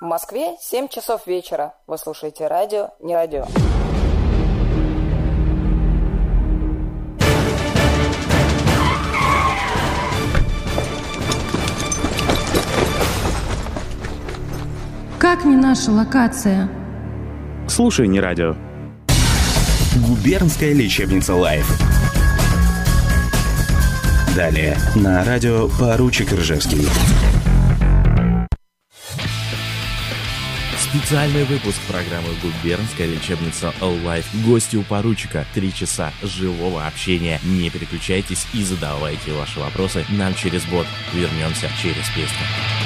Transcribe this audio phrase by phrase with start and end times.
[0.00, 1.74] В Москве 7 часов вечера.
[1.86, 3.44] Вы слушаете радио «Не радио».
[15.18, 16.70] Как не наша локация?
[17.68, 18.56] Слушай, не радио.
[20.08, 21.70] Губернская лечебница «Live».
[24.34, 26.88] Далее на радио «Поручик Ржевский».
[30.90, 34.24] Специальный выпуск программы «Губернская лечебница Life».
[34.44, 35.46] Гости у поручика.
[35.54, 37.38] Три часа живого общения.
[37.44, 40.88] Не переключайтесь и задавайте ваши вопросы нам через бот.
[41.14, 42.79] Вернемся через песню.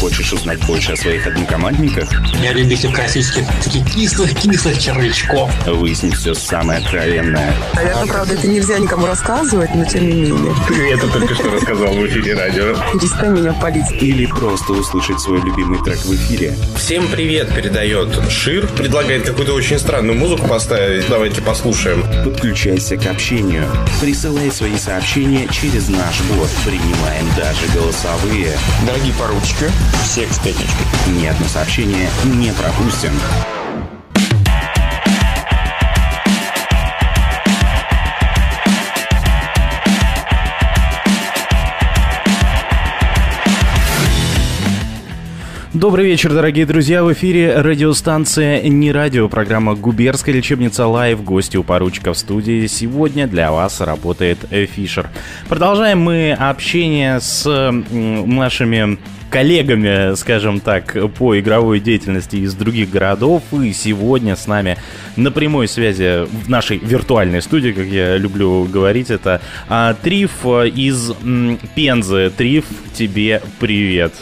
[0.00, 2.08] Хочешь узнать больше о своих однокомандниках?
[2.42, 5.52] Я любитель классических таких кислых-кислых червячков.
[5.66, 7.52] Выяснить все самое откровенное.
[7.74, 10.54] Наверное, правда, это нельзя никому рассказывать, но тем не менее.
[10.66, 12.76] Ты это только что рассказал в эфире радио.
[12.94, 13.92] Перестань меня палить.
[14.00, 16.56] Или просто услышать свой любимый трек в эфире.
[16.76, 18.66] Всем привет передает Шир.
[18.68, 21.08] Предлагает какую-то очень странную музыку поставить.
[21.10, 22.06] Давайте послушаем.
[22.24, 23.66] Подключайся к общению.
[24.00, 26.48] Присылай свои сообщения через наш бот.
[26.64, 28.56] Принимаем даже голосовые.
[28.86, 29.70] Дорогие поручики,
[30.02, 30.86] всех с пятничкой.
[31.20, 33.12] Ни одно сообщение не пропустим.
[45.72, 47.02] Добрый вечер, дорогие друзья.
[47.02, 51.24] В эфире радиостанция «Не радио», программа «Губерская лечебница Лайв».
[51.24, 52.66] Гости у поручика в студии.
[52.66, 55.08] Сегодня для вас работает Фишер.
[55.48, 58.98] Продолжаем мы общение с нашими
[59.30, 63.42] коллегами, скажем так, по игровой деятельности из других городов.
[63.52, 64.76] И сегодня с нами
[65.16, 71.10] на прямой связи в нашей виртуальной студии, как я люблю говорить, это а, Триф из
[71.22, 72.30] м, Пензы.
[72.36, 74.12] Триф, тебе привет.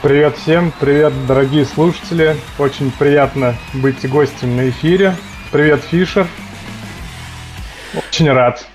[0.00, 2.36] Привет всем, привет, дорогие слушатели.
[2.58, 5.14] Очень приятно быть гостем на эфире.
[5.52, 6.26] Привет, Фишер.
[7.94, 8.66] Очень рад.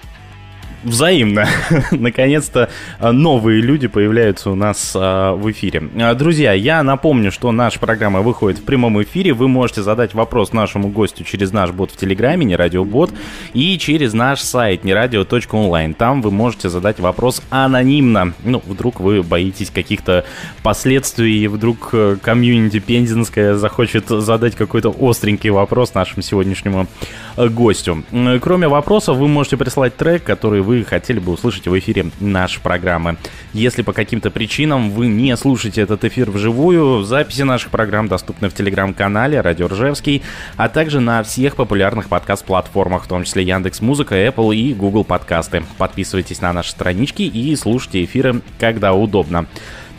[0.83, 1.47] Взаимно.
[1.91, 5.89] Наконец-то а, новые люди появляются у нас а, в эфире.
[5.99, 9.33] А, Друзья, я напомню, что наша программа выходит в прямом эфире.
[9.33, 13.11] Вы можете задать вопрос нашему гостю через наш бот в Телеграме, не радиобот,
[13.53, 15.95] и через наш сайт нерадио.онлайн.
[15.95, 18.33] Там вы можете задать вопрос анонимно.
[18.43, 20.25] Ну, вдруг вы боитесь каких-то
[20.61, 26.87] последствий, и вдруг э, комьюнити пензенская захочет задать какой-то остренький вопрос нашему сегодняшнему
[27.35, 28.03] э, гостю.
[28.41, 33.15] Кроме вопросов, вы можете прислать трек, который вы хотели бы услышать в эфире нашей программы.
[33.53, 38.53] Если по каким-то причинам вы не слушаете этот эфир вживую, записи наших программ доступны в
[38.53, 40.23] телеграм-канале Радио Ржевский,
[40.57, 45.63] а также на всех популярных подкаст-платформах, в том числе Яндекс Музыка, Apple и Google подкасты.
[45.77, 49.47] Подписывайтесь на наши странички и слушайте эфиры, когда удобно.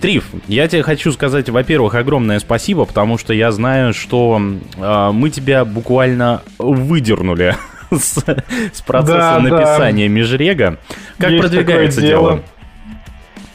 [0.03, 4.39] Триф, я тебе хочу сказать, во-первых, огромное спасибо, потому что я знаю, что
[4.77, 7.57] э, мы тебя буквально выдернули
[7.91, 8.19] с,
[8.73, 9.41] с процесса Да, да.
[9.41, 10.79] написания межрега.
[11.19, 12.43] Как Есть продвигается дело?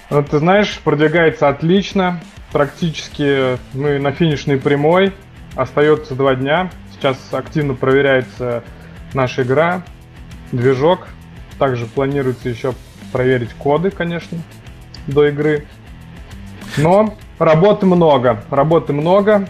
[0.09, 2.19] Вот, ты знаешь, продвигается отлично.
[2.51, 5.13] Практически мы на финишной прямой.
[5.55, 6.69] Остается два дня.
[6.94, 8.63] Сейчас активно проверяется
[9.13, 9.83] наша игра,
[10.51, 11.07] движок.
[11.59, 12.73] Также планируется еще
[13.11, 14.38] проверить коды, конечно,
[15.07, 15.65] до игры.
[16.77, 19.47] Но работы много, работы много.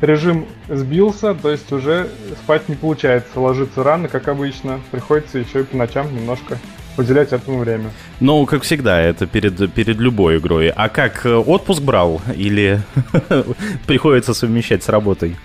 [0.00, 2.08] Режим сбился, то есть уже
[2.42, 4.80] спать не получается, ложиться рано, как обычно.
[4.90, 6.58] Приходится еще и по ночам немножко
[6.96, 7.90] уделять этому время.
[8.18, 10.68] Ну, как всегда, это перед, перед любой игрой.
[10.68, 12.80] А как, э, отпуск брал или
[13.86, 15.36] приходится совмещать с работой?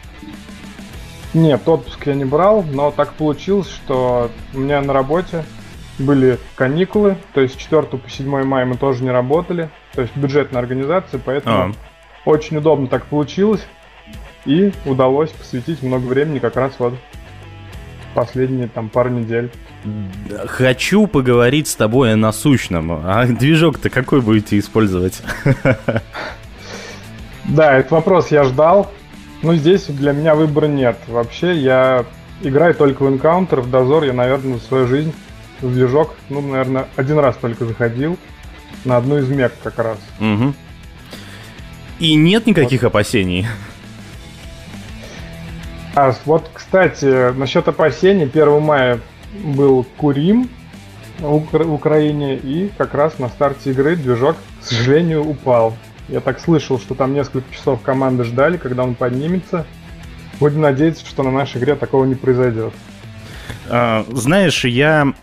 [1.33, 5.43] Нет, отпуск я не брал, но так получилось, что у меня на работе
[5.99, 10.15] были каникулы, то есть с 4 по 7 мая мы тоже не работали, то есть
[10.15, 11.71] бюджетная организация, поэтому А.
[12.25, 13.65] очень удобно так получилось,
[14.45, 16.93] и удалось посвятить много времени как раз вот
[18.13, 19.51] последние там пару недель.
[20.47, 22.91] Хочу поговорить с тобой о насущном.
[22.91, 25.21] А движок-то какой будете использовать?
[27.45, 28.91] Да, этот вопрос я ждал,
[29.43, 30.97] но здесь для меня выбора нет.
[31.07, 32.05] Вообще я
[32.41, 35.13] играю только в Encounter, в Дозор я, наверное, за свою жизнь
[35.61, 38.17] в движок, ну, наверное, один раз только заходил,
[38.83, 39.99] на одну из мег как раз.
[40.19, 40.55] Мгм.
[41.99, 43.47] И нет никаких опасений?
[45.95, 48.99] А вот, кстати, насчет опасений, 1 мая
[49.43, 50.49] был Курим
[51.19, 55.75] в Укра- Украине, и как раз на старте игры движок, к сожалению, упал.
[56.09, 59.65] Я так слышал, что там несколько часов команды ждали, когда он поднимется.
[60.39, 62.73] Будем надеяться, что на нашей игре такого не произойдет.
[63.69, 65.13] А, Знаешь, я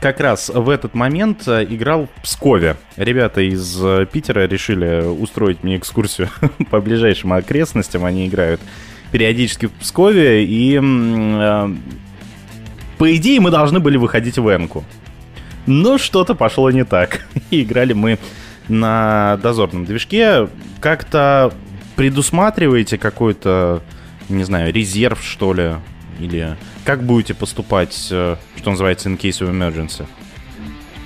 [0.00, 2.76] как раз в этот момент э, играл в Пскове.
[2.96, 6.28] Ребята из э, Питера решили устроить мне экскурсию
[6.70, 8.04] по ближайшим окрестностям.
[8.04, 8.60] Они играют
[9.10, 11.68] периодически в Пскове, и э,
[12.98, 14.84] по идее мы должны были выходить в Энку.
[15.66, 17.26] Но что-то пошло не так.
[17.50, 18.18] И играли мы
[18.68, 20.48] на дозорном движке.
[20.80, 21.52] Как-то
[21.96, 23.82] предусматриваете какой-то,
[24.28, 25.74] не знаю, резерв, что ли?
[26.18, 30.06] Или как будете поступать, э, что называется, in case of emergency?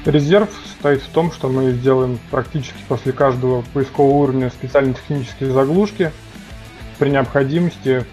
[0.04, 6.12] Резерв состоит в том, что мы сделаем практически после каждого поискового уровня специальные технические заглушки.
[6.98, 8.04] При необходимости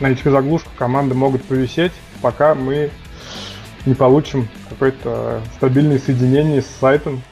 [0.00, 2.90] на этих заглушках команды могут повисеть, пока мы
[3.86, 7.22] не получим какое-то стабильное соединение с сайтом.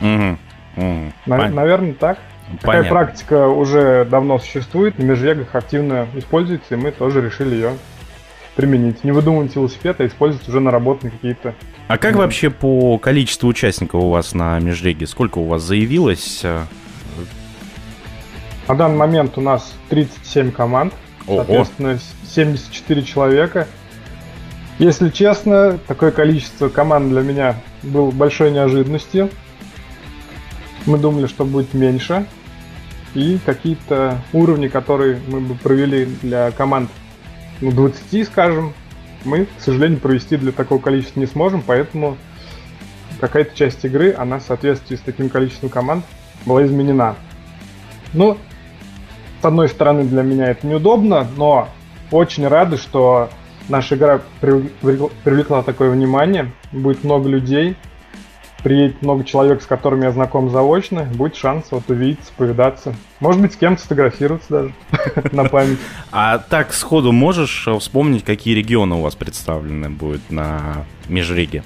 [0.00, 0.38] Угу.
[0.76, 1.12] угу.
[1.26, 2.18] На- наверное, так.
[2.62, 2.66] Понятно.
[2.66, 7.76] Такая практика уже давно существует, на межвегах активно используется, и мы тоже решили ее
[8.56, 9.04] применить.
[9.04, 11.54] Не выдумывать велосипед, а использовать уже наработанные какие-то.
[11.86, 15.06] А как вообще по количеству участников у вас на межреге?
[15.06, 16.44] Сколько у вас заявилось?
[18.70, 20.94] На данный момент у нас 37 команд,
[21.26, 21.38] Ого.
[21.38, 23.66] соответственно, 74 человека.
[24.78, 29.28] Если честно, такое количество команд для меня было большой неожиданностью.
[30.86, 32.26] Мы думали, что будет меньше.
[33.14, 36.90] И какие-то уровни, которые мы бы провели для команд
[37.60, 38.72] ну, 20, скажем,
[39.24, 42.16] мы, к сожалению, провести для такого количества не сможем, поэтому
[43.18, 46.04] какая-то часть игры, она в соответствии с таким количеством команд
[46.46, 47.16] была изменена.
[48.12, 48.38] Ну,
[49.40, 51.68] с одной стороны, для меня это неудобно, но
[52.10, 53.30] очень рады, что
[53.68, 56.52] наша игра привлекла, такое внимание.
[56.72, 57.76] Будет много людей,
[58.62, 62.94] приедет много человек, с которыми я знаком заочно, будет шанс вот увидеться, повидаться.
[63.20, 64.74] Может быть, с кем-то сфотографироваться даже
[65.32, 65.78] на память.
[66.12, 71.62] А так сходу можешь вспомнить, какие регионы у вас представлены будут на межреге?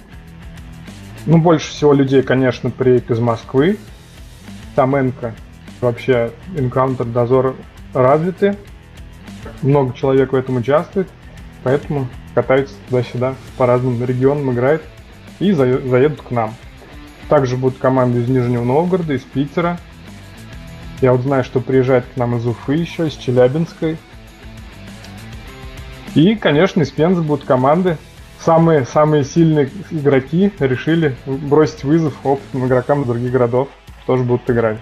[1.26, 3.78] Ну, больше всего людей, конечно, приедет из Москвы.
[4.74, 5.34] Там Энка,
[5.84, 7.54] вообще Encounter, Дозор
[7.92, 8.56] развиты.
[9.62, 11.08] Много человек в этом участвует,
[11.62, 14.82] поэтому катаются туда-сюда по разным регионам, играют
[15.38, 16.54] и заедут к нам.
[17.28, 19.78] Также будут команды из Нижнего Новгорода, из Питера.
[21.00, 23.96] Я вот знаю, что приезжает к нам из Уфы еще, из Челябинской.
[26.14, 27.96] И, конечно, из Пензы будут команды.
[28.38, 33.68] Самые, самые сильные игроки решили бросить вызов опытным игрокам других городов.
[34.06, 34.78] Тоже будут играть.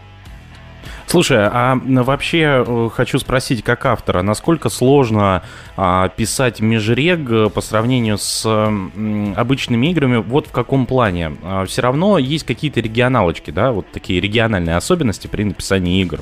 [1.07, 5.43] Слушай, а вообще э, хочу спросить, как автора, насколько сложно
[5.77, 10.17] а, писать межрег по сравнению с м, обычными играми?
[10.17, 11.37] Вот в каком плане?
[11.43, 16.21] А, все равно есть какие-то регионалочки, да, вот такие региональные особенности при написании игр.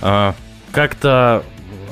[0.00, 0.34] А,
[0.70, 1.42] как-то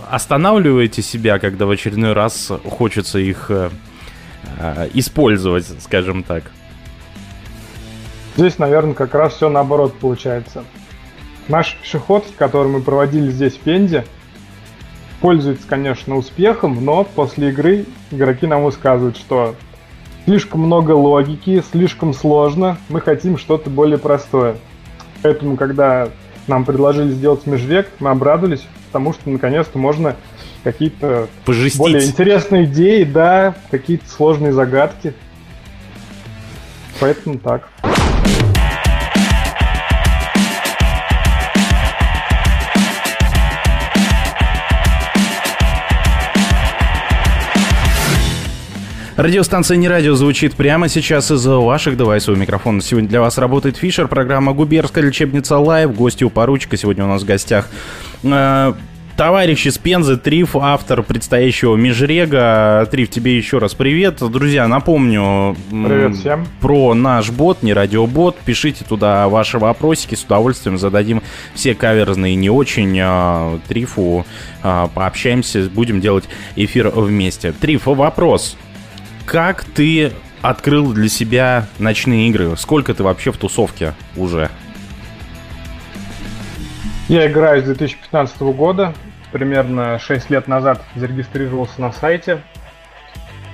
[0.08, 6.44] останавливаете себя, когда в очередной раз хочется их а, использовать, скажем так?
[8.36, 10.64] Здесь, наверное, как раз все наоборот получается.
[11.48, 14.04] Наш пешеход, который мы проводили здесь в Пензе,
[15.20, 19.54] пользуется, конечно, успехом, но после игры игроки нам высказывают, что
[20.24, 24.56] слишком много логики, слишком сложно, мы хотим что-то более простое.
[25.22, 26.08] Поэтому, когда
[26.46, 30.16] нам предложили сделать межвек, мы обрадовались, потому что наконец-то можно
[30.64, 31.28] какие-то
[31.76, 35.14] более интересные идеи, да, какие-то сложные загадки.
[37.00, 37.68] Поэтому так.
[49.16, 52.80] Радиостанция «Не радио» звучит прямо сейчас из ваших девайсов микрофона.
[52.80, 55.94] Сегодня для вас работает Фишер, программа «Губерская лечебница Лайв».
[55.94, 56.78] Гости у поручика.
[56.78, 57.68] Сегодня у нас в гостях
[58.22, 58.72] э,
[59.14, 62.88] товарищ из Пензы, Триф, автор предстоящего Межрега.
[62.90, 64.16] Триф, тебе еще раз привет.
[64.20, 66.46] Друзья, напомню Привет всем.
[66.62, 68.38] про наш бот, не радиобот.
[68.46, 71.22] Пишите туда ваши вопросики, с удовольствием зададим
[71.54, 72.98] все каверзные, не очень.
[72.98, 74.24] э, Трифу
[74.62, 76.24] э, пообщаемся, будем делать
[76.56, 77.52] эфир вместе.
[77.52, 78.56] Триф, вопрос.
[79.26, 80.12] Как ты
[80.42, 82.56] открыл для себя ночные игры?
[82.56, 84.50] Сколько ты вообще в тусовке уже?
[87.08, 88.94] Я играю с 2015 года.
[89.32, 92.42] Примерно 6 лет назад зарегистрировался на сайте.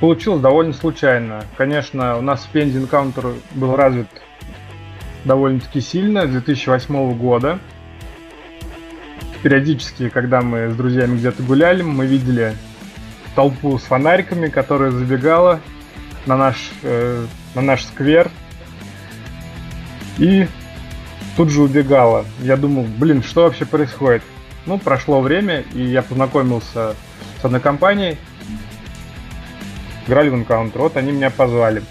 [0.01, 1.45] Получилось довольно случайно.
[1.57, 4.09] Конечно, у нас в Пензе Encounter был развит
[5.25, 7.59] довольно-таки сильно с 2008 года.
[9.43, 12.55] Периодически, когда мы с друзьями где-то гуляли, мы видели
[13.39, 15.61] толпу с фонариками, которая забегала
[16.27, 18.33] на наш, э, на наш сквер
[20.19, 20.49] и
[21.37, 22.25] тут же убегала.
[22.41, 24.25] Я думал, блин, что вообще происходит?
[24.67, 26.97] Ну, прошло время, и я познакомился
[27.41, 28.19] с одной компанией,
[30.09, 31.85] играли в Encounter, вот они меня позвали.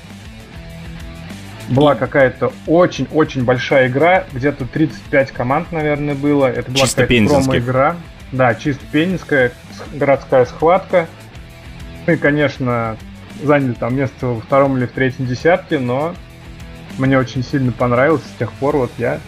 [1.69, 6.45] была какая-то очень-очень большая игра, где-то 35 команд, наверное, было.
[6.47, 7.07] Это была какая-то
[7.55, 7.95] промо-игра.
[8.33, 11.07] Да, чисто пензенская, с- городская схватка.
[12.07, 12.95] Мы, конечно,
[13.43, 16.15] заняли там место во втором или в третьем десятке, но
[16.97, 18.23] мне очень сильно понравилось.
[18.23, 19.19] С тех пор вот я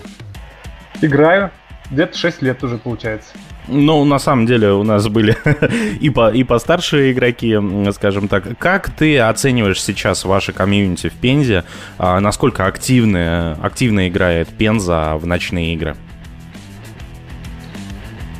[1.02, 1.52] играю.
[1.92, 3.32] Где-то 6 лет уже получается.
[3.68, 5.36] Ну, на самом деле, у нас были
[6.00, 7.58] и, по, и постарше игроки,
[7.92, 8.58] скажем так.
[8.58, 11.66] Как ты оцениваешь сейчас ваше комьюнити в Пензе?
[11.98, 15.98] А, насколько активно, активно играет Пенза в ночные игры?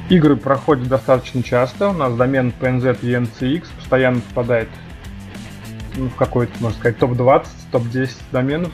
[0.08, 1.90] Игры проходят достаточно часто.
[1.90, 4.70] У нас домен PNZ и NCX постоянно попадает
[5.96, 8.72] ну, в какой-то, можно сказать, топ-20, топ-10 доменов.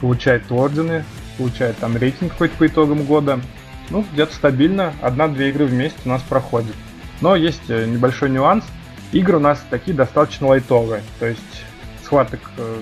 [0.00, 1.04] Получает ордены,
[1.36, 3.40] получает там рейтинг хоть по итогам года.
[3.90, 4.94] Ну, где-то стабильно.
[5.02, 6.74] Одна-две игры в месяц у нас проходит.
[7.20, 8.64] Но есть э, небольшой нюанс.
[9.12, 11.02] Игры у нас такие достаточно лайтовые.
[11.20, 11.64] То есть
[12.02, 12.76] схваток э,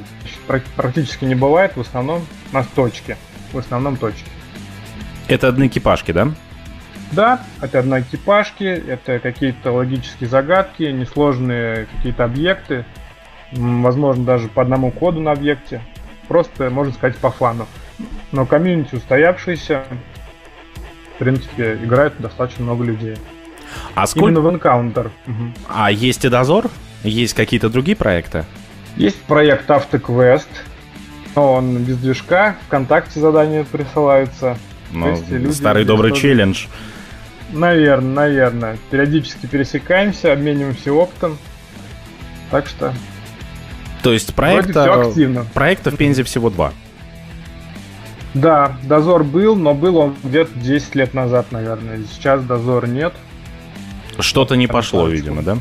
[0.46, 1.76] пр- практически не бывает.
[1.76, 3.16] В основном у нас точки.
[3.52, 4.30] В основном точки.
[5.26, 6.32] Это одноэкипажки, да?
[7.12, 12.84] Да, это одна экипажки, это какие-то логические загадки, несложные какие-то объекты,
[13.52, 15.82] возможно, даже по одному коду на объекте.
[16.28, 17.66] Просто, можно сказать, по фану.
[18.30, 19.84] Но комьюнити устоявшийся,
[21.14, 23.16] в принципе, играет достаточно много людей.
[23.94, 24.28] А сколько...
[24.30, 25.10] Именно в Encounter.
[25.68, 26.70] А есть и Дозор?
[27.02, 28.44] Есть какие-то другие проекты?
[28.96, 30.46] Есть проект AutoQuest,
[31.34, 34.58] но он без движка, ВКонтакте задания присылаются.
[34.92, 35.16] Ну,
[35.52, 36.66] старый добрый тоже- челлендж.
[37.52, 38.78] Наверное, наверное.
[38.90, 41.38] Периодически пересекаемся, обмениваемся опытом.
[42.50, 42.92] Так что
[44.02, 45.10] То есть проекта,
[45.54, 46.72] проекта в Пензе всего два.
[48.34, 52.00] Да, дозор был, но был он где-то 10 лет назад, наверное.
[52.12, 53.12] Сейчас дозора нет.
[54.20, 55.20] Что-то не пошло, Контакт.
[55.20, 55.58] видимо, да?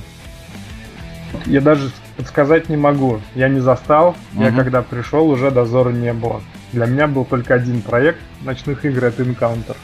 [1.45, 3.21] Я даже подсказать не могу.
[3.33, 4.15] Я не застал.
[4.33, 4.57] Я Мгм.
[4.57, 6.41] когда пришел, уже дозора не было.
[6.71, 9.75] Для меня был только один проект ночных игр, это Encounter.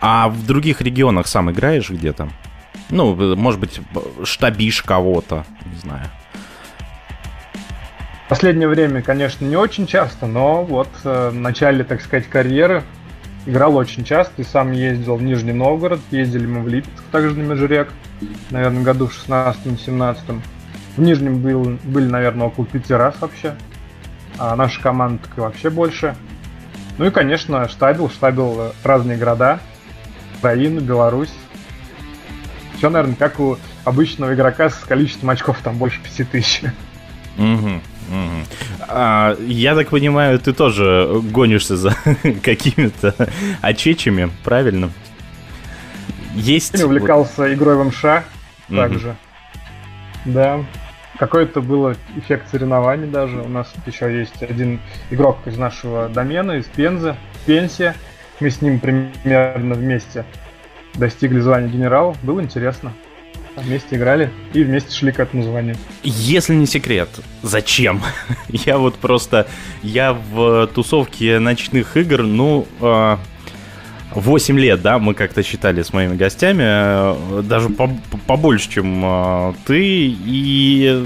[0.00, 2.28] А в других регионах сам играешь где-то?
[2.90, 3.80] Ну, может быть,
[4.24, 6.06] штабишь кого-то, не знаю.
[8.28, 12.82] Последнее время, конечно, не очень часто, но вот э, в начале, так сказать, карьеры
[13.46, 17.42] играл очень часто и сам ездил в Нижний Новгород, ездили мы в Липецк, также на
[17.42, 17.88] Межрек,
[18.50, 20.40] наверное, году в 16-17.
[20.96, 23.54] В Нижнем был, были, наверное, около пяти раз вообще,
[24.38, 26.16] а наша команда так и вообще больше.
[26.98, 29.60] Ну и, конечно, штабил, штабил разные города,
[30.38, 31.32] Украину, Беларусь.
[32.76, 36.62] Все, наверное, как у обычного игрока с количеством очков там больше 5000.
[37.36, 38.44] Мгм, мгм.
[38.88, 41.96] А, я так понимаю, ты тоже гонишься за
[42.42, 43.14] какими-то
[43.62, 44.90] очечами, правильно?
[46.34, 46.74] Есть...
[46.78, 48.04] Я увлекался игрой в МШ
[48.68, 48.76] Мгм.
[48.76, 49.16] также.
[50.24, 50.64] Да.
[51.18, 53.40] Какой-то был эффект соревнований даже.
[53.40, 57.16] У нас еще есть один игрок из нашего домена, из Пензы,
[57.46, 57.94] Пенсия.
[58.40, 60.24] Мы с ним примерно вместе
[60.94, 62.16] достигли звания генерал.
[62.22, 62.92] Было интересно.
[63.56, 65.76] Вместе играли и вместе шли к этому званию.
[66.02, 67.08] Если не секрет,
[67.42, 68.02] зачем?
[68.48, 69.46] Я вот просто...
[69.82, 72.66] Я в тусовке ночных игр, ну...
[72.80, 73.16] э,
[74.16, 77.90] 8 лет, да, мы как-то считали с моими гостями, э, даже по-
[78.26, 81.04] побольше, чем э, ты, и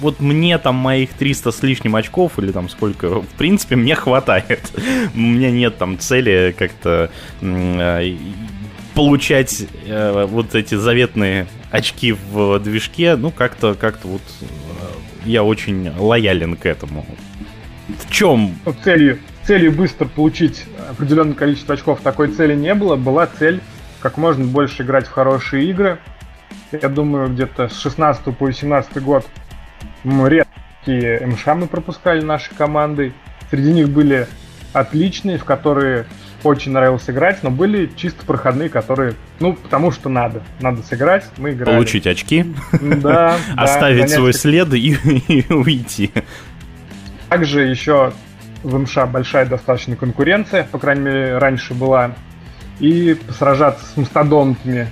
[0.00, 4.60] вот мне там моих 300 с лишним очков, или там сколько, в принципе, мне хватает.
[5.14, 8.16] У меня нет там цели как-то э,
[8.94, 14.22] получать вот эти заветные очки в движке, ну, как-то, как-то вот
[15.24, 17.06] я очень лоялен к этому.
[17.88, 19.18] В чем целью,
[19.50, 22.94] целью быстро получить определенное количество очков такой цели не было.
[22.94, 23.60] Была цель
[23.98, 25.98] как можно больше играть в хорошие игры.
[26.70, 29.26] Я думаю, где-то с 16 по 18 год
[30.04, 33.12] редкие МШ мы пропускали нашей командой.
[33.50, 34.28] Среди них были
[34.72, 36.06] отличные, в которые
[36.44, 40.44] очень нравилось играть, но были чисто проходные, которые, ну, потому что надо.
[40.60, 41.74] Надо сыграть, мы играли.
[41.74, 44.90] получить очки, Да, да, оставить занять свой след и,
[45.26, 46.12] и уйти?
[47.28, 48.12] Также еще
[48.62, 52.12] в МШ большая достаточно конкуренция, по крайней мере, раньше была.
[52.78, 54.88] И сражаться с мастодонтами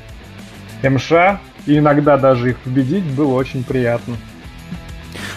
[0.83, 4.17] МШ, и иногда даже их победить, было очень приятно.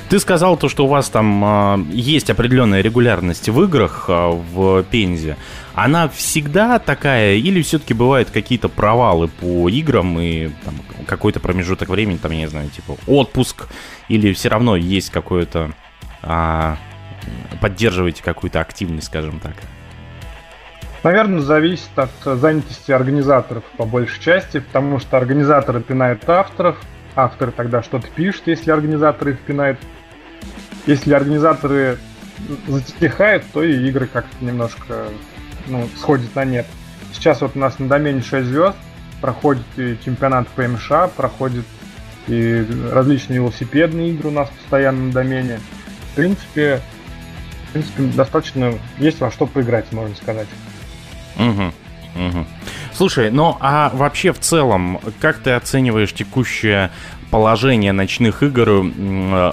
[0.09, 4.83] Ты сказал то, что у вас там а, есть определенная регулярность в играх а, в
[4.83, 5.37] Пензе.
[5.73, 12.17] Она всегда такая, или все-таки бывают какие-то провалы по играм и там, какой-то промежуток времени,
[12.17, 13.67] там, я не знаю, типа отпуск,
[14.09, 15.71] или все равно есть какое-то
[16.21, 16.77] а,
[17.61, 19.53] поддерживаете какую-то активность, скажем так.
[21.03, 26.77] Наверное, зависит от занятости организаторов по большей части, потому что организаторы пинают авторов,
[27.15, 29.79] авторы тогда что-то пишут, если организаторы их пинают.
[30.85, 31.97] Если организаторы
[32.67, 35.05] затихает, то и игры как-то немножко
[35.67, 36.65] ну, сходят на нет.
[37.13, 38.77] Сейчас вот у нас на домене 6 звезд,
[39.21, 41.65] проходит и чемпионат ПМШ, проходит
[42.27, 45.59] и различные велосипедные игры у нас постоянно на домене.
[46.11, 46.81] В принципе,
[47.71, 50.47] в принципе, достаточно есть во что поиграть, можно сказать.
[51.37, 51.71] Угу.
[52.27, 52.45] Угу.
[52.93, 56.91] Слушай, ну а вообще в целом, как ты оцениваешь текущее
[57.29, 58.83] положение ночных игр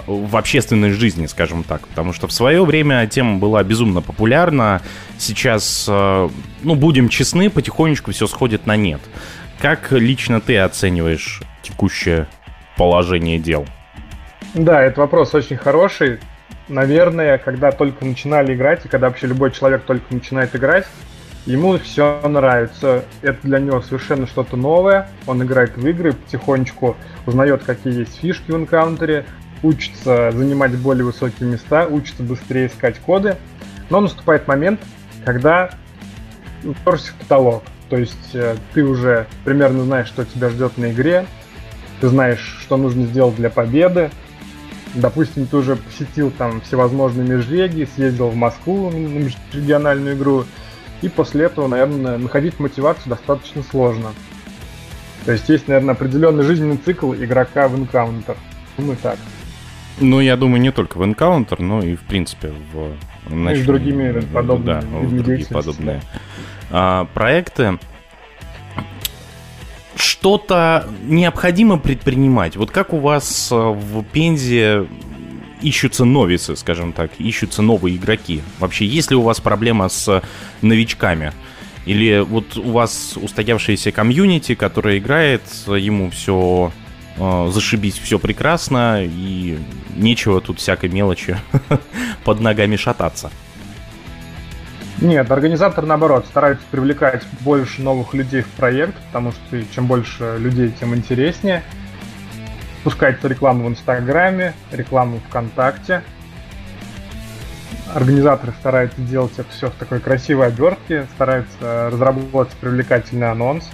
[0.07, 1.87] в общественной жизни, скажем так?
[1.87, 4.83] Потому что в свое время тема была безумно популярна.
[5.17, 6.29] Сейчас, э,
[6.63, 9.01] ну, будем честны, потихонечку все сходит на нет.
[9.61, 12.27] Как лично ты оцениваешь текущее
[12.77, 13.65] положение дел?
[14.55, 16.19] Да, это вопрос очень хороший.
[16.69, 20.87] Наверное, когда только начинали играть, и когда вообще любой человек только начинает играть,
[21.47, 23.05] ему все нравится.
[23.23, 25.09] Это для него совершенно что-то новое.
[25.27, 26.97] Он играет в игры, потихонечку
[27.27, 29.25] узнает, какие есть фишки в энкаунтере,
[29.63, 33.37] учится занимать более высокие места, учится быстрее искать коды.
[33.91, 34.81] Но наступает момент,
[35.25, 35.71] когда
[36.65, 37.63] уперлся в потолок.
[37.89, 41.25] То есть э, ты уже примерно знаешь, что тебя ждет на игре,
[42.01, 44.11] ты знаешь, что нужно сделать для победы.
[44.95, 50.45] Допустим, ты уже посетил там всевозможные межреги, съездил в Москву на межрегиональную игру,
[51.03, 54.13] и после этого, наверное, находить мотивацию достаточно сложно.
[55.25, 58.37] То есть есть, наверное, определенный жизненный цикл игрока в Encounter.
[58.77, 59.19] Думаю, так.
[60.01, 62.93] Ну, я думаю, не только в Encounter, но и, в принципе, в...
[63.29, 66.01] Ну, и с другими подобными, да, в другие подобные
[66.71, 67.79] а, проекты
[69.99, 72.57] что-то необходимо предпринимать.
[72.57, 74.87] Вот как у вас э, в Пензе
[75.61, 78.43] ищутся новицы, скажем так, ищутся новые игроки?
[78.59, 80.23] Вообще, есть ли у вас проблема с
[80.63, 81.33] новичками?
[81.85, 86.73] Или вот у вас устоявшаяся комьюнити, которая играет, ему все
[87.17, 89.59] э, зашибись, все прекрасно, и
[89.97, 91.37] нечего тут всякой мелочи
[92.25, 93.31] под ногами шататься?
[95.01, 100.73] Нет, организатор, наоборот, старается привлекать больше новых людей в проект, потому что чем больше людей,
[100.73, 101.63] тем интереснее.
[102.83, 106.03] Пускать рекламу в Инстаграме, рекламу ВКонтакте.
[107.95, 113.71] Организаторы стараются делать это все в такой красивой обертке, стараются разработать привлекательный анонс.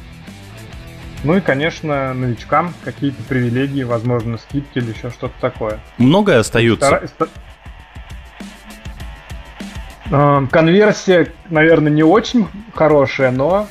[1.25, 5.81] Ну и, конечно, новичкам какие-то привилегии, возможно, скидки или еще что-то такое.
[5.96, 7.01] Многое остаются.
[7.07, 7.29] Стар...
[10.11, 13.69] Э, конверсия, наверное, не очень хорошая, но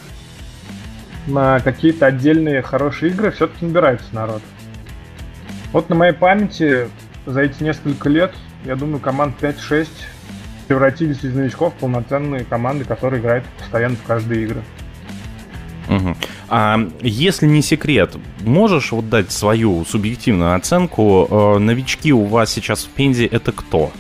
[1.28, 4.42] на какие-то отдельные хорошие игры все-таки набирается народ.
[5.72, 6.88] Вот на моей памяти
[7.26, 8.34] за эти несколько лет,
[8.66, 9.88] я думаю, команд 5-6
[10.68, 14.62] превратились из новичков в полноценные команды, которые играют постоянно в каждые игры.
[15.90, 16.16] Угу.
[16.50, 21.28] А если не секрет, можешь вот дать свою субъективную оценку?
[21.30, 23.92] Э, новички у вас сейчас в Пензе это кто?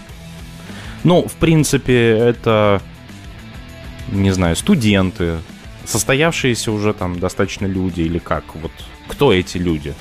[1.04, 2.82] Ну, в принципе, это,
[4.10, 5.40] не знаю, студенты,
[5.86, 8.44] состоявшиеся уже там достаточно люди или как?
[8.56, 8.72] Вот
[9.08, 9.94] кто эти люди?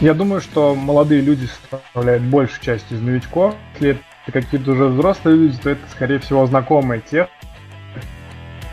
[0.00, 3.54] Я думаю, что молодые люди составляют большую часть из новичков.
[3.74, 7.28] Если это какие-то уже взрослые люди, то это, скорее всего, знакомые тех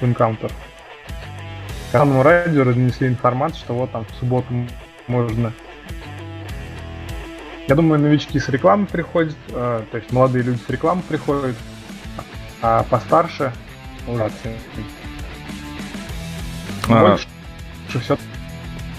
[0.01, 0.51] Encounter.
[1.91, 4.47] Каналу радио разнесли информацию, что вот там в субботу
[5.07, 5.53] можно
[7.67, 11.55] я думаю, новички с рекламы приходят, э, то есть молодые люди с рекламы приходят,
[12.61, 13.53] а постарше
[14.07, 14.31] уже
[16.89, 17.09] а...
[17.09, 17.27] Больше
[17.87, 18.17] все.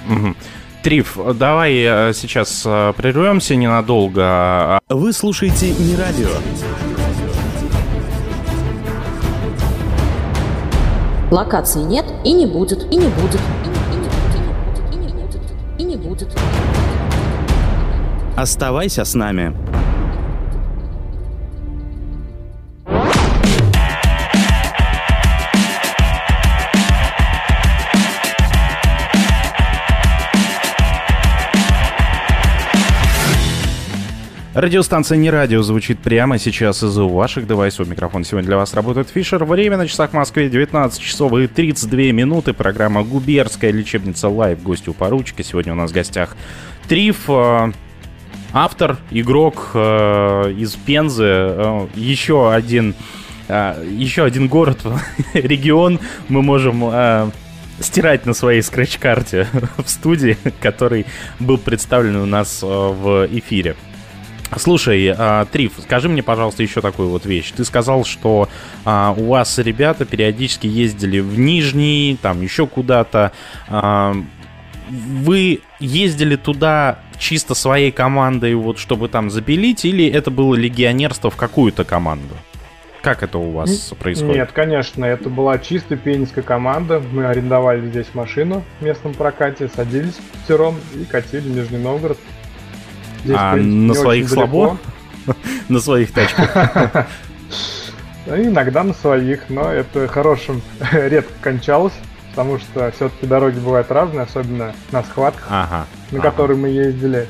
[0.09, 0.35] Угу.
[0.83, 4.79] Триф, давай э, сейчас э, прервемся ненадолго.
[4.89, 6.29] Вы слушаете не радио.
[11.31, 15.41] Локации нет и не будет, и не будет, и не, будет, и не будет,
[15.79, 16.29] и не будет.
[18.37, 19.55] Оставайся с нами.
[34.55, 37.87] Радиостанция «Не радио» звучит прямо сейчас из ваших девайсов.
[37.89, 39.45] Микрофон сегодня для вас работает Фишер.
[39.45, 42.53] Время на часах в Москве 19 часов и 32 минуты.
[42.53, 44.63] Программа «Губернская лечебница live».
[44.63, 45.45] Гости у поручика.
[45.45, 46.37] Сегодня у нас в гостях
[46.89, 47.73] Триф, э,
[48.55, 52.95] автор, игрок э, из Пензы, э, еще один,
[53.49, 54.79] э, еще один город,
[55.35, 57.31] регион мы можем э,
[57.81, 61.05] стирать на своей скретч-карте в студии, который
[61.41, 63.75] был представлен у нас э, в эфире.
[64.57, 67.53] Слушай, э, Триф, скажи мне, пожалуйста, еще такую вот вещь.
[67.57, 68.49] Ты сказал, что
[68.85, 73.33] э, у вас ребята периодически ездили в Нижний, там еще куда-то.
[73.69, 74.15] Э,
[74.89, 81.37] вы ездили туда чисто своей командой, вот чтобы там запилить, или это было легионерство в
[81.37, 82.35] какую-то команду?
[83.03, 84.37] Как это у вас происходит?
[84.37, 87.03] Нет, конечно, это была чисто пенинская команда.
[87.13, 92.19] Мы арендовали здесь машину в местном прокате, садились пятером и катили в Нижний Новгород.
[93.25, 94.79] Здесь, а принципе, на своих слабо?
[95.69, 97.07] На своих тачках?
[98.27, 101.93] Иногда на своих, но это хорошим редко кончалось,
[102.35, 106.31] потому что все-таки дороги бывают разные, особенно на схватках, ага, на ага.
[106.31, 107.29] которые мы ездили.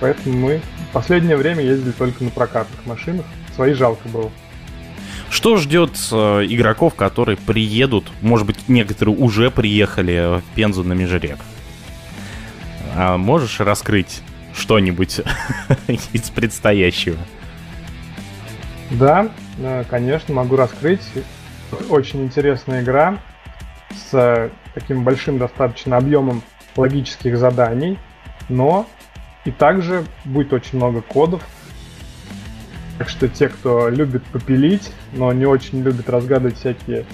[0.00, 3.24] Поэтому мы в последнее время ездили только на прокатных машинах.
[3.54, 4.30] Свои жалко было.
[5.30, 6.16] Что ждет э,
[6.48, 11.38] игроков, которые приедут, может быть, некоторые уже приехали в Пензу на Межрек?
[12.96, 14.20] А можешь раскрыть
[14.52, 15.20] что-нибудь
[16.12, 17.18] из предстоящего?
[18.90, 19.28] Да,
[19.58, 21.02] э, конечно, могу раскрыть.
[21.88, 23.18] Очень интересная игра
[23.94, 26.42] с таким большим достаточно объемом
[26.76, 27.98] логических заданий,
[28.48, 28.86] но
[29.44, 31.42] и также будет очень много кодов,
[32.98, 37.04] так что те, кто любит попилить, но не очень любит разгадывать всякие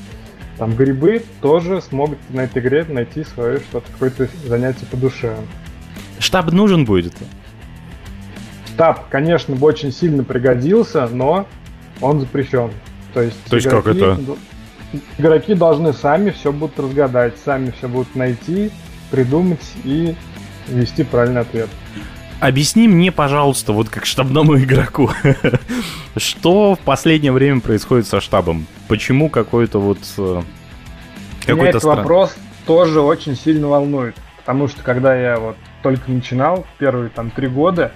[0.58, 5.37] там грибы, тоже смогут на этой игре найти свое что-то, какое-то занятие по душе.
[6.18, 7.14] Штаб нужен будет?
[8.66, 11.46] Штаб, конечно, бы очень сильно пригодился, но
[12.00, 12.70] он запрещен.
[13.12, 14.37] То есть, То есть игроки, как это?
[15.18, 18.70] Игроки должны сами все будут разгадать, сами все будут найти,
[19.11, 20.14] придумать и
[20.68, 21.68] ввести правильный ответ.
[22.40, 25.11] Объясни мне, пожалуйста, вот как штабному игроку,
[26.16, 28.66] что в последнее время происходит со штабом?
[28.88, 29.98] Почему какой-то вот...
[30.18, 30.42] Э,
[31.48, 31.98] Меня этот стран...
[31.98, 34.16] вопрос тоже очень сильно волнует.
[34.38, 37.92] Потому что когда я вот только начинал, первые там три года,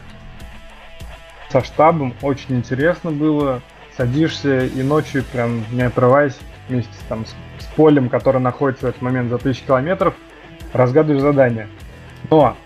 [1.51, 3.63] со штабом очень интересно было.
[3.97, 7.31] Садишься и ночью прям не отрываясь вместе там, с,
[7.63, 10.15] с полем, которое находится в этот момент за тысячи километров,
[10.73, 11.69] разгадываешь задание.
[12.31, 12.57] Но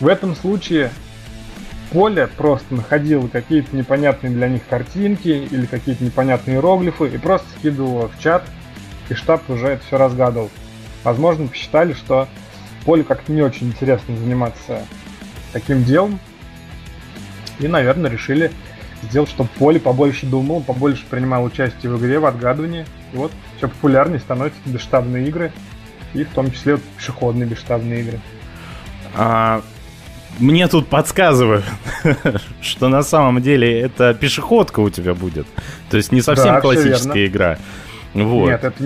[0.00, 0.90] в этом случае
[1.92, 8.08] поле просто находил какие-то непонятные для них картинки или какие-то непонятные иероглифы и просто скидывал
[8.08, 8.44] в чат,
[9.08, 10.50] и штаб уже это все разгадывал.
[11.04, 12.28] Возможно, посчитали, что
[12.84, 14.82] поле как-то не очень интересно заниматься
[15.52, 16.18] таким делом,
[17.60, 18.50] и, наверное, решили
[19.04, 22.86] сделать, чтобы поле побольше думал, побольше принимал участие в игре, в отгадывании.
[23.12, 25.52] И вот все популярнее становятся бесштабные игры,
[26.12, 28.20] и в том числе вот, пешеходные бесштабные игры.
[29.16, 29.62] А,
[30.38, 31.64] мне тут подсказывают,
[32.60, 35.46] что на самом деле это пешеходка у тебя будет.
[35.90, 37.58] То есть не совсем да, классическая игра.
[38.14, 38.48] Вот.
[38.48, 38.82] Нет, это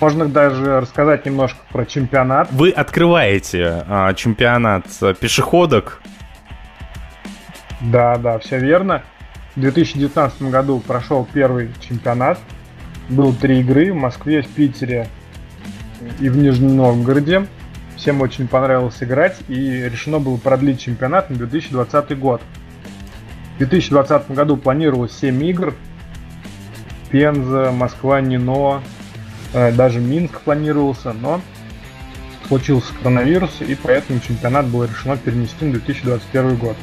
[0.00, 2.48] можно даже рассказать немножко про чемпионат.
[2.52, 4.86] Вы открываете а, чемпионат
[5.20, 6.00] пешеходок.
[7.80, 9.02] Да, да, все верно.
[9.56, 12.38] В 2019 году прошел первый чемпионат.
[13.08, 15.08] Было три игры в Москве, в Питере
[16.20, 17.46] и в Нижнем Новгороде.
[17.96, 22.40] Всем очень понравилось играть, и решено было продлить чемпионат на 2020 год.
[23.56, 25.74] В 2020 году планировалось 7 игр.
[27.10, 28.82] Пенза, Москва, Нино,
[29.52, 31.40] э, даже Минск планировался, но
[32.46, 36.76] случился коронавирус, и поэтому чемпионат было решено перенести на 2021 год.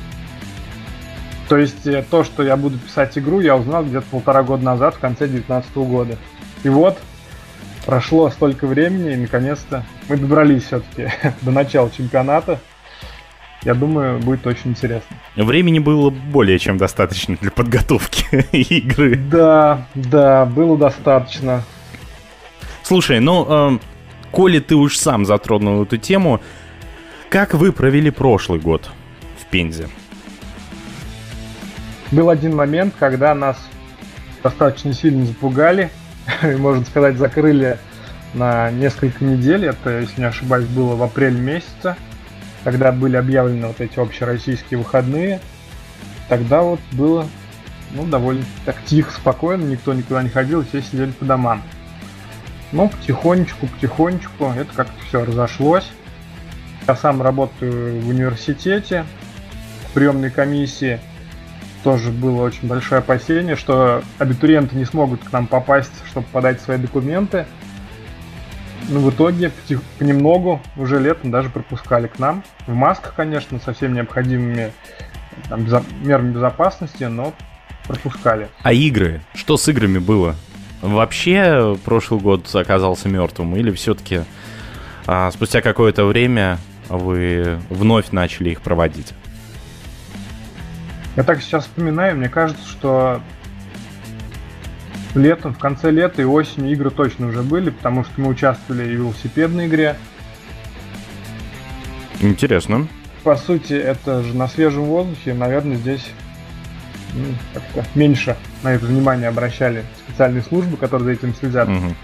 [1.50, 4.96] То есть э, то, что я буду писать игру, я узнал где-то полтора года назад,
[4.96, 6.18] в конце 2019 года.
[6.64, 6.98] И вот,
[7.86, 11.10] прошло столько времени, и наконец-то мы добрались все-таки
[11.42, 12.60] до начала чемпионата.
[13.64, 15.18] Я думаю, будет очень интересно.
[15.36, 19.16] Времени было более чем достаточно для подготовки игры.
[19.16, 21.64] Да, да, было достаточно.
[22.84, 23.80] Слушай, ну, э,
[24.32, 26.42] коли ты уж сам затронул эту тему,
[27.30, 28.90] как вы провели прошлый год
[29.40, 29.90] в Пензе?
[32.12, 33.58] Был один момент, когда нас
[34.42, 35.90] достаточно сильно запугали,
[36.42, 37.78] можно сказать, закрыли
[38.34, 39.66] на несколько недель.
[39.66, 41.96] Это, если не ошибаюсь, было в апреле месяце,
[42.64, 45.42] когда были объявлены вот эти общероссийские выходные.
[46.30, 47.26] Тогда вот было
[47.92, 51.62] ну, довольно так тихо, спокойно, никто никуда не ходил, все сидели по домам.
[52.72, 55.90] Но потихонечку, потихонечку это как-то все разошлось.
[56.88, 59.06] Я сам работаю в университете,
[59.90, 61.00] в приемной комиссии.
[61.88, 66.78] Тоже было очень большое опасение, что абитуриенты не смогут к нам попасть, чтобы подать свои
[66.78, 67.46] документы.
[68.90, 69.54] Ну, в итоге
[69.98, 72.44] понемногу уже летом даже пропускали к нам.
[72.66, 74.74] В масках, конечно, со всеми необходимыми
[75.48, 77.34] там, безо- мерами безопасности, но
[77.88, 78.50] пропускали.
[78.64, 79.22] А игры?
[79.34, 80.36] Что с играми было?
[80.82, 84.24] Вообще прошлый год оказался мертвым или все-таки
[85.06, 86.58] а, спустя какое-то время
[86.90, 89.14] вы вновь начали их проводить?
[91.18, 93.22] Я так сейчас вспоминаю, мне кажется, что
[95.16, 98.96] летом, в конце лета и осенью игры точно уже были, потому что мы участвовали и
[98.96, 99.98] в велосипедной игре.
[102.22, 102.88] Интересно.
[103.24, 106.08] По сути, это же на свежем воздухе, наверное, здесь
[107.16, 111.68] ну, как-то меньше на это внимание обращали специальные службы, которые за этим следят.
[111.68, 111.96] Мгм.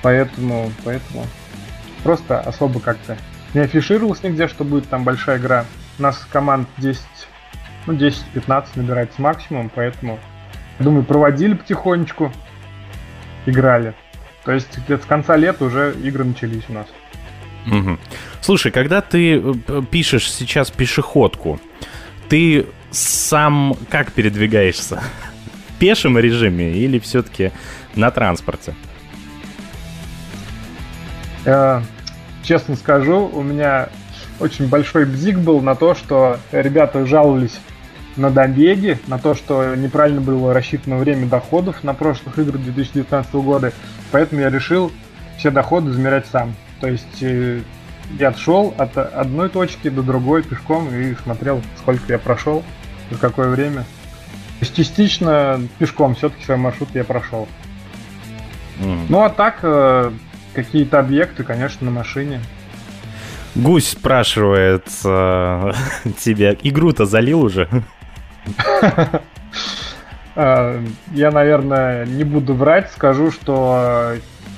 [0.00, 1.26] Поэтому, поэтому
[2.02, 3.18] просто особо как-то
[3.52, 5.66] не афишировалось нигде, что будет там большая игра.
[5.98, 7.02] У нас команд 10,
[7.86, 10.18] ну 10-15 набирается максимум, поэтому,
[10.78, 12.32] думаю, проводили потихонечку,
[13.46, 13.94] играли.
[14.44, 16.86] То есть где-то с конца лета уже игры начались у нас.
[17.66, 17.98] Мгм.
[18.40, 21.60] Слушай, когда ты э, пишешь сейчас пешеходку,
[22.28, 25.02] ты сам как передвигаешься?
[25.68, 27.50] В пешем режиме или все-таки
[27.96, 28.74] на транспорте?
[31.44, 31.82] Э,
[32.42, 33.88] честно скажу, у меня
[34.38, 37.58] очень большой бзик был на то, что ребята жаловались
[38.16, 43.72] на добеги, на то, что неправильно было рассчитано время доходов на прошлых играх 2019 года,
[44.10, 44.92] поэтому я решил
[45.38, 46.54] все доходы измерять сам.
[46.80, 47.60] То есть э,
[48.18, 52.62] я шел от одной точки до другой пешком и смотрел, сколько я прошел,
[53.10, 53.82] за какое время.
[54.58, 57.46] То есть частично пешком все-таки свой маршрут я прошел.
[58.78, 59.06] Мгм.
[59.08, 60.10] Ну а так, э,
[60.54, 62.40] какие-то объекты, конечно, на машине.
[63.54, 65.72] Гусь спрашивает э,
[66.18, 67.68] тебя, игру-то залил уже?
[70.34, 70.80] Э,
[71.12, 74.12] Я, наверное, не буду врать, скажу, что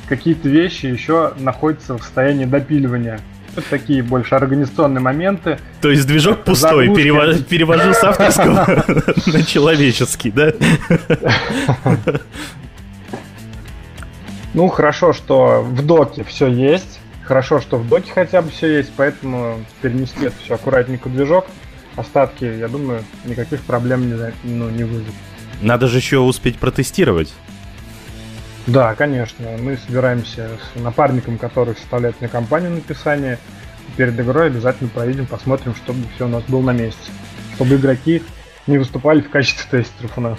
[0.08, 3.20] какие-то вещи еще находятся в состоянии допиливания.
[3.56, 5.58] Это такие больше организационные моменты.
[5.80, 7.02] То есть движок пустой, Заглушки.
[7.06, 8.84] перево- перевожу с авторского
[9.26, 10.52] на человеческий, да?
[14.54, 17.00] Ну, хорошо, что в доке все есть.
[17.24, 21.46] Хорошо, что в доке хотя бы все есть, поэтому перенести это все аккуратненько в движок.
[21.98, 25.12] Остатки, я думаю, никаких проблем не, ну, не вызовет.
[25.60, 27.34] Надо же еще успеть протестировать.
[28.68, 29.48] Да, конечно.
[29.60, 33.40] Мы собираемся с напарником, который составляет мне компанию написания.
[33.96, 37.10] Перед игрой обязательно проедем, посмотрим, чтобы все у нас было на месте.
[37.56, 38.22] Чтобы игроки
[38.68, 40.38] не выступали в качестве тестеров у нас.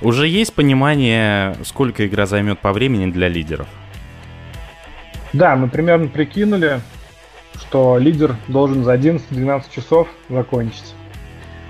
[0.00, 3.68] Уже есть понимание, сколько игра займет по времени для лидеров?
[5.34, 6.80] Да, мы примерно прикинули,
[7.56, 10.94] что лидер должен за 11-12 часов закончить.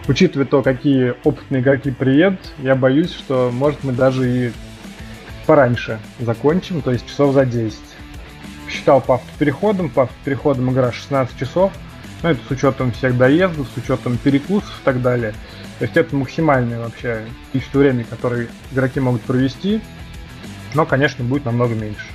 [0.07, 4.53] Учитывая то, какие опытные игроки приедут, я боюсь, что может мы даже и
[5.47, 7.79] пораньше закончим, то есть часов за 10.
[8.69, 11.73] Считал по автопереходам, по автопереходам игра 16 часов,
[12.23, 15.33] но это с учетом всех доездов, с учетом перекусов и так далее.
[15.79, 19.81] То есть это максимальное вообще количество времени, которое игроки могут провести,
[20.75, 22.14] но, конечно, будет намного меньше.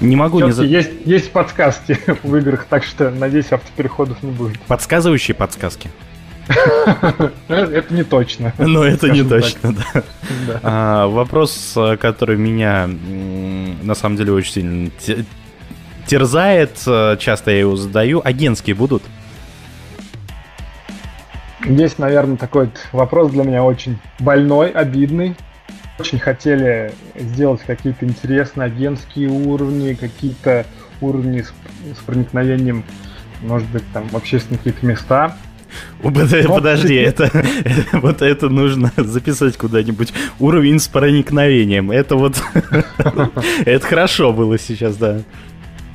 [0.00, 0.50] Не могу не...
[0.50, 0.76] Всё-таки За...
[0.76, 4.60] есть, есть подсказки в играх, так что, надеюсь, автопереходов не будет.
[4.60, 5.90] Подсказывающие подсказки.
[7.48, 8.52] Это не точно.
[8.58, 10.02] Но это не точно, да.
[10.62, 12.88] А, вопрос, а, который меня
[13.82, 15.24] на самом деле очень сильно те-
[16.06, 18.22] терзает, а, часто я его задаю.
[18.24, 19.02] Агентские будут?
[21.64, 25.34] Здесь, наверное, такой вопрос для меня очень больной, обидный.
[25.98, 30.66] Очень хотели сделать какие-то интересные агентские уровни, какие-то
[31.00, 31.52] уровни с,
[31.98, 32.84] с проникновением,
[33.42, 35.36] может быть, там в общественные какие-то места.
[36.02, 40.12] Подожди, это, это- вот это нужно записать куда-нибудь.
[40.38, 41.90] Уровень с проникновением.
[41.90, 42.42] Это вот...
[43.64, 45.20] Это хорошо было сейчас, да.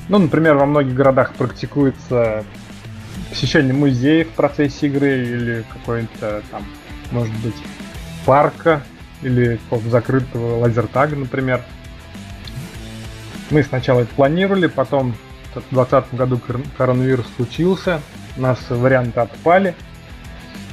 [0.08, 2.44] Ну, например, во многих городах практикуется
[3.30, 6.64] посещение музеев в процессе игры или какой-то там,
[7.12, 7.54] может быть,
[8.26, 8.82] парка
[9.22, 11.62] или закрытого лазертага, например.
[13.50, 15.12] Мы сначала это планировали, потом
[15.50, 18.00] в 2020 году кор- коронавирус случился,
[18.36, 19.74] у нас варианты отпали,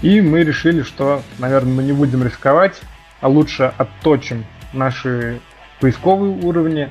[0.02, 2.80] и мы решили, что, наверное, мы не будем рисковать,
[3.20, 5.42] а лучше отточим наши
[5.82, 6.90] поисковые уровни,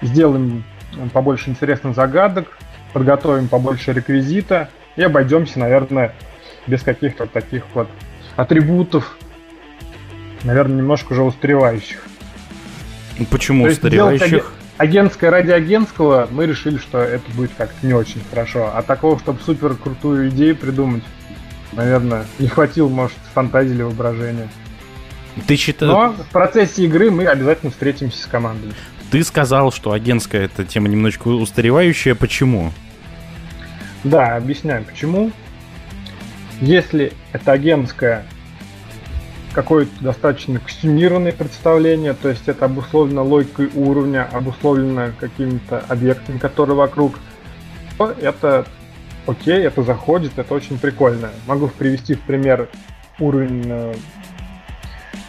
[0.00, 0.64] сделаем
[1.12, 2.58] побольше интересных загадок,
[2.92, 6.14] подготовим побольше реквизита и обойдемся, наверное,
[6.66, 7.88] без каких-то таких вот
[8.36, 9.16] атрибутов,
[10.44, 12.04] наверное, немножко уже устаревающих.
[13.30, 14.52] Почему То есть устаревающих?
[14.76, 18.70] Агентское ради агентского мы решили, что это будет как-то не очень хорошо.
[18.72, 21.02] А такого, чтобы супер крутую идею придумать,
[21.72, 24.48] наверное, не хватило, может, фантазии или воображения.
[25.48, 25.92] Ты считаешь...
[25.92, 28.72] Но в процессе игры мы обязательно встретимся с командой.
[29.10, 32.14] Ты сказал, что агентская это тема немножечко устаревающая.
[32.14, 32.72] Почему?
[34.04, 35.32] Да, объясняю почему.
[36.60, 38.26] Если это агентское
[39.52, 47.18] какое-то достаточно костюмированное представление, то есть это обусловлено логикой уровня, обусловлено какими-то объектами, которые вокруг,
[47.96, 48.66] то это
[49.26, 51.30] окей, это заходит, это очень прикольно.
[51.46, 52.68] Могу привести в пример
[53.18, 53.94] уровень э,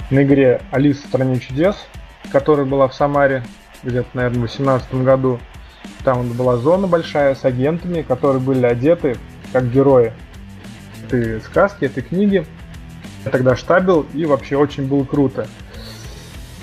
[0.10, 1.76] на игре Алиса в стране чудес,
[2.32, 3.44] которая была в Самаре
[3.84, 5.40] где-то, наверное, в 2018 году.
[6.04, 9.18] Там была зона большая с агентами, которые были одеты
[9.52, 10.14] как герои
[11.04, 12.46] этой сказки, этой книги.
[13.26, 15.48] Я тогда штабил, и вообще очень было круто.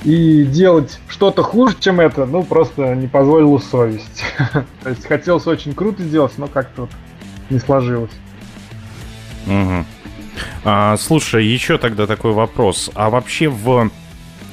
[0.05, 4.25] И делать что-то хуже, чем это, ну, просто не позволила совесть.
[4.83, 6.91] То есть хотелось очень круто сделать, но как-то вот
[7.51, 8.13] не сложилось.
[9.47, 9.85] Угу.
[10.65, 12.91] А, слушай, еще тогда такой вопрос.
[12.95, 13.91] А вообще в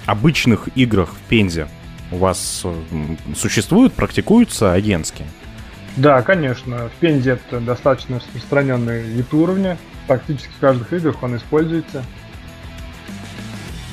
[0.06, 1.68] обычных играх в Пензе
[2.12, 2.66] у вас
[3.36, 5.28] существуют, практикуются агентские?
[5.96, 6.89] Да, конечно.
[6.89, 9.78] В Пензе это достаточно распространенный вид уровня.
[10.08, 12.04] Практически в каждых играх он используется.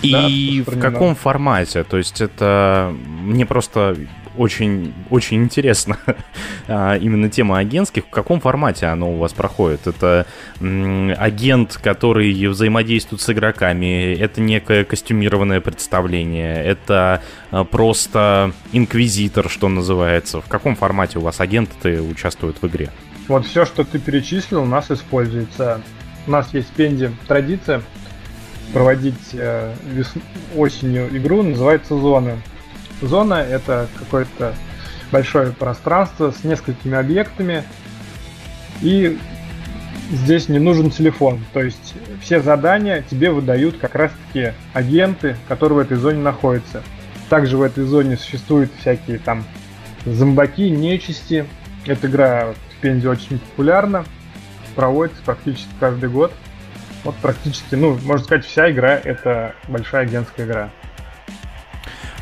[0.03, 1.85] И да, в каком формате?
[1.85, 3.97] То есть это мне просто
[4.37, 5.99] очень, очень интересно
[6.69, 8.07] а, именно тема агентских.
[8.07, 9.87] В каком формате оно у вас проходит?
[9.87, 10.27] Это
[10.61, 20.41] агент, который взаимодействует с игроками, это некое костюмированное представление, это а, просто инквизитор, что называется.
[20.41, 22.91] В каком формате у вас агенты участвуют в игре?
[23.29, 25.83] Вот все, что ты перечислил, у нас используется.
[26.31, 27.83] У нас есть в Пенде традиция
[28.73, 30.13] проводить э, вес...
[30.55, 32.41] осенью игру, называется «Зоны».
[33.03, 34.55] Зона— это какое-то
[35.11, 37.65] большое пространство с несколькими объектами,
[38.81, 39.19] и
[40.13, 41.41] здесь не нужен телефон.
[41.53, 46.85] То есть все задания тебе выдают как раз-таки агенты, которые в этой зоне находятся.
[47.29, 49.43] Также в этой зоне существуют всякие там
[50.07, 51.45] зомбаки, нечисти.
[51.87, 54.05] Эта игра в Пензе очень популярна,
[54.71, 56.33] проводится практически каждый год.
[57.05, 60.71] Вот практически, ну, можно сказать, вся игра это большая агентская игра.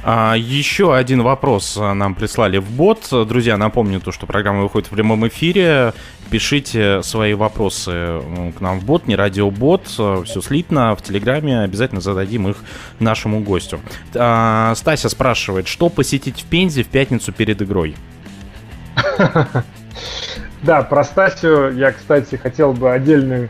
[0.05, 3.09] А, еще один вопрос а, нам прислали в бот.
[3.11, 5.93] Друзья, напомню то, что программа выходит в прямом эфире.
[6.31, 8.21] Пишите свои вопросы
[8.57, 9.87] к нам в бот, не радиобот.
[9.87, 11.61] Все слитно в Телеграме.
[11.61, 12.57] Обязательно зададим их
[13.01, 13.81] нашему гостю.
[14.15, 17.97] А, Стася спрашивает, что посетить в Пензе в пятницу перед игрой?
[20.63, 23.49] Да, про Стасю я, кстати, хотел бы отдельную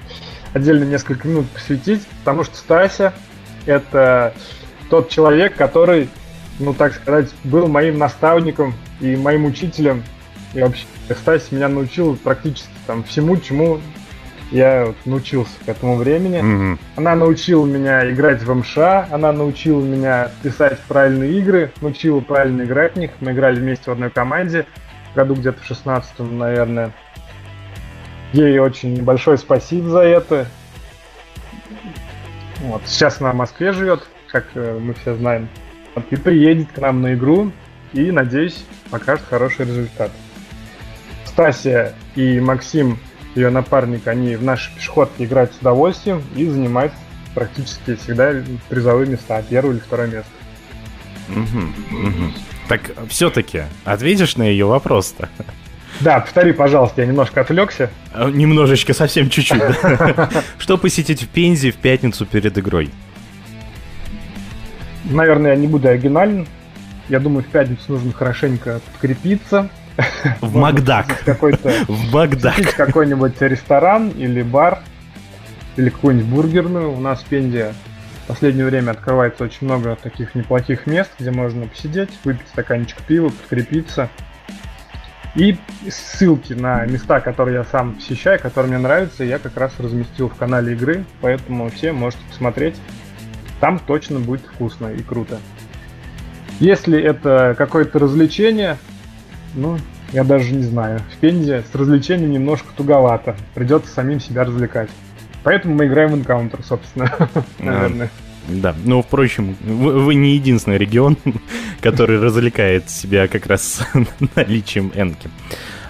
[0.55, 3.13] отдельно несколько минут посвятить, потому что Стася
[3.67, 4.35] это
[4.91, 6.09] тот человек, который,
[6.59, 10.03] ну так сказать, был моим наставником и моим учителем.
[10.55, 13.81] И вообще Стася меня научил практически там всему, чему
[14.51, 16.39] я вот научился к этому времени.
[16.39, 16.79] Mm-hmm.
[16.97, 18.79] Она научила меня играть в МШ,
[19.11, 23.11] она научила меня писать правильные игры, научила правильно играть в них.
[23.21, 24.65] Мы играли вместе в одной команде,
[25.19, 26.93] году где-то в 16-м, наверное.
[28.33, 30.47] Ей очень большое спасибо за это.
[32.61, 32.83] Вот.
[32.87, 35.49] Сейчас она в Москве живет, как э, мы все знаем.
[36.11, 37.51] И приедет к нам на игру
[37.93, 40.13] и, надеюсь, покажет хороший результат.
[41.25, 42.99] Стасия и Максим,
[43.35, 46.93] ее напарник, они в нашей пешеходке играют с удовольствием и занимают
[47.35, 48.35] практически всегда
[48.69, 50.31] призовые места, первое или второе место.
[51.29, 52.33] Угу, угу.
[52.69, 55.29] Так все-таки ответишь на ее вопрос-то?
[56.01, 57.91] Да, повтори, пожалуйста, я немножко отвлекся.
[58.13, 59.61] А, немножечко, совсем чуть-чуть.
[60.59, 62.91] Что посетить в Пензе в пятницу перед игрой?
[65.05, 66.47] Наверное, я не буду оригинален.
[67.09, 69.71] Я думаю, в пятницу нужно хорошенько подкрепиться.
[70.41, 71.25] В Макдак.
[71.25, 71.73] Какой-то...
[71.89, 72.75] В Макдак.
[72.77, 74.81] Какой-нибудь ресторан или бар.
[75.77, 76.93] Или какую-нибудь бургерную.
[76.93, 77.73] У нас в Пензе
[78.29, 84.11] последнее время открывается очень много таких неплохих мест, где можно посидеть, выпить стаканчик пива, подкрепиться.
[85.35, 85.57] И
[85.89, 90.35] ссылки на места, которые я сам посещаю, которые мне нравятся, я как раз разместил в
[90.35, 92.77] канале игры, поэтому все можете посмотреть.
[93.61, 95.39] Там точно будет вкусно и круто.
[96.61, 98.77] Если это какое-то развлечение,
[99.55, 99.79] ну,
[100.13, 101.01] я даже не знаю.
[101.15, 103.37] В Пензе с развлечением немножко туговато.
[103.55, 104.91] Придется самим себя развлекать.
[105.43, 107.13] Поэтому мы играем в Encounter, собственно,
[107.59, 108.11] наверное.
[108.49, 111.17] Да, ну, впрочем, вы, вы не единственный регион,
[111.81, 113.87] который развлекает себя как раз
[114.37, 115.29] наличием энки.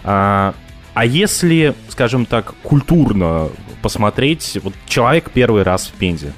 [0.03, 0.55] А,
[0.95, 3.49] а если, скажем так, культурно
[3.81, 6.33] посмотреть, вот человек первый раз в Пензе,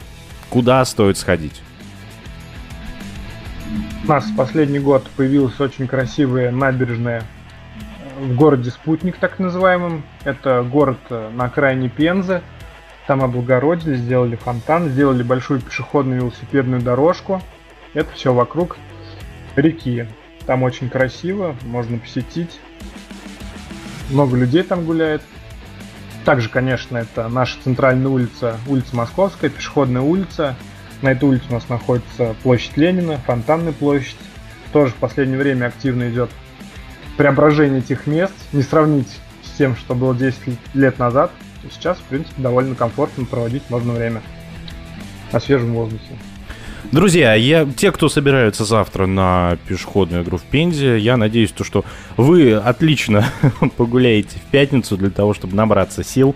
[0.51, 1.62] куда стоит сходить?
[4.05, 7.23] У нас в последний год появилась очень красивая набережная
[8.20, 10.03] в городе Спутник, так называемым.
[10.25, 12.42] Это город на окраине Пензы.
[13.11, 17.42] Там облагородили, сделали фонтан, сделали большую пешеходную велосипедную дорожку.
[17.92, 18.77] Это все вокруг
[19.56, 20.06] реки.
[20.46, 22.61] Там очень красиво, можно посетить.
[24.11, 25.23] Много людей там гуляет.
[26.25, 30.54] Также, конечно, это наша центральная улица, улица Московская, пешеходная улица.
[31.02, 34.19] На этой улице у нас находится площадь Ленина, Фонтанная площадь.
[34.73, 36.31] Тоже в последнее время активно идет
[37.17, 38.35] преображение этих мест.
[38.52, 41.33] Не сравнить с тем, что было 10 лет назад.
[41.69, 44.23] Сейчас, в принципе, довольно комфортно проводить можно время
[45.33, 46.17] на свежем воздухе.
[46.92, 51.85] Друзья, я, те, кто собираются завтра на пешеходную игру в Пензе, я надеюсь, то, что
[52.17, 53.27] вы отлично
[53.77, 56.35] погуляете в пятницу для того, чтобы набраться сил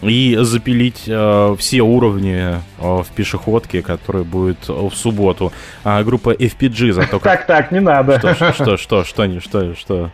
[0.00, 5.52] и запилить э, все уровни э, в пешеходке, которая будет в субботу.
[5.84, 7.20] А группа FPG зато...
[7.20, 8.18] Так, так, не надо.
[8.18, 10.10] Что, что, что, что, что, что, что?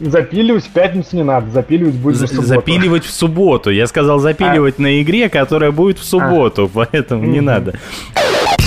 [0.00, 2.46] Запиливать в пятницу не надо, запиливать будет в субботу.
[2.46, 3.70] Запиливать в субботу.
[3.70, 4.82] Я сказал запиливать а.
[4.82, 6.86] на игре, которая будет в субботу, а.
[6.90, 7.78] поэтому не надо.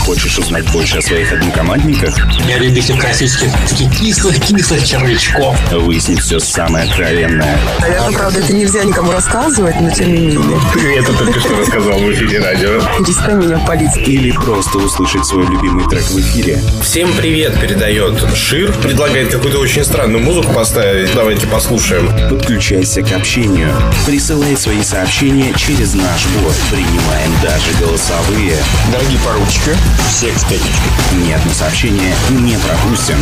[0.05, 2.15] Хочешь узнать больше о своих однокомандниках?
[2.47, 5.57] Я любитель классических таких кислых-кислых червячков.
[5.71, 7.57] Выяснить все самое откровенное.
[7.81, 10.59] Наверное, правда, это нельзя никому рассказывать, но тем не менее.
[10.73, 12.81] Ты это только что рассказал в эфире радио.
[12.99, 13.97] Перестань меня палить.
[13.97, 16.61] Или просто услышать свой любимый трек в эфире.
[16.83, 18.71] Всем привет передает Шир.
[18.73, 21.15] Предлагает какую-то очень странную музыку поставить.
[21.15, 22.11] Давайте послушаем.
[22.29, 23.73] Подключайся к общению.
[24.05, 26.53] Присылай свои сообщения через наш бот.
[26.69, 28.55] Принимаем даже голосовые.
[28.91, 29.71] Дорогие поручики,
[30.09, 30.91] всех с пятничкой.
[31.25, 33.17] Ни одно сообщение не пропустим.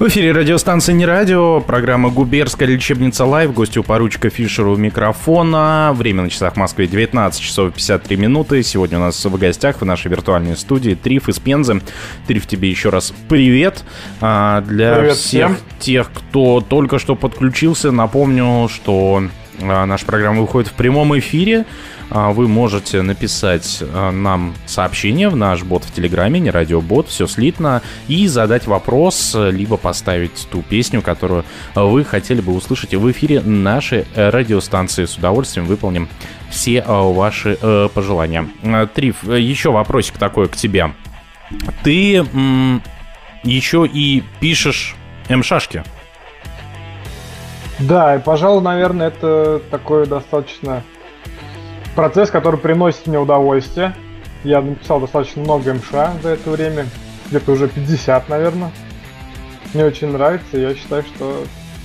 [0.00, 5.92] В эфире радиостанция «Не радио», программа «Губернская лечебница live», гости у поручика Фишера у микрофона.
[5.94, 8.62] Время на часах в Москве 19 часов 53 минуты.
[8.62, 11.82] Сегодня у нас в гостях в нашей виртуальной студии Триф из Пензы.
[12.26, 13.84] Триф, тебе еще раз привет.
[14.22, 15.56] А, для привет всех всем.
[15.78, 19.24] тех, кто только что подключился, напомню, что
[19.58, 21.66] наша программа выходит в прямом эфире.
[22.10, 27.26] А, вы можете написать а, нам сообщение в наш бот в Телеграме, не радиобот, все
[27.26, 31.44] слитно, и задать вопрос, либо поставить ту песню, которую
[31.74, 35.04] вы хотели бы услышать в эфире нашей радиостанции.
[35.04, 36.08] С удовольствием выполним
[36.50, 38.48] все ваши э, пожелания.
[38.94, 40.92] Триф, еще вопросик такой к тебе.
[41.84, 42.24] Ты
[43.44, 44.96] еще и пишешь
[45.28, 45.84] м-шашки?
[47.80, 50.82] Да, и, пожалуй, наверное, это такой достаточно
[51.96, 53.94] процесс, который приносит мне удовольствие.
[54.44, 55.90] Я написал достаточно много МШ
[56.22, 56.86] за это время,
[57.28, 58.70] где-то уже 50, наверное.
[59.72, 61.44] Мне очень нравится, я считаю, что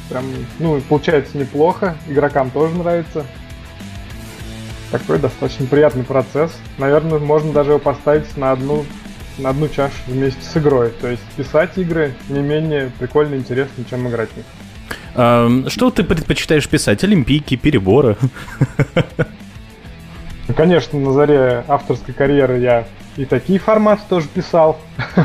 [0.10, 0.26] прям,
[0.60, 3.26] ну, получается неплохо, игрокам тоже нравится.
[4.92, 6.58] Такой достаточно приятный процесс.
[6.78, 8.86] Наверное, можно даже его поставить на одну,
[9.38, 10.90] на одну чашу вместе с игрой.
[10.90, 14.46] То есть писать игры не менее прикольно и интересно, чем играть в них.
[15.16, 17.04] Что ты предпочитаешь писать?
[17.04, 18.18] Олимпийки, переборы?
[20.48, 22.86] Ну, конечно, на заре авторской карьеры я
[23.18, 24.78] и такие форматы тоже писал.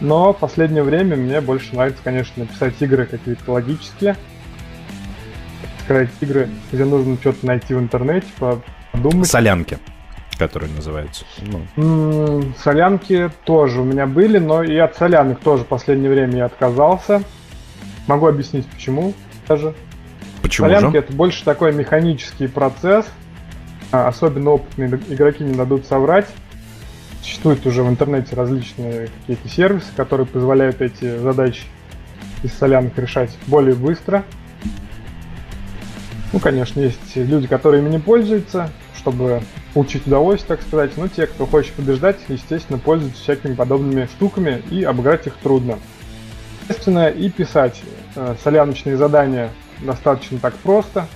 [0.00, 4.16] Но в последнее время мне больше нравится, конечно, писать игры какие-то логические.
[5.84, 8.26] Сказать игры, где нужно что-то найти в интернете,
[8.92, 9.28] подумать.
[9.28, 9.78] Солянки,
[10.38, 11.24] которые называются.
[11.76, 12.42] Ну.
[12.58, 17.22] Солянки тоже у меня были, но и от солянок тоже в последнее время я отказался.
[18.06, 19.14] Могу объяснить почему
[19.48, 19.74] даже.
[20.42, 20.98] Почему Солянки же?
[20.98, 23.06] это больше такой механический процесс.
[23.92, 26.26] А, Особенно опытные игроки не дадут соврать.
[27.22, 31.62] Существуют уже в интернете различные какие-то сервисы, которые позволяют эти задачи
[32.42, 34.24] из солянок решать более быстро.
[36.34, 39.42] Ну, конечно, есть люди, которые ими не пользуются, чтобы
[39.72, 40.90] получить удовольствие, так сказать.
[40.96, 45.78] Но те, кто хочет побеждать, естественно, пользуются всякими подобными штуками, и обыграть их трудно.
[46.66, 47.82] Естественно, и писать
[48.16, 49.50] э, соляночные задания
[49.80, 51.06] достаточно так просто.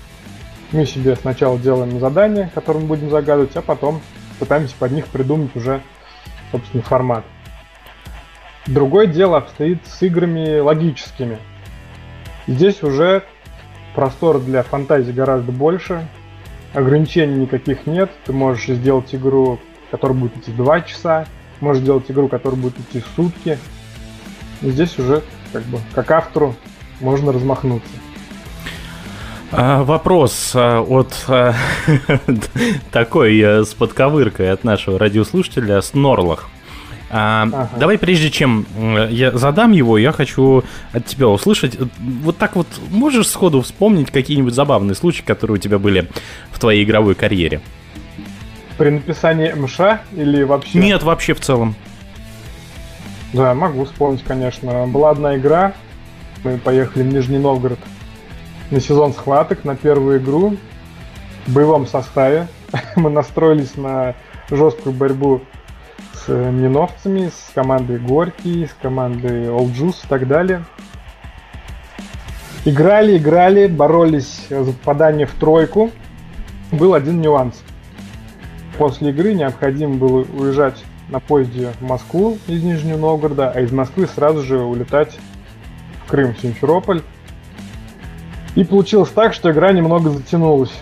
[0.72, 4.03] Мы себе сначала делаем задания, которые мы будем загадывать, а потом
[4.38, 5.80] пытаемся под них придумать уже,
[6.53, 7.24] собственно, формат.
[8.66, 11.38] Другое дело обстоит с играми логическими.
[12.46, 13.22] Здесь уже
[13.94, 16.07] простор для фантазии гораздо больше,
[16.74, 18.11] ограничений никаких нет.
[18.26, 19.59] Ты можешь сделать игру,
[19.90, 21.26] которая будет идти 2 часа,
[21.61, 23.59] можешь сделать игру, которая будет идти сутки.
[24.61, 25.22] Здесь уже
[25.53, 26.55] как бы как автору
[27.01, 27.90] можно размахнуться.
[29.51, 31.55] А, вопрос а, от а,
[32.92, 36.51] такой а, с подковыркой от нашего радиослушателя Снорлах.
[37.11, 37.70] А, Ага.
[37.78, 38.66] Давай, прежде чем
[39.09, 41.78] я задам его, я хочу от тебя услышать.
[41.99, 46.09] Вот так вот можешь сходу вспомнить какие-нибудь забавные случаи, которые у тебя были
[46.51, 47.62] в твоей игровой карьере?
[48.76, 50.78] При написании МШ или вообще?
[50.78, 51.74] Нет, вообще в целом.
[53.32, 54.86] Да, могу вспомнить, конечно.
[54.86, 55.74] Была одна игра.
[56.44, 57.78] Мы поехали в Нижний Новгород
[58.70, 60.56] на сезон схваток, на первую игру
[61.46, 62.48] в боевом составе.
[62.96, 64.14] Мы настроились на
[64.50, 65.42] жесткую борьбу
[66.14, 70.64] с миновцами, с командой Горький, с командой Old Juice и так далее.
[72.64, 75.90] Играли, играли, боролись за попадание в тройку.
[76.70, 77.62] Был один нюанс.
[78.78, 84.06] После игры необходимо было уезжать на поезде в Москву из Нижнего Новгорода, а из Москвы
[84.06, 85.18] сразу же улетать
[86.04, 87.02] в Крым, в Симферополь.
[88.54, 90.72] И получилось так, что игра немного затянулась.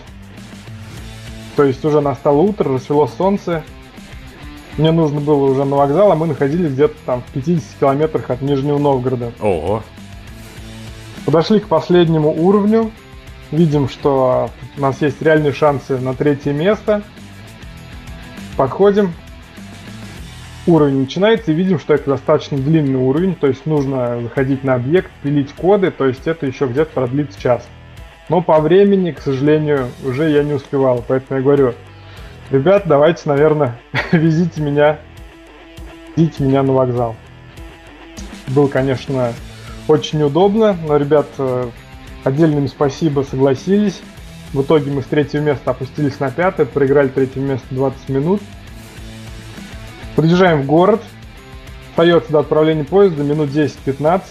[1.55, 3.63] То есть уже настало утро, рассвело солнце.
[4.77, 8.41] Мне нужно было уже на вокзал, а мы находились где-то там в 50 километрах от
[8.41, 9.31] Нижнего Новгорода.
[9.39, 9.83] Ого.
[11.25, 12.91] Подошли к последнему уровню.
[13.51, 17.01] Видим, что у нас есть реальные шансы на третье место.
[18.55, 19.13] Подходим.
[20.67, 25.09] Уровень начинается и видим, что это достаточно длинный уровень, то есть нужно заходить на объект,
[25.23, 27.65] пилить коды, то есть это еще где-то продлится час.
[28.27, 31.73] Но по времени, к сожалению, уже я не успевал, поэтому я говорю,
[32.51, 33.79] ребят, давайте, наверное,
[34.11, 34.99] везите меня,
[36.17, 37.15] везите меня на вокзал.
[38.49, 39.31] Было, конечно,
[39.87, 41.69] очень удобно, но ребят э,
[42.25, 44.01] отдельно им спасибо, согласились.
[44.51, 48.41] В итоге мы с третьего места опустились на пятое, проиграли третье место 20 минут.
[50.17, 51.01] Подъезжаем в город,
[51.91, 54.23] остается до отправления поезда минут 10-15.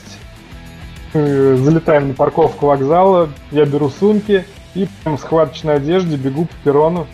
[1.12, 7.07] Залетаем на парковку вокзала, я беру сумки и в схваточной одежде бегу по перрону,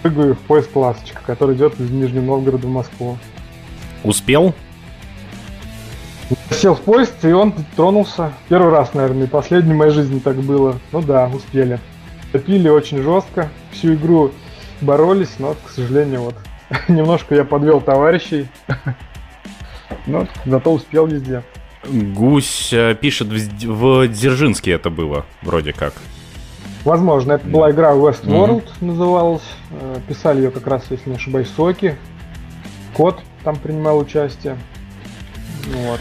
[0.00, 3.18] прыгаю в поезд «Ласточка», который идет из Нижнего Новгорода в Москву.
[4.04, 4.54] Успел?
[6.50, 8.32] Сел в поезд, и он тронулся.
[8.48, 10.78] Первый раз, наверное, и последний в моей жизни так было.
[10.92, 11.78] Ну да, успели.
[12.32, 14.32] Топили очень жестко, всю игру
[14.80, 16.36] боролись, но, к сожалению, вот
[16.88, 18.48] немножко я подвел товарищей.
[20.06, 21.42] Но зато успел везде.
[21.84, 25.94] Гусь э, пишет в, в Дзержинске это было, вроде как.
[26.84, 28.84] Возможно, это была игра Westworld, mm-hmm.
[28.84, 29.42] называлась.
[29.70, 31.96] Э, писали ее как раз, если не ошибаюсь, Соки.
[32.94, 34.56] Кот там принимал участие.
[35.66, 36.00] Вот.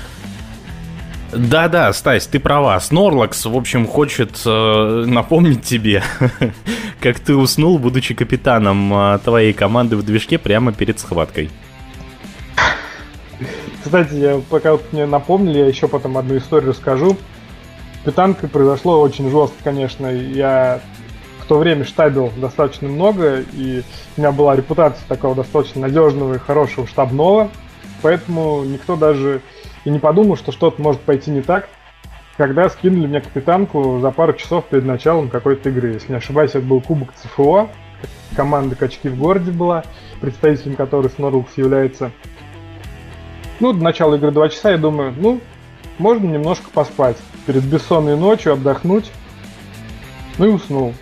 [1.33, 2.79] Да-да, Стась, ты права.
[2.79, 6.03] Снорлакс, в общем, хочет э, напомнить тебе,
[6.99, 11.49] как ты уснул, будучи капитаном э, твоей команды в движке прямо перед схваткой.
[13.83, 17.17] Кстати, я, пока вот мне напомнили, я еще потом одну историю расскажу.
[18.03, 20.07] Капитанкой произошло очень жестко, конечно.
[20.07, 20.81] Я
[21.39, 23.83] в то время штабил достаточно много, и
[24.17, 27.49] у меня была репутация такого достаточно надежного и хорошего штабного,
[28.01, 29.41] поэтому никто даже
[29.85, 31.69] и не подумал, что что-то может пойти не так,
[32.37, 35.93] когда скинули мне капитанку за пару часов перед началом какой-то игры.
[35.93, 37.69] Если не ошибаюсь, это был Кубок ЦФО,
[38.35, 39.83] команда «Качки в городе» была,
[40.21, 42.11] представителем которой Снорлкс является.
[43.59, 45.39] Ну, до начала игры 2 часа, я думаю, ну,
[45.97, 47.17] можно немножко поспать.
[47.45, 49.11] Перед бессонной ночью отдохнуть.
[50.37, 50.93] Ну и уснул.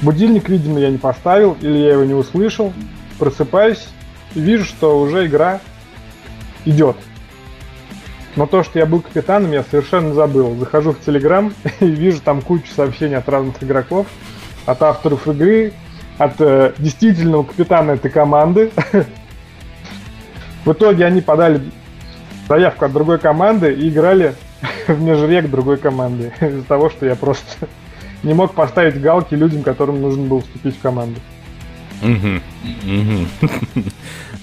[0.00, 2.72] Будильник, видимо, я не поставил, или я его не услышал.
[3.18, 3.88] Просыпаюсь
[4.34, 5.60] и вижу, что уже игра
[6.64, 6.96] идет.
[8.38, 10.54] Но то, что я был капитаном, я совершенно забыл.
[10.54, 14.06] Захожу в Телеграм и вижу там кучу сообщений от разных игроков,
[14.64, 15.72] от авторов игры,
[16.18, 18.70] от э, действительного капитана этой команды.
[20.64, 21.60] В итоге они подали
[22.48, 24.36] заявку от другой команды и играли
[24.86, 26.32] в межрек другой команды.
[26.40, 27.66] Из-за того, что я просто
[28.22, 31.18] не мог поставить галки людям, которым нужно было вступить в команду.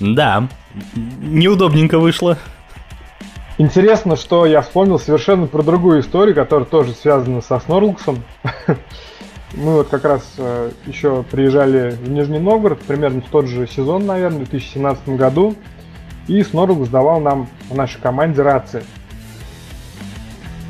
[0.02, 0.50] Да,
[1.22, 2.38] неудобненько вышло.
[3.58, 8.22] Интересно, что я вспомнил совершенно про другую историю, которая тоже связана со Снорлуксом.
[9.54, 14.06] Мы вот как раз э, еще приезжали в Нижний Новгород, примерно в тот же сезон,
[14.06, 15.56] наверное, в 2017 году.
[16.28, 18.84] И Снорлукс давал нам в нашей команде рации.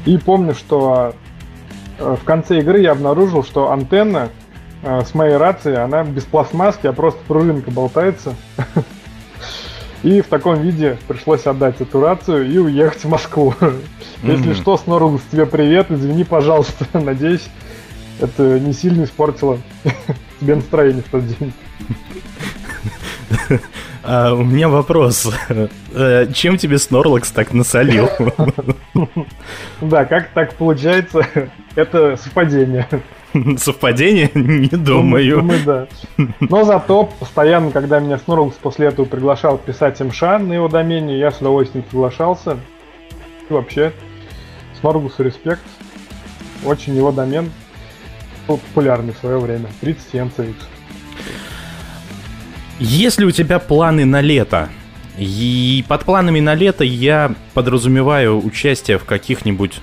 [0.05, 1.15] И помню, что
[1.97, 4.29] э, в конце игры я обнаружил, что антенна
[4.83, 8.35] э, с моей рации, она без пластмасски, а просто пружинка болтается.
[10.05, 13.55] И в таком виде пришлось отдать эту рацию и уехать в Москву.
[14.21, 16.85] Если что, Снорус, тебе привет, извини, пожалуйста.
[16.93, 17.49] Надеюсь,
[18.19, 19.57] это не сильно испортило
[20.39, 21.53] тебе настроение в тот день.
[24.03, 25.27] А, у меня вопрос.
[25.95, 28.07] Э, чем тебе Снорлакс так насолил?
[29.81, 31.27] Да, как так получается?
[31.73, 32.87] Это совпадение.
[33.57, 34.31] Совпадение?
[34.35, 35.37] Не думаю.
[35.37, 35.87] Думаю, да.
[36.39, 41.31] Но зато постоянно, когда меня Снорлс после этого приглашал писать МШ на его домене, я
[41.31, 42.57] с удовольствием соглашался.
[43.49, 43.93] И вообще,
[44.79, 45.61] Снорлсу респект.
[46.63, 47.51] Очень его домен
[48.47, 49.67] был популярный в свое время.
[49.81, 50.55] 30 MCX.
[52.79, 54.69] Если у тебя планы на лето,
[55.17, 59.79] и под планами на лето я подразумеваю участие в каких-нибудь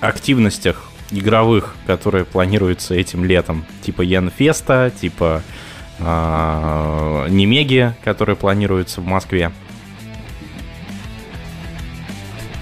[0.00, 3.64] активностях игровых, которые планируются этим летом.
[3.82, 5.42] Типа Янфеста, типа
[5.98, 9.52] э, Немеги, которые планируются в Москве.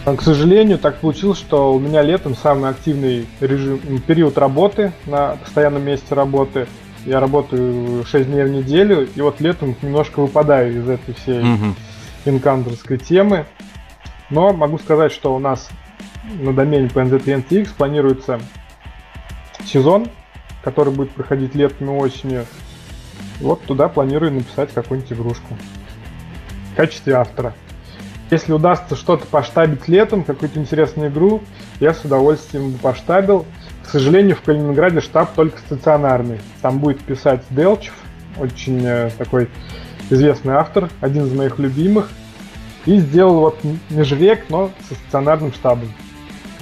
[0.05, 5.85] К сожалению, так получилось, что у меня летом самый активный режим, период работы на постоянном
[5.85, 6.67] месте работы.
[7.07, 11.77] Я работаю 6 дней в неделю, и вот летом немножко выпадаю из этой всей Мгм.
[12.25, 13.47] инкандерской темы.
[14.31, 15.69] Но могу сказать, что у нас
[16.25, 18.41] на домене PNZ планируется
[19.65, 20.09] сезон,
[20.63, 22.47] который будет проходить летом и осенью.
[23.41, 25.57] Вот туда планирую написать какую-нибудь игрушку
[26.73, 27.55] в качестве автора.
[28.31, 31.43] Если удастся что-то поштабить летом, какую-то интересную игру,
[31.81, 33.45] я с удовольствием бы поштабил.
[33.83, 36.41] К сожалению, в Калининграде штаб только стационарный.
[36.63, 37.93] Там будет писать Делчев,
[38.39, 39.51] очень э, такой
[40.09, 42.09] известный автор, один из моих любимых.
[42.87, 43.59] И сделал вот
[43.91, 45.89] межвек, но со стационарным штабом.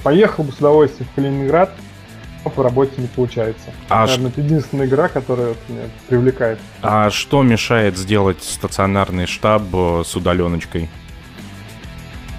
[0.03, 1.71] Поехал бы с удовольствием в Калининград,
[2.43, 3.71] но по работе не получается.
[3.87, 6.59] А Наверное, это единственная игра, которая вот меня привлекает.
[6.81, 10.89] А что мешает сделать стационарный штаб э, с удаленочкой?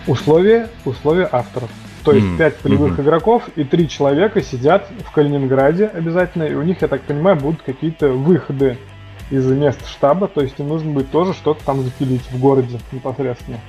[0.06, 1.70] Условия, условия авторов.
[2.04, 3.02] То есть М, 5 полевых мгм.
[3.02, 7.62] игроков и 3 человека сидят в Калининграде обязательно, и у них, я так понимаю, будут
[7.62, 8.76] какие-то выходы
[9.30, 13.60] из мест штаба, то есть им нужно будет тоже что-то там запилить в городе непосредственно.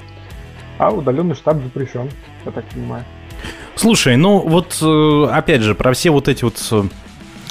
[0.79, 2.09] А удаленный штаб запрещен,
[2.43, 3.05] я так понимаю.
[3.75, 6.83] Слушай, ну вот э, опять же про все вот эти вот э,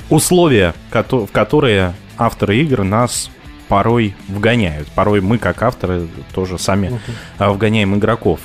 [0.09, 3.31] условия, в которые авторы игр нас
[3.69, 4.89] порой вгоняют.
[4.89, 7.01] Порой мы, как авторы, тоже сами
[7.39, 8.41] а, вгоняем игроков.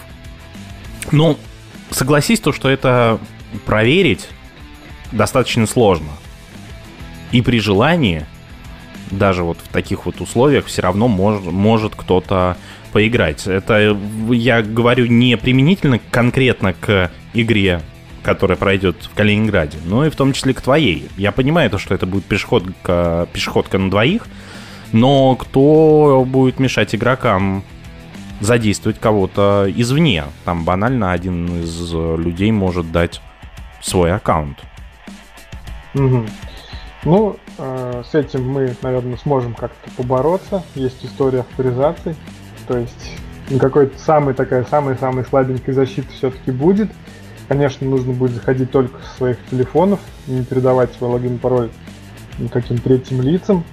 [1.12, 1.38] Ну,
[1.92, 3.20] согласись то, что это
[3.66, 4.28] проверить
[5.12, 6.10] достаточно сложно.
[7.32, 8.26] И при желании,
[9.12, 12.56] даже вот в таких вот условиях, все равно мож- может кто-то
[12.94, 13.46] поиграть.
[13.48, 13.98] Это
[14.32, 17.12] я говорю не применительно конкретно к
[17.42, 17.82] игре,
[18.24, 21.08] которая пройдет в Калининграде, но и в том числе к твоей.
[21.18, 24.28] Я понимаю то, что это будет пешеходка, пешеходка на двоих,
[24.92, 27.64] но кто будет мешать игрокам
[28.40, 30.26] задействовать кого-то извне?
[30.46, 33.22] Там банально один из э, людей может дать
[33.82, 34.58] свой аккаунт.
[35.94, 36.28] Мгм.
[37.04, 40.64] Ну, э, с этим мы, наверное, сможем как-то побороться.
[40.76, 42.16] Есть история авторизации.
[42.68, 43.12] То есть
[43.50, 46.92] ну, какой-то самый такая, самая-самая слабенькая защита все-таки будет.
[47.48, 51.70] Конечно, нужно будет заходить только со своих телефонов, не передавать свой логин пароль
[52.40, 53.64] никаким третьим лицам.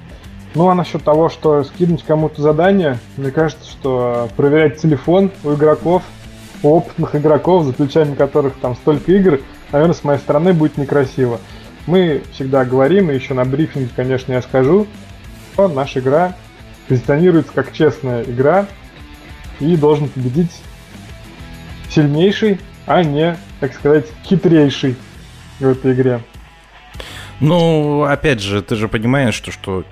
[0.55, 6.05] Ну а насчет того, что скинуть кому-то задание, мне кажется, что проверять телефон у игроков,
[6.63, 9.41] у опытных игроков, за плечами которых там столько игр,
[9.73, 11.41] наверное, с моей стороны будет некрасиво.
[11.87, 14.87] Мы всегда говорим, и еще на брифинге, конечно, я скажу,
[15.53, 16.37] что наша игра
[16.89, 18.67] позиционируется как честная игра
[19.59, 20.53] и должен победить
[21.91, 24.95] сильнейший, а не, так сказать, хитрейший
[25.59, 26.21] в этой игре.
[27.41, 29.85] Ну, опять же, ты же понимаешь, что, что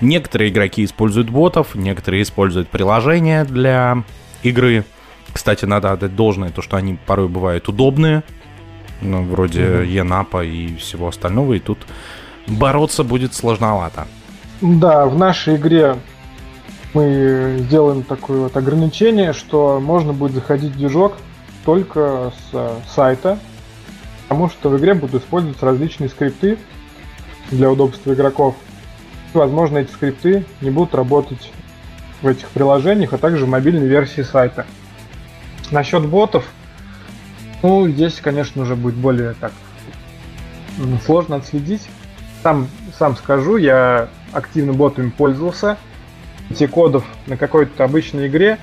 [0.00, 4.02] некоторые игроки используют ботов, некоторые используют приложения для
[4.42, 4.84] игры.
[5.32, 8.24] Кстати, надо отдать должное, то, что они порой бывают удобные,
[9.00, 9.82] ну, вроде Мгм.
[9.84, 11.78] Енапа и всего остального, и тут
[12.48, 14.08] бороться будет сложновато.
[14.60, 15.98] Да, в нашей игре
[16.94, 21.18] мы сделаем такое вот ограничение, что можно будет заходить в движок
[21.68, 23.38] только с э, сайта,
[24.22, 26.56] потому что в игре будут использоваться различные скрипты
[27.50, 28.56] для удобства игроков.
[29.34, 31.52] Возможно, эти скрипты не будут работать
[32.22, 34.64] в этих приложениях, а также в мобильной версии сайта.
[35.70, 36.46] Насчет ботов,
[37.62, 39.52] ну, здесь, конечно, уже будет более так
[41.04, 41.86] сложно отследить.
[42.42, 45.76] Сам, сам скажу, я активно ботами пользовался.
[46.48, 48.56] Эти кодов на какой-то обычной игре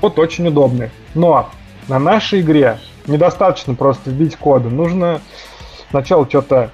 [0.00, 0.90] вот очень удобный.
[1.14, 1.48] Но
[1.88, 4.68] на нашей игре недостаточно просто вбить коды.
[4.68, 5.20] Нужно
[5.90, 6.70] сначала что-то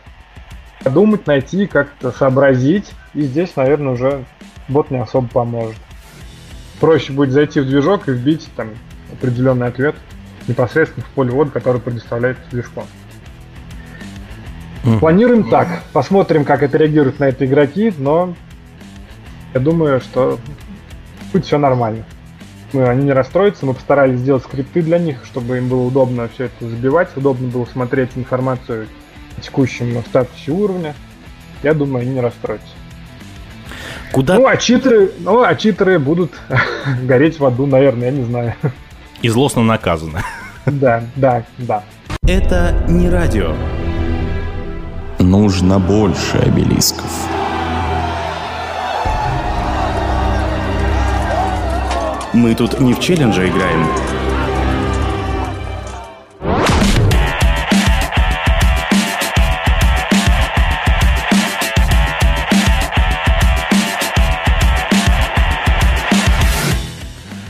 [0.83, 2.93] подумать, найти, как-то сообразить.
[3.15, 4.25] И здесь, наверное, уже
[4.69, 5.79] бот не особо поможет.
[6.81, 8.71] Проще будет зайти в движок и вбить там
[9.13, 9.97] определенный ответ
[10.47, 12.85] непосредственно в поле ввода, который предоставляет движком.
[15.01, 15.83] Планируем так.
[15.93, 18.35] Посмотрим, как это реагируют на это игроки, но
[19.53, 20.39] я думаю, что
[21.33, 22.05] будет все нормально.
[22.73, 26.45] Мы, они не расстроятся, мы постарались сделать скрипты для них, чтобы им было удобно все
[26.45, 28.89] это забивать, удобно было смотреть информацию
[29.37, 30.95] о текущем статусе уровня.
[31.63, 32.69] Я думаю, они не расстроятся.
[34.13, 36.33] Куда Ну, а читеры, ну, а читеры будут
[37.03, 38.55] гореть в аду, наверное, я не знаю.
[39.23, 40.23] и злостно наказано.
[40.67, 41.85] Да, да, да.
[42.23, 43.55] Это не радио.
[45.19, 47.38] Нужно больше обелисков.
[52.35, 54.08] Мы тут не в челлендже играем.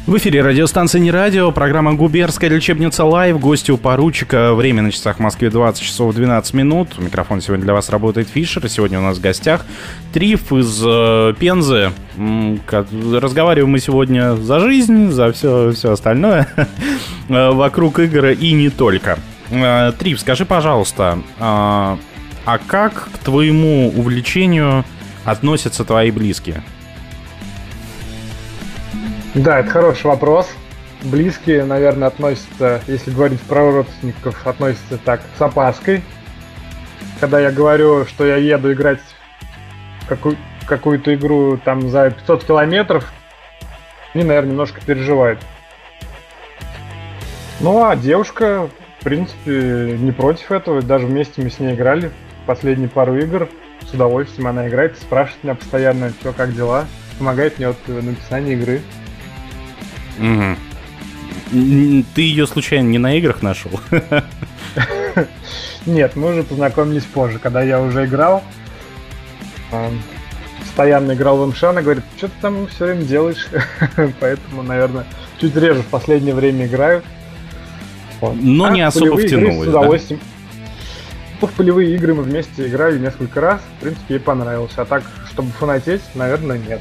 [0.09, 5.17] В эфире радиостанция «Не радио», программа «Губернская лечебница live», гости у поручика, время на часах
[5.17, 6.99] в Москве 20 часов 12 минут.
[6.99, 9.67] Микрофон сегодня для вас работает Фишер, и сегодня у нас в гостях
[10.15, 11.93] Триф из э, Пензы.
[12.17, 16.49] Разговариваем мы сегодня за жизнь, за все, все остальное
[17.29, 19.19] э, вокруг игр и не только.
[19.51, 21.99] Э, Триф, скажи, пожалуйста, а,
[22.47, 24.87] а как к твоему увлечению
[25.27, 26.63] относятся твои близкие?
[29.39, 30.51] Да, это хороший вопрос.
[31.01, 36.03] Близкие, наверное, относятся, если говорить про родственников, относятся так с опаской.
[37.21, 38.99] Когда я говорю, что я еду играть
[40.09, 40.37] какую-
[40.67, 43.13] какую-то игру там за 500 километров,
[44.13, 45.39] они, наверное, немножко переживают.
[47.61, 48.69] Ну, а девушка,
[48.99, 50.83] в принципе, не против этого.
[50.83, 52.11] Даже вместе мы с ней играли
[52.45, 53.49] последние пару игр.
[53.89, 56.87] С удовольствием она играет, спрашивает меня постоянно, что, как дела.
[57.21, 58.83] Помогает мне вот в написании игры.
[60.19, 62.05] Угу.
[62.15, 63.71] Ты ее случайно не на играх нашел?
[65.87, 68.43] Нет, мы уже познакомились позже, когда я уже играл.
[70.61, 73.49] Постоянно играл в МШ, она говорит, что ты там все время делаешь?
[74.21, 75.07] Поэтому, наверное,
[75.41, 77.03] чуть реже в последнее время играю.
[78.21, 79.71] Но а не особо втянулась.
[79.71, 80.17] Да?
[81.41, 83.61] В полевые игры мы вместе играли несколько раз.
[83.79, 84.73] В принципе, ей понравилось.
[84.77, 86.81] А так, чтобы фанатеть, наверное, нет.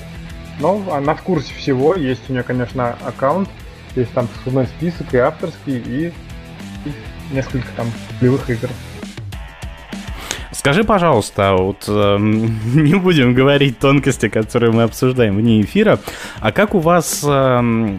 [0.60, 1.96] Но она в курсе всего.
[1.96, 3.50] Есть у нее, конечно, аккаунт.
[3.96, 6.14] Есть там послужной список и авторский, и,
[6.86, 7.88] и несколько там
[8.20, 8.70] полевых игр.
[10.58, 16.00] Скажи, пожалуйста, вот э, не будем говорить тонкости, которые мы обсуждаем вне эфира,
[16.40, 17.94] а как у вас э,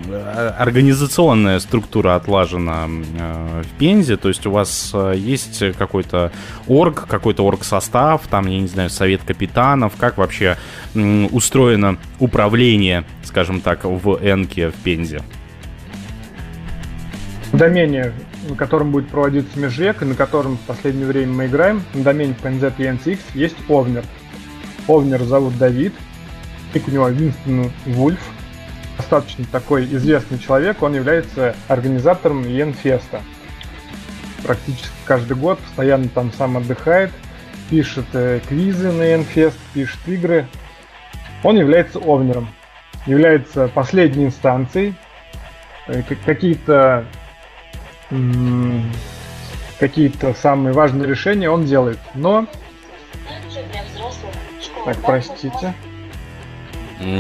[0.59, 4.17] организационная структура отлажена э, в Пензе?
[4.17, 6.33] То есть у вас э, есть какой-то
[6.67, 10.57] орг, какой-то орг-состав, там, я не знаю, совет капитанов, как вообще
[10.97, 15.23] э, устроено управление, скажем так, в Энке в Пензе?
[17.53, 18.13] В домене
[18.49, 22.35] на котором будет проводиться межрек, и на котором в последнее время мы играем, на домене
[22.41, 24.05] PNZ и NCX, есть Овнер.
[24.87, 25.95] Овнер зовут Давид,
[26.75, 28.21] и у него Винстон Вульф,
[28.97, 33.23] достаточно такой известный человек, он является организатором Йенфеста.
[34.45, 37.11] Практически каждый год постоянно там сам отдыхает,
[37.71, 40.47] пишет э, квизы на Йенфест, пишет игры.
[41.43, 42.49] Он является овнером,
[43.07, 44.95] является последней инстанцией.
[45.87, 47.05] Э, какие-то
[49.79, 51.99] какие-то самые важные решения он делает.
[52.15, 52.47] Но...
[54.85, 55.75] Так, простите.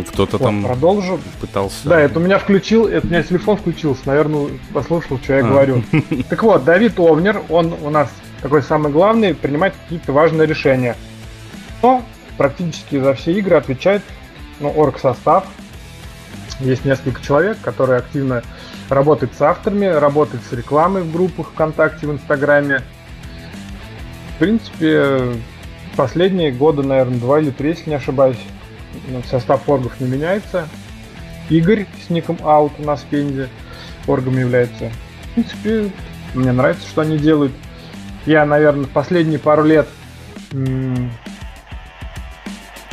[0.09, 1.21] Кто-то вот, там продолжу.
[1.41, 1.89] пытался.
[1.89, 5.49] Да, это у меня включил, это у меня телефон включился, наверное, послушал, что я а.
[5.49, 5.85] говорю.
[6.29, 8.11] Так вот, Давид Овнер, он у нас
[8.43, 10.97] такой самый главный, принимает какие-то важные решения.
[11.83, 12.03] Но
[12.37, 14.03] практически за все игры отвечает
[14.59, 15.45] ну, орг состав.
[16.59, 18.43] Есть несколько человек, которые активно
[18.89, 22.83] работает с авторами, работает с рекламой в группах ВКонтакте, в Инстаграме.
[24.35, 25.35] В принципе,
[25.97, 28.39] последние годы, наверное, два или три, если не ошибаюсь,
[29.09, 30.69] ну, состав оргов не меняется.
[31.51, 33.49] Игорь с ником Out у нас в Пензе
[34.07, 34.91] оргом является.
[35.23, 35.91] В принципе,
[36.35, 37.53] мне нравится, что они делают.
[38.27, 39.89] Я, наверное, последние пару лет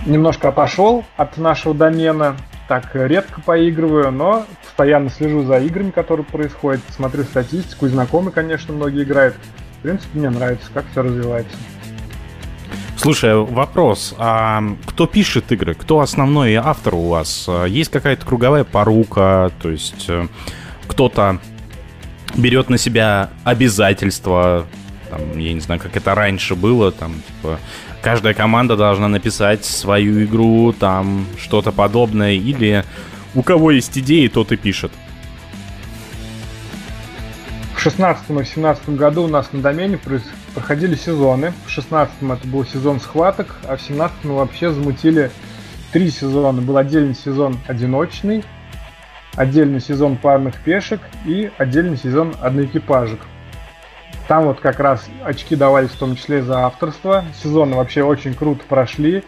[0.06, 2.38] немножко отошел от нашего домена,
[2.68, 8.74] так редко поигрываю, но постоянно слежу за играми, которые происходят, смотрю статистику, и знакомые, конечно,
[8.74, 9.36] многие играют.
[9.80, 11.56] В принципе, мне нравится, как все развивается.
[12.98, 14.14] Слушай, вопрос.
[14.18, 15.76] А кто пишет игры?
[15.76, 17.50] Кто основной автор у вас?
[17.68, 19.50] Есть какая-то круговая порука?
[19.62, 20.28] То есть э,
[20.88, 21.40] кто-то
[22.36, 24.66] берет на себя обязательства?
[25.10, 27.60] Там, я не знаю, как это раньше было, там, типа,
[28.02, 32.84] каждая команда должна написать свою игру, там, что-то подобное, или
[33.36, 34.92] у кого есть идеи, тот и пишет.
[37.76, 40.00] В 16 и 17 году у нас на домене
[40.56, 41.54] проходили сезоны.
[41.68, 45.30] В 16 это был сезон схваток, а в 17 мы вообще замутили
[45.92, 46.62] три сезона.
[46.62, 48.44] Был отдельный сезон одиночный,
[49.36, 53.20] отдельный сезон парных пешек и отдельный сезон одноэкипажек.
[54.28, 57.24] Там вот как раз очки давались в том числе за авторство.
[57.44, 59.24] Сезоны вообще очень круто прошли.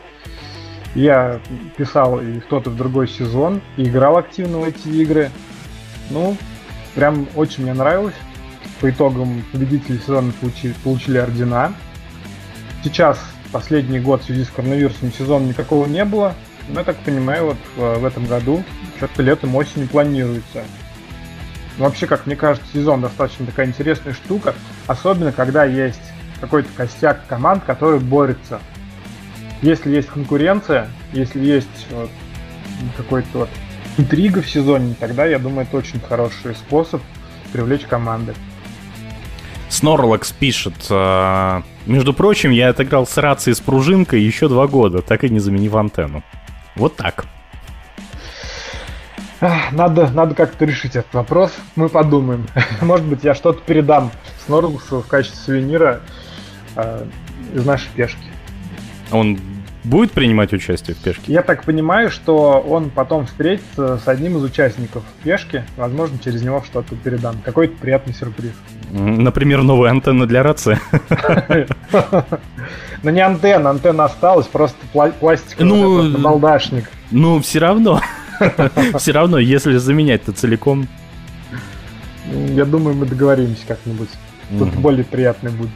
[0.97, 1.39] Я
[1.77, 5.29] писал и в тот, и в другой сезон, и играл активно в эти игры.
[6.09, 6.35] Ну,
[6.95, 8.15] прям очень мне нравилось.
[8.81, 11.75] По итогам победители сезона получили, получили ордена.
[12.83, 13.19] Сейчас,
[13.51, 16.33] последний год в связи с коронавирусом, сезона никакого не было.
[16.67, 18.63] Но я так понимаю, вот в, в этом году
[18.97, 20.63] что-то летом, осенью планируется.
[21.77, 24.55] вообще, как мне кажется, сезон достаточно такая интересная штука,
[24.87, 26.01] особенно когда есть
[26.41, 28.59] какой-то костяк команд, который борется
[29.61, 32.09] если есть конкуренция, если есть вот,
[32.95, 33.49] какой-то вот
[33.97, 37.01] интрига в сезоне, тогда, я думаю, это очень хороший способ
[37.51, 38.33] привлечь команды.
[39.69, 45.23] Снорлакс пишет, э, между прочим, я отыграл с рацией с пружинкой еще два года, так
[45.23, 46.23] и не заменив антенну.
[46.75, 47.25] Вот так.
[49.71, 51.53] Надо, надо как-то решить этот вопрос.
[51.75, 52.47] Мы подумаем.
[52.81, 54.11] Может быть, я что-то передам
[54.45, 56.01] Снорлаксу в качестве сувенира
[56.75, 57.05] э,
[57.53, 58.36] из нашей пешки.
[59.11, 59.39] Он
[59.83, 61.31] будет принимать участие в пешке?
[61.31, 65.63] Я так понимаю, что он потом встретится с одним из участников пешки.
[65.77, 67.37] Возможно, через него что-то передам.
[67.43, 68.51] Какой-то приятный сюрприз.
[68.91, 70.79] Например, новая антенна для рации.
[73.03, 76.89] Ну не антенна, антенна осталась, просто пластиковый ну, балдашник.
[77.11, 78.01] Ну, все равно.
[78.97, 80.87] Все равно, если заменять, то целиком.
[82.49, 84.09] Я думаю, мы договоримся как-нибудь.
[84.57, 85.69] Тут более приятный будет.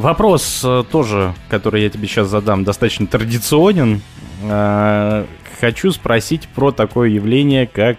[0.00, 4.00] Вопрос э, тоже, который я тебе сейчас задам, достаточно традиционен.
[4.44, 5.26] А,
[5.60, 7.98] хочу спросить про такое явление, как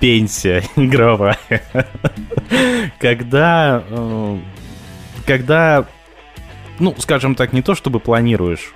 [0.00, 1.38] пенсия игровая.
[2.98, 4.38] когда, э,
[5.26, 5.86] когда,
[6.80, 8.72] ну, скажем так, не то чтобы планируешь,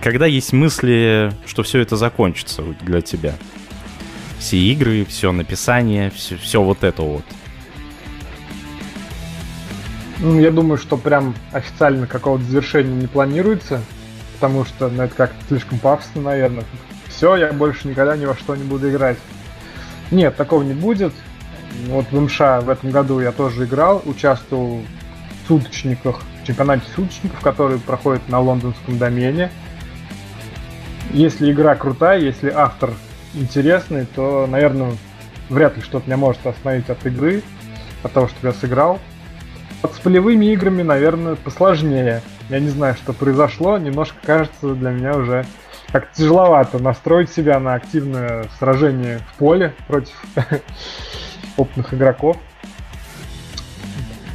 [0.00, 3.34] когда есть мысли, что все это закончится для тебя.
[4.38, 7.24] Все игры, все написание, все, все вот это вот.
[10.22, 13.80] Ну, я думаю, что прям официально какого-то завершения не планируется,
[14.34, 16.64] потому что ну, это как-то слишком пафосно, наверное.
[17.08, 19.16] Все, я больше никогда ни во что не буду играть.
[20.10, 21.14] Нет, такого не будет.
[21.86, 24.82] Вот в МШ в этом году я тоже играл, участвовал
[25.44, 29.50] в суточниках, в чемпионате суточников, который проходит на лондонском домене.
[31.12, 32.92] Если игра крутая, если автор
[33.32, 34.92] интересный, то, наверное,
[35.48, 37.42] вряд ли что-то меня может остановить от игры,
[38.02, 38.98] от того, что я сыграл.
[39.82, 42.22] Вот с полевыми играми, наверное, посложнее.
[42.48, 45.46] Я не знаю, что произошло, немножко кажется для меня уже
[45.92, 50.14] как тяжеловато настроить себя на активное сражение в поле против
[51.56, 52.36] опытных игроков.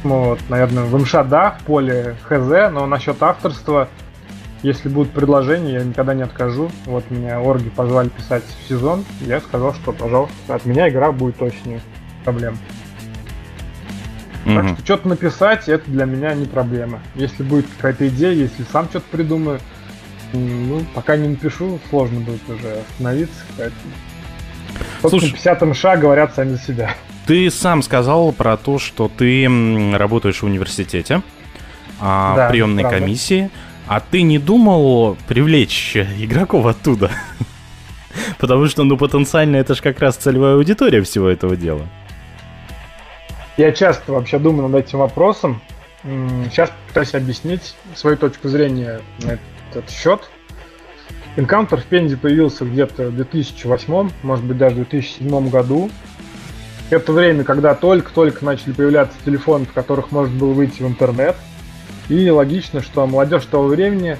[0.04, 3.88] Ну, вот, наверное, в МШ да, в поле ХЗ, но насчет авторства,
[4.62, 6.70] если будут предложения, я никогда не откажу.
[6.84, 11.38] Вот меня орги позвали писать в сезон, я сказал, что, пожалуйста, от меня игра будет
[11.38, 11.80] точно
[12.24, 12.58] проблем.
[14.54, 17.00] Так что что-то написать, это для меня не проблема.
[17.14, 19.60] Если будет какая-то идея, если сам что-то придумаю,
[20.32, 23.40] ну, пока не напишу, сложно будет уже остановиться.
[23.56, 23.92] Поэтому...
[25.00, 26.94] Слушай, 50 МШ говорят сами за себя.
[27.26, 29.48] Ты сам сказал про то, что ты
[29.96, 31.22] работаешь в университете,
[32.00, 33.00] а, да, приемной правда.
[33.00, 33.50] комиссии,
[33.88, 37.10] а ты не думал привлечь игроков оттуда?
[38.38, 41.88] Потому что, ну, потенциально это же как раз целевая аудитория всего этого дела.
[43.56, 45.62] Я часто вообще думаю над этим вопросом.
[46.02, 49.38] Сейчас пытаюсь объяснить свою точку зрения на
[49.70, 50.28] этот счет.
[51.36, 55.90] Encounter в Пензе появился где-то в 2008, может быть даже в 2007 году.
[56.90, 61.36] Это время, когда только-только начали появляться телефоны, в которых можно было выйти в интернет.
[62.08, 64.18] И логично, что молодежь того времени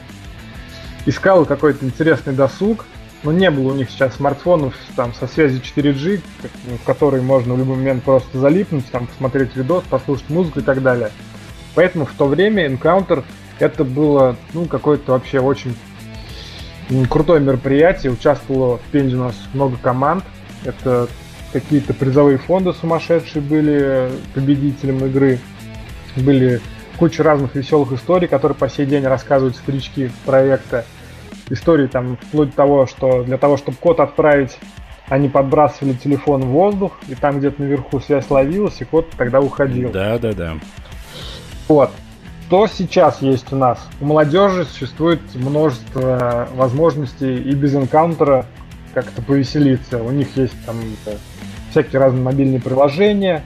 [1.05, 2.85] искала какой-то интересный досуг,
[3.27, 6.21] но не было у них сейчас смартфонов там со связью 4G,
[6.79, 10.81] в который можно в любой момент просто залипнуть, там посмотреть видос, послушать музыку и так
[10.81, 11.11] далее.
[11.75, 13.25] Поэтому в то время Encounter
[13.59, 15.77] это было ну какое-то вообще очень
[17.11, 18.13] крутое мероприятие.
[18.13, 20.23] Участвовало в Пензе у нас много команд.
[20.65, 21.09] Это
[21.53, 25.41] какие-то призовые фонды сумасшедшие были победителем игры.
[26.15, 26.61] Были
[26.97, 30.85] куча разных веселых историй, которые по сей день рассказывают стрички проекта
[31.51, 34.59] истории там вплоть до того, что для того, чтобы код отправить,
[35.09, 39.91] они подбрасывали телефон в воздух, и там где-то наверху связь ловилась, и код тогда уходил.
[39.91, 40.55] Да, да, да.
[41.69, 41.91] Вот.
[42.47, 43.89] Что сейчас есть у нас?
[44.01, 48.47] У молодежи существует множество возможностей и без энкаунтера
[48.95, 50.01] как-то повеселиться.
[50.01, 50.77] У них есть там
[51.71, 53.43] всякие разные мобильные приложения,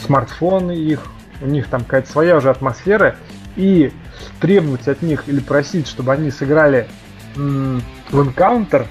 [0.00, 1.06] смартфоны их,
[1.40, 3.16] у них там какая-то своя уже атмосфера,
[3.56, 3.92] и
[4.40, 6.88] требовать от них или просить, чтобы они сыграли
[7.36, 8.86] м- в энкаунтер,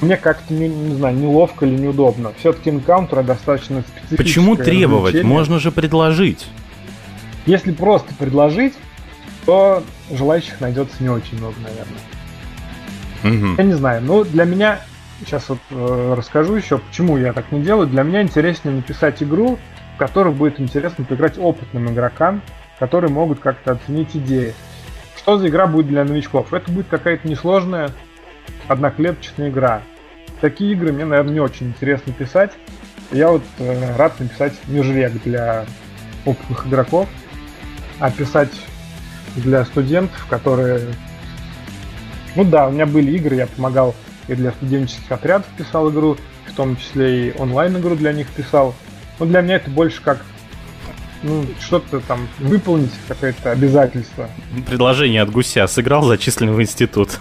[0.00, 2.32] мне как-то, не, не знаю, неловко или неудобно.
[2.38, 5.22] Все-таки энкаунтер достаточно специфическое Почему требовать?
[5.22, 6.48] Можно же предложить.
[7.46, 8.74] Если просто предложить,
[9.46, 13.46] то желающих найдется не очень много, наверное.
[13.52, 13.54] Угу.
[13.58, 14.80] Я не знаю, но для меня,
[15.20, 17.86] сейчас вот э, расскажу еще, почему я так не делаю.
[17.86, 19.58] Для меня интереснее написать игру,
[19.94, 22.42] в которой будет интересно поиграть опытным игрокам,
[22.82, 24.54] которые могут как-то оценить идеи.
[25.16, 26.52] Что за игра будет для новичков?
[26.52, 27.90] Это будет какая-то несложная
[28.66, 29.82] одноклеточная игра.
[30.40, 32.50] Такие игры мне, наверное, не очень интересно писать.
[33.12, 35.64] Я вот э, рад написать межрек для
[36.26, 37.08] опытных игроков,
[38.00, 38.50] а писать
[39.36, 40.80] для студентов, которые
[42.34, 43.94] Ну да, у меня были игры, я помогал
[44.26, 46.16] и для студенческих отрядов писал игру,
[46.48, 48.74] в том числе и онлайн-игру для них писал.
[49.20, 50.24] Но для меня это больше как
[51.22, 54.28] ну, что-то там выполнить, какое-то обязательство.
[54.66, 55.66] Предложение от гуся.
[55.66, 57.18] Сыграл, зачислен в институт.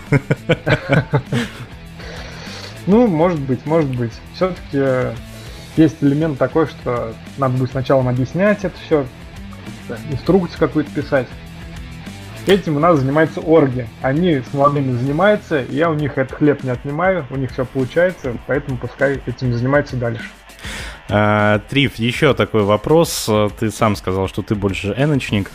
[2.87, 4.13] Ну, может быть, может быть.
[4.33, 5.15] Все-таки
[5.77, 9.05] есть элемент такой, что надо будет сначала объяснять это все,
[10.09, 11.27] инструкцию какую-то писать.
[12.47, 13.87] Этим у нас занимаются орги.
[14.01, 18.35] Они с молодыми занимаются, я у них этот хлеб не отнимаю, у них все получается,
[18.47, 20.27] поэтому пускай этим занимаются дальше.
[21.13, 23.29] А, Триф, еще такой вопрос.
[23.59, 25.51] Ты сам сказал, что ты больше эночник.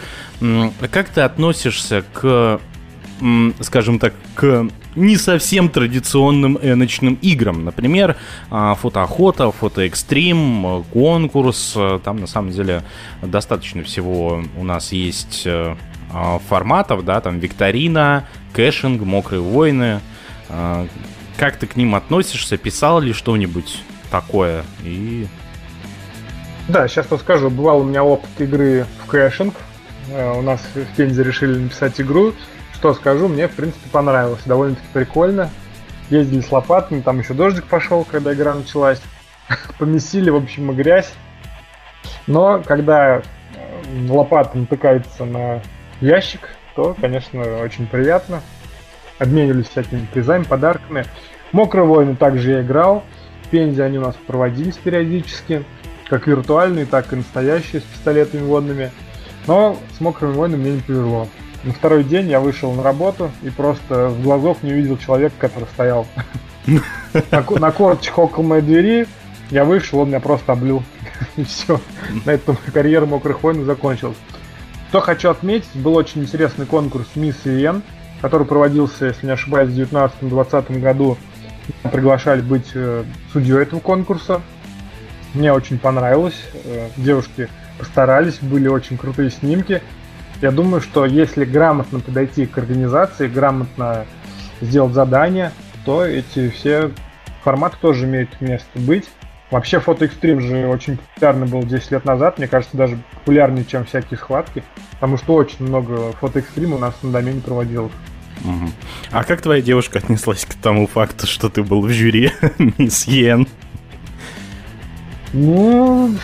[0.91, 2.61] Как ты относишься к,
[3.61, 7.65] скажем так, к не совсем традиционным эночным играм.
[7.65, 8.17] Например,
[8.51, 11.77] а, фотоохота, фотоэкстрим, конкурс.
[12.05, 12.83] Там на самом деле
[13.23, 15.77] достаточно всего у нас есть э,
[16.13, 20.01] а, форматов, да, там викторина, кэшинг, мокрые войны.
[21.37, 22.57] Как ты к ним относишься?
[22.57, 24.65] Писал ли что-нибудь такое?
[24.85, 25.27] И
[26.69, 27.49] да, сейчас расскажу.
[27.49, 29.55] Бывал у меня опыт игры в кэшинг.
[30.11, 32.33] Э, у нас в Пензе решили написать игру.
[32.75, 34.43] Что скажу, мне, в принципе, понравилось.
[34.45, 35.51] Довольно-таки прикольно.
[36.11, 39.01] Ездили с лопатами, там еще дождик пошел, когда игра началась.
[39.79, 41.13] Помесили, в общем, и грязь.
[42.27, 43.23] Но когда э,
[44.09, 45.63] лопата натыкается на
[46.01, 48.43] ящик, то, конечно, очень приятно.
[49.19, 51.07] Обменивались всякими призами, подарками.
[51.53, 53.05] Мокрые войны также я играл.
[53.45, 55.65] В Пензе они у нас проводились периодически
[56.09, 58.91] как виртуальные, так и настоящие с пистолетами водными.
[59.47, 61.29] Но с мокрыми войнами мне не повезло.
[61.65, 65.67] На второй день я вышел на работу и просто в глазов не увидел человека, который
[65.75, 66.07] стоял
[67.31, 69.07] на корточках около моей двери.
[69.51, 70.83] Я вышел, он меня просто облил.
[71.37, 71.81] И все.
[72.25, 74.17] На этом карьера мокрых войн закончилась.
[74.89, 77.83] Что хочу отметить, был очень интересный конкурс Мисс Иен,
[78.21, 81.19] который проводился, если не ошибаюсь, в 2019-2020 году.
[81.91, 84.41] Приглашали быть э, судьей этого конкурса.
[85.37, 86.41] Мне очень понравилось.
[86.65, 89.83] Э, девушки постарались, были очень крутые снимки.
[90.41, 94.07] Я думаю, что если грамотно подойти к организации, грамотно
[94.63, 95.53] сделать задание,
[95.85, 96.91] то эти все
[97.45, 99.05] форматы тоже имеют место быть.
[99.51, 104.17] Вообще фотоэкстрим же очень популярный был 10 лет назад, мне кажется, даже популярнее, чем всякие
[104.17, 107.93] схватки, потому что очень много фотоэкстрима у нас на домене проводилось.
[109.11, 113.47] А как твоя девушка отнеслась к тому факту, что ты был в жюри Мисс Йен?
[115.33, 116.15] Ну...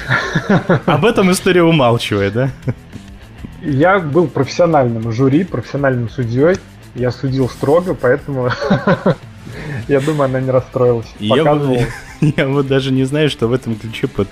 [0.86, 2.50] Об этом история умалчивает, да?
[3.60, 6.56] Я был профессиональным жюри, профессиональным судьей.
[6.94, 8.50] Я судил строго, поэтому
[9.88, 11.06] я думаю, она не расстроилась.
[11.18, 11.80] Я вот,
[12.20, 14.28] я вот даже не знаю, что в этом ключе под,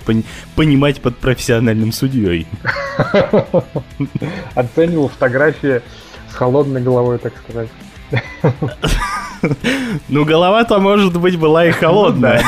[0.56, 2.46] понимать под профессиональным судьей.
[4.54, 5.80] Оценивал фотографии
[6.30, 7.68] с холодной головой, так сказать.
[10.08, 12.42] Ну, голова-то, может быть, была и холодная.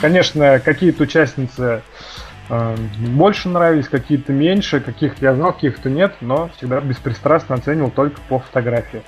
[0.00, 1.82] Конечно, какие-то участницы
[2.48, 8.20] э, больше нравились, какие-то меньше, каких-то я знал, каких-то нет, но всегда беспристрастно оценивал только
[8.28, 9.02] по фотографии.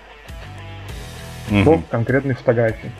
[1.50, 1.64] Угу.
[1.64, 2.90] По конкретной фотографии.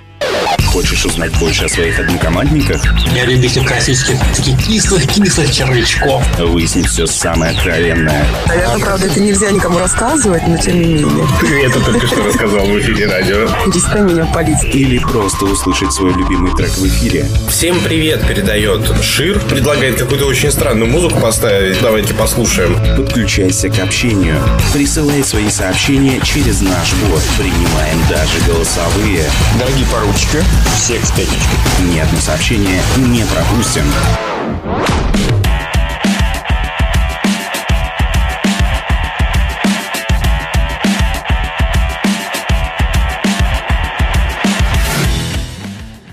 [0.67, 2.85] Хочешь узнать больше о своих однокомандниках?
[3.15, 6.23] Я любитель классических таких кислых-кислых червячков.
[6.39, 8.25] Выяснить все самое откровенное.
[8.47, 11.27] Наверное, правда, это нельзя никому рассказывать, но тем не менее.
[11.41, 13.49] Ты это только что рассказал в эфире радио.
[13.67, 14.63] Перестань меня палить.
[14.75, 17.27] Или просто услышать свой любимый трек в эфире.
[17.49, 19.41] Всем привет передает Шир.
[19.41, 21.81] Предлагает какую-то очень странную музыку поставить.
[21.81, 22.77] Давайте послушаем.
[22.97, 24.37] Подключайся к общению.
[24.75, 27.23] Присылай свои сообщения через наш бот.
[27.39, 29.25] Принимаем даже голосовые.
[29.59, 29.87] Дорогие
[30.19, 30.45] поручики,
[30.77, 31.95] всех с пятничкой.
[31.95, 33.85] Ни одно сообщение не пропустим.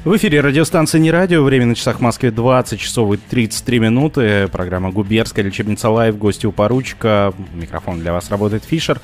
[0.03, 1.43] В эфире радиостанция «Не радио».
[1.43, 4.47] Время на часах в Москве 20 часов и 33 минуты.
[4.49, 6.15] Программа «Губернская лечебница live».
[6.19, 7.33] Гости у поручика.
[7.55, 9.01] Микрофон для вас работает Фишер.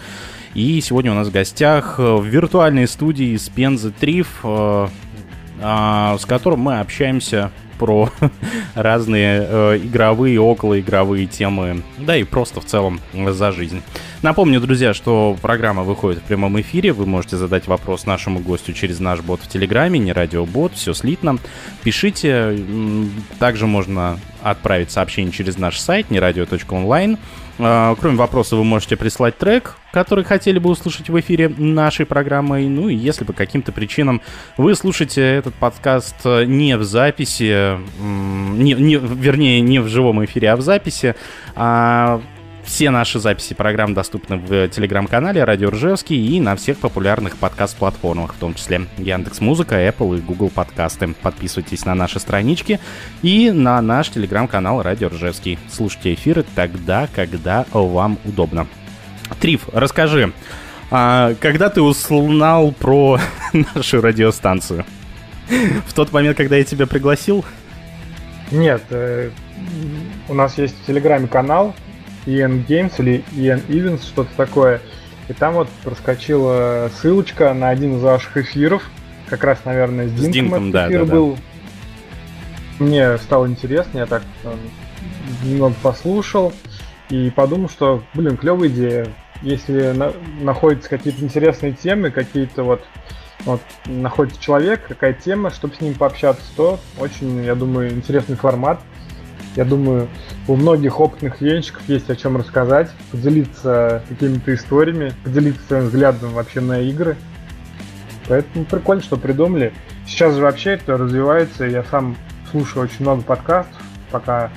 [0.53, 4.87] И сегодня у нас в гостях в виртуальной студии с Пензы Триф э,
[5.61, 8.09] а, с которым мы общаемся про
[8.75, 13.81] разные э, игровые, околоигровые темы, да и просто в целом за жизнь.
[14.23, 16.93] Напомню, друзья, что программа выходит в прямом эфире.
[16.93, 21.37] Вы можете задать вопрос нашему гостю через наш бот в Телеграме, не радиобот, все слитно.
[21.83, 22.57] Пишите.
[23.39, 27.17] Также можно отправить сообщение через наш сайт нерадио.онлайн.
[27.59, 32.67] А, кроме вопроса, вы можете прислать трек, который хотели бы услышать в эфире нашей программы.
[32.67, 34.21] Ну и если по каким-то причинам
[34.57, 40.55] вы слушаете этот подкаст не в записи, не, не, вернее, не в живом эфире, а
[40.55, 41.15] в записи,
[41.55, 42.21] а
[42.63, 48.37] все наши записи программ доступны в телеграм-канале Радио Ржевский и на всех популярных подкаст-платформах, в
[48.37, 51.13] том числе Яндекс Музыка, Apple и Google подкасты.
[51.21, 52.79] Подписывайтесь на наши странички
[53.21, 55.59] и на наш телеграм-канал Радио Ржевский.
[55.69, 58.67] Слушайте эфиры тогда, когда вам удобно.
[59.39, 60.33] Триф, расскажи,
[60.91, 63.19] а когда ты узнал про
[63.53, 64.85] нашу радиостанцию?
[65.87, 67.43] В тот момент, когда я тебя пригласил?
[68.51, 69.31] Нет, э,
[70.29, 71.73] у нас есть в Телеграме канал
[72.25, 74.81] EN Games или EN Events, что-то такое.
[75.27, 78.83] И там вот проскочила ссылочка на один из ваших эфиров.
[79.27, 81.35] Как раз, наверное, с Динком, с Динком да, эфир да, был.
[81.35, 82.85] Да.
[82.85, 84.55] Мне стало интересно, я так там,
[85.43, 86.51] немного послушал
[87.09, 89.07] и подумал, что, блин, клевая идея.
[89.41, 92.83] Если на, находятся какие-то интересные темы, какие-то вот,
[93.45, 98.81] вот находится человек, какая тема, чтобы с ним пообщаться, то очень, я думаю, интересный формат.
[99.55, 100.07] Я думаю,
[100.47, 106.61] у многих опытных венчиков есть о чем рассказать, поделиться какими-то историями, поделиться своим взглядом вообще
[106.61, 107.17] на игры.
[108.27, 109.73] Поэтому прикольно, что придумали.
[110.07, 111.65] Сейчас же вообще это развивается.
[111.65, 112.15] Я сам
[112.49, 114.51] слушаю очень много подкастов, пока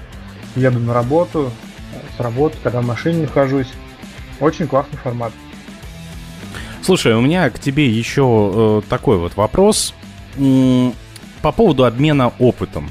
[0.55, 1.51] еду на работу,
[2.17, 3.73] с работы, когда в машине нахожусь.
[4.39, 5.33] Очень классный формат.
[6.83, 9.95] Слушай, у меня к тебе еще э, такой вот вопрос.
[11.43, 12.91] По поводу обмена опытом.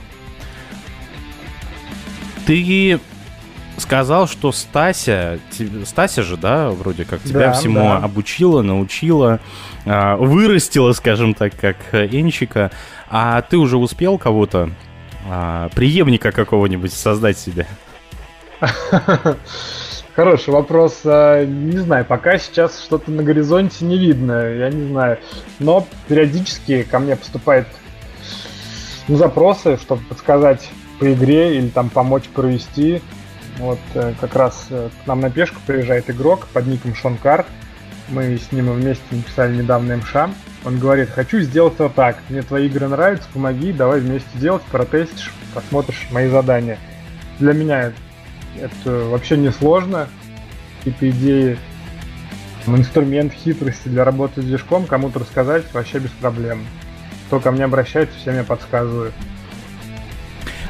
[2.46, 3.00] Ты
[3.78, 5.39] сказал, что Стася,
[5.86, 7.98] Стася же, да, вроде как тебя да, всему да.
[7.98, 9.39] обучила, научила,
[9.86, 12.72] а, вырастила, скажем так, как Энчика.
[13.10, 14.70] А ты уже успел кого-то,
[15.30, 17.68] а, преемника какого-нибудь создать себе?
[20.16, 21.02] Хороший вопрос.
[21.06, 25.18] А, не знаю, пока сейчас что-то на горизонте не видно, я не знаю.
[25.60, 27.68] Но периодически ко мне поступают
[29.08, 30.70] запросы, чтобы подсказать
[31.04, 33.01] по игре или там помочь провести.
[33.58, 37.45] Вот э, как раз э, к нам на пешку приезжает игрок под ником Шонкар.
[38.08, 40.16] Мы с ним вместе написали недавно МШ.
[40.64, 42.20] Он говорит, хочу сделать вот так.
[42.30, 46.80] Мне твои игры нравятся, помоги, давай вместе делать, протестишь, посмотришь мои задания.
[47.38, 47.91] Для меня
[48.62, 50.08] это вообще не сложно.
[50.78, 51.58] Какие-то идеи,
[52.66, 56.66] инструмент хитрости для работы с движком кому-то рассказать вообще без проблем.
[57.28, 59.14] Кто ко мне обращается, все мне подсказывают.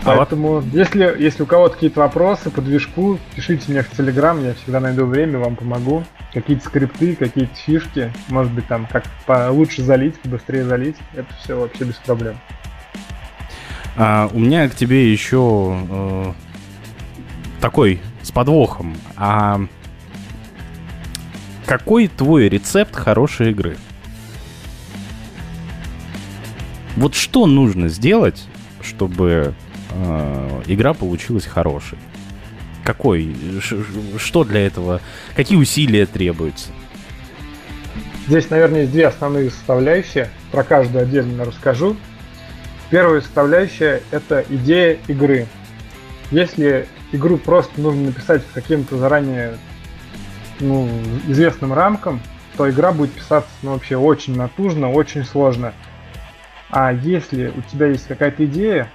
[0.06, 0.66] А Поэтому, вот...
[0.74, 5.06] если, если у кого-то какие-то вопросы по движку, пишите мне в Телеграм, я всегда найду
[5.06, 6.04] время, вам помогу.
[6.34, 11.86] Какие-то скрипты, какие-то фишки, может быть, там, как получше залить, быстрее залить, это все вообще
[11.86, 12.36] без проблем.
[13.96, 16.34] А, у меня к тебе еще э,
[17.62, 18.98] такой с подвохом.
[19.16, 19.62] А
[21.66, 23.78] какой твой рецепт хорошей игры?
[26.98, 28.44] Вот что нужно сделать,
[28.82, 29.56] чтобы
[30.66, 31.98] игра получилась хорошей?
[32.84, 33.36] Какой?
[34.18, 35.02] Что для этого?
[35.36, 36.70] Какие усилия требуются?
[38.28, 40.30] Здесь, наверное, есть две основные составляющие.
[40.52, 41.96] Про каждую отдельно расскажу.
[42.90, 45.48] Первая составляющая– это идея игры.
[46.32, 49.58] Если игру просто нужно написать по каким-то заранее
[50.60, 50.90] ну,
[51.28, 52.22] известным рамкам,
[52.58, 55.74] то игра будет писаться ну, вообще очень натужно, очень сложно.
[56.70, 58.90] А если у тебя есть какая-то идея,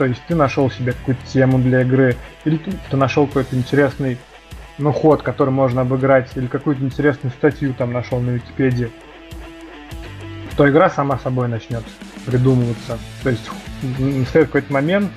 [0.00, 4.16] то есть ты нашел себе какую-то тему для игры, или ты, ты нашел какой-то интересный
[4.78, 8.90] ну, ход, который можно обыграть, или какую-то интересную статью там нашел на Википедии,
[10.56, 11.82] то игра сама собой начнет
[12.24, 12.98] придумываться.
[13.22, 13.50] То есть
[13.98, 15.10] настает какой-то момент,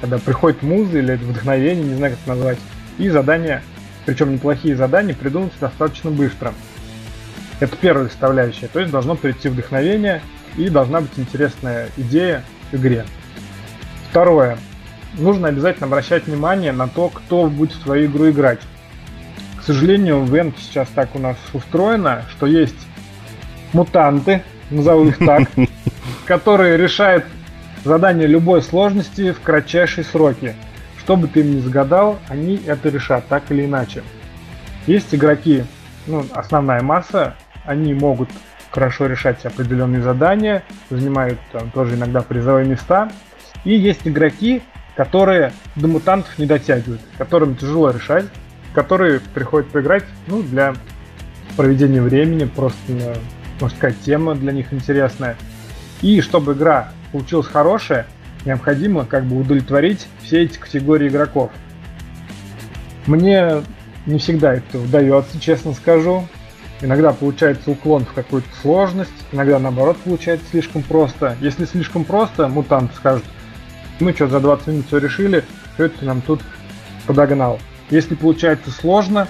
[0.00, 2.58] когда приходит муза или вдохновение, не знаю как это назвать,
[2.98, 3.62] и задания,
[4.06, 6.52] причем неплохие задания, придумываются достаточно быстро.
[7.60, 10.20] Это первая составляющая, то есть должно прийти вдохновение
[10.56, 13.06] и должна быть интересная идея в игре.
[14.16, 14.56] Второе.
[15.18, 18.60] Нужно обязательно обращать внимание на то, кто будет в твою игру играть.
[19.58, 22.78] К сожалению, в Энке сейчас так у нас устроено, что есть
[23.74, 25.42] мутанты, назову их так,
[26.24, 27.26] которые решают
[27.84, 30.54] задание любой сложности в кратчайшие сроки.
[30.98, 34.02] Что бы ты им ни загадал, они это решат, так или иначе.
[34.86, 35.62] Есть игроки,
[36.06, 37.34] ну, основная масса,
[37.66, 38.30] они могут
[38.70, 43.10] хорошо решать определенные задания, занимают там, тоже иногда призовые места,
[43.66, 44.62] и есть игроки,
[44.94, 48.24] которые до мутантов не дотягивают, которым тяжело решать,
[48.72, 50.74] которые приходят поиграть ну, для
[51.56, 53.16] проведения времени, просто,
[53.60, 55.36] можно сказать, тема для них интересная.
[56.00, 58.06] И чтобы игра получилась хорошая,
[58.44, 61.50] необходимо как бы удовлетворить все эти категории игроков.
[63.06, 63.62] Мне
[64.06, 66.26] не всегда это удается, честно скажу.
[66.82, 71.36] Иногда получается уклон в какую-то сложность, иногда наоборот получается слишком просто.
[71.40, 73.24] Если слишком просто, мутант скажет,
[74.00, 75.44] мы что, за 20 минут все решили,
[75.74, 76.40] что это нам тут
[77.06, 77.58] подогнал.
[77.90, 79.28] Если получается сложно,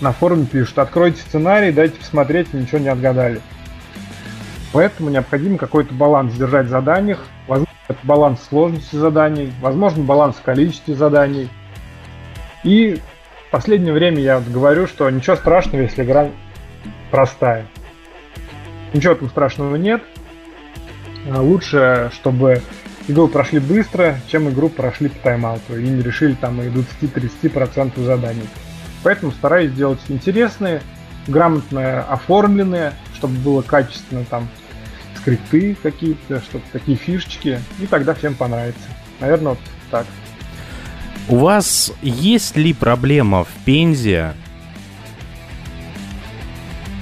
[0.00, 3.40] на форуме пишут, откройте сценарий, дайте посмотреть, ничего не отгадали.
[4.72, 7.26] Поэтому необходимо какой-то баланс держать в заданиях.
[7.46, 11.50] Возможно, это баланс сложности заданий, возможно, баланс в количестве заданий.
[12.64, 12.98] И
[13.48, 16.30] в последнее время я вот говорю, что ничего страшного, если игра
[17.10, 17.66] простая.
[18.94, 20.02] Ничего там страшного нет.
[21.26, 22.62] Лучше, чтобы
[23.08, 28.48] игру прошли быстро, чем игру прошли по тайм-ауту и не решили там и 20-30% заданий.
[29.02, 30.82] Поэтому стараюсь сделать интересные,
[31.26, 34.48] грамотно оформленные, чтобы было качественно там
[35.16, 38.82] скрипты какие-то, чтобы такие фишечки, и тогда всем понравится.
[39.20, 39.58] Наверное, вот
[39.90, 40.06] так.
[41.28, 44.34] У вас есть ли проблема в Пензе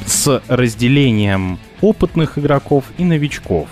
[0.07, 3.69] с разделением опытных игроков и новичков?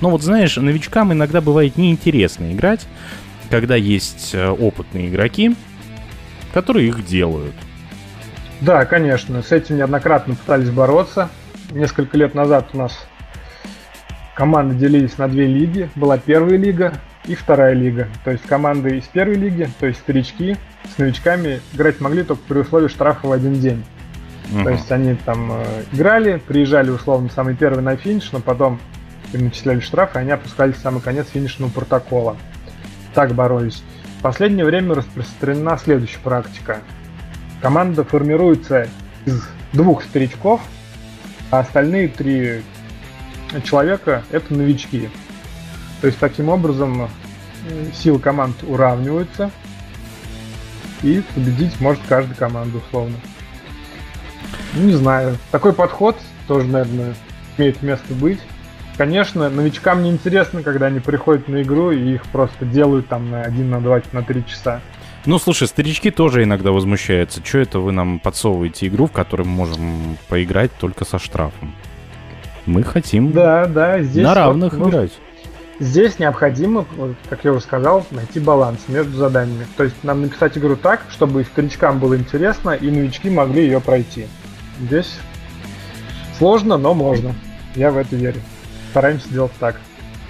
[0.00, 2.86] Ну вот знаешь, новичкам иногда бывает неинтересно играть,
[3.50, 5.56] когда есть э, опытные игроки,
[6.54, 7.54] которые их делают.
[8.60, 11.30] Да, конечно, с этим неоднократно пытались бороться.
[11.70, 13.06] Несколько лет назад у нас
[14.34, 15.90] команды делились на две лиги.
[15.94, 16.94] Была первая лига
[17.26, 18.08] и вторая лига.
[18.24, 20.56] То есть команды из первой лиги, то есть старички,
[20.94, 23.84] с новичками играть могли только при условии штрафа в один день.
[24.50, 24.64] Uh-huh.
[24.64, 28.80] То есть они там э, играли, приезжали условно самый первый на финиш, но потом
[29.32, 32.36] им начисляли штрафы, и они опускались в самый конец финишного протокола.
[33.14, 33.82] Так боролись.
[34.18, 36.80] В последнее время распространена следующая практика.
[37.60, 38.88] Команда формируется
[39.26, 39.42] из
[39.72, 40.60] двух старичков,
[41.50, 42.62] а остальные три
[43.64, 45.08] человека– это новички.
[46.00, 47.08] То есть таким образом э,
[47.94, 49.50] силы команд уравниваются,
[51.02, 53.16] и победить может каждая команда условно.
[54.74, 55.36] Ну, не знаю.
[55.50, 57.14] Такой подход тоже, наверное,
[57.56, 58.40] имеет место быть.
[58.98, 63.42] Конечно, новичкам не интересно, когда они приходят на игру и их просто делают там на
[63.42, 64.80] один, на два, на три часа.
[65.24, 67.40] Ну, слушай, старички тоже иногда возмущаются.
[67.44, 71.76] Что это вы нам подсовываете игру, в которой мы можем поиграть только со штрафом?
[72.66, 75.12] Мы хотим да, да, здесь на равных вот, играть.
[75.78, 76.84] Здесь необходимо,
[77.30, 79.68] как я уже сказал, найти баланс между заданиями.
[79.76, 83.80] То есть нам написать игру так, чтобы и старичкам было интересно, и новички могли ее
[83.80, 84.26] пройти.
[84.80, 85.20] Здесь
[86.36, 87.32] сложно, но можно.
[87.76, 88.40] Я в это верю
[88.90, 89.76] стараемся делать так.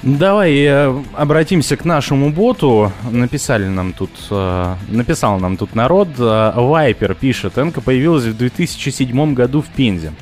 [0.03, 2.93] Давай э, обратимся к нашему боту.
[3.11, 6.09] Написали нам тут, э, написал нам тут народ.
[6.19, 10.13] Э, Вайпер пишет, Энка появилась в 2007 году в Пензе.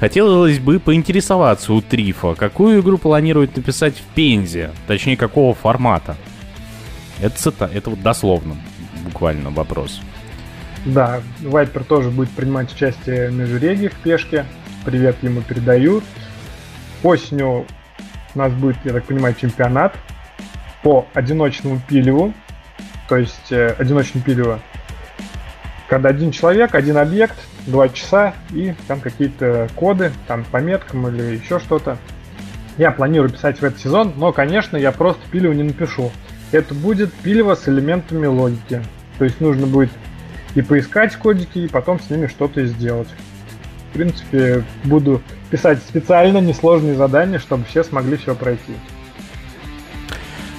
[0.00, 6.16] Хотелось бы поинтересоваться у Трифа, какую игру планирует написать в Пензе, точнее какого формата.
[7.20, 8.56] Это цитата, это вот дословно,
[9.04, 10.00] буквально вопрос.
[10.86, 14.44] Да, Вайпер тоже будет принимать участие в межреге в пешке.
[14.84, 16.02] Привет ему передают.
[17.02, 17.66] Осенью
[18.34, 19.94] у нас будет, я так понимаю, чемпионат
[20.82, 22.32] по одиночному пилеву.
[23.08, 24.60] То есть э, одиночному пилево.
[25.88, 27.36] Когда один человек, один объект,
[27.66, 31.98] два часа и там какие-то коды, там по меткам или еще что-то.
[32.78, 36.12] Я планирую писать в этот сезон, но, конечно, я просто пилево не напишу.
[36.52, 38.82] Это будет пилево с элементами логики.
[39.18, 39.90] То есть нужно будет
[40.54, 43.08] и поискать кодики, и потом с ними что-то сделать.
[43.90, 48.72] В принципе, буду писать специально несложные задания, чтобы все смогли все пройти.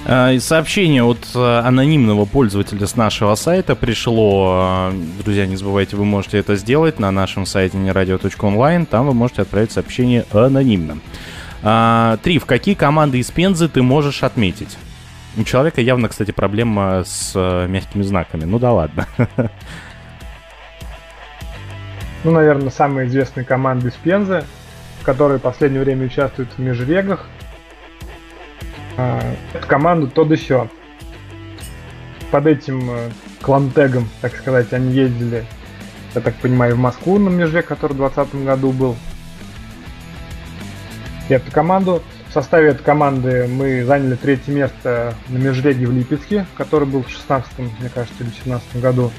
[0.04, 4.90] А, сообщение от э, анонимного пользователя с нашего сайта пришло.
[5.22, 8.84] Друзья, не забывайте, вы можете это сделать на нашем сайте нерадио.онлайн.
[8.84, 10.98] Там вы можете отправить сообщение анонимно.
[11.62, 14.76] А, Триф, какие команды из Пензы ты можешь отметить?
[15.36, 18.44] У человека явно, кстати, проблема с э, мягкими знаками.
[18.44, 19.06] Ну да ладно.
[22.24, 24.44] Ну, наверное, самые известные команды из Пензы
[25.02, 27.26] которые в последнее время участвуют в межрегах.
[28.96, 29.20] А,
[29.52, 30.68] это команда то да сё.
[32.30, 33.10] Под этим э,
[33.42, 35.44] клантегом, так сказать, они ездили,
[36.14, 38.96] я так понимаю, в Москву на межрег, который в 2020 году был.
[41.28, 46.46] И эту команду, в составе этой команды мы заняли третье место на межреге в Липецке,
[46.56, 49.10] который был в 16 мне кажется, или 17 году.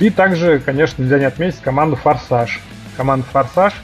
[0.00, 2.60] И также, конечно, нельзя не отметить команду «Форсаж».
[2.96, 3.74] Команда «Форсаж»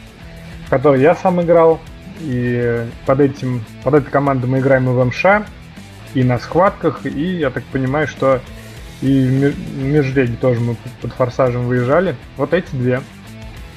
[0.69, 1.81] в которой я сам играл.
[2.21, 5.47] И под, этим, под этой командой мы играем и в МШ,
[6.15, 8.41] и на схватках, и я так понимаю, что
[9.01, 12.17] и в Межреге тоже мы под форсажем выезжали.
[12.37, 13.01] Вот эти две,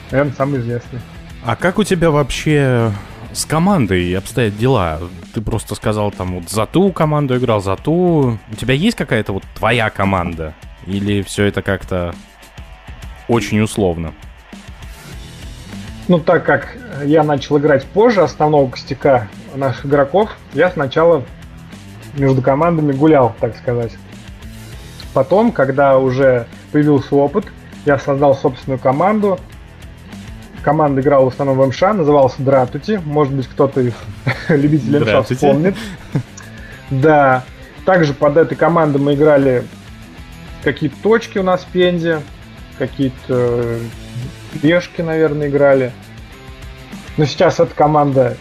[0.10, 1.02] наверное, самые известные.
[1.46, 2.92] А как у тебя вообще
[3.32, 5.00] с командой обстоят дела?
[5.34, 8.40] Ты просто сказал там вот за ту команду играл, за ту.
[8.52, 10.56] У тебя есть какая-то вот твоя команда?
[10.86, 12.14] Или все это как-то
[13.28, 14.14] очень условно?
[16.08, 21.24] Ну, так как я начал играть позже основного костяка наших игроков, я сначала
[22.16, 23.94] между командами гулял, так сказать.
[25.14, 27.46] Потом, когда уже появился опыт,
[27.86, 29.40] я создал собственную команду.
[30.64, 33.02] Команда играла в основном в МШ, называлась Дратути.
[33.04, 33.94] Может быть, кто-то из
[34.50, 35.76] любителей МШ вспомнит.
[36.90, 37.44] Да.
[37.86, 39.64] Также под этой командой мы играли
[40.64, 42.22] какие-то точки у нас в Пензе,
[42.78, 43.80] какие-то
[44.62, 45.92] пешки, наверное, играли.
[47.18, 48.38] Но сейчас эта команда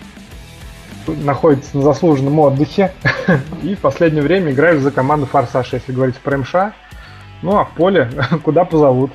[1.07, 2.93] находится на заслуженном отдыхе.
[3.63, 6.55] И в последнее время играю за команду Форсаж, если говорить про МШ.
[7.43, 8.11] Ну, а в поле
[8.43, 9.13] куда позовут.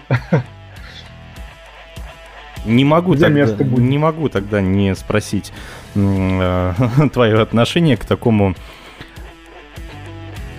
[2.66, 3.84] Не могу, Где тогда, место будет?
[3.84, 5.54] не могу тогда не спросить
[5.94, 6.74] э,
[7.14, 8.56] твое отношение к такому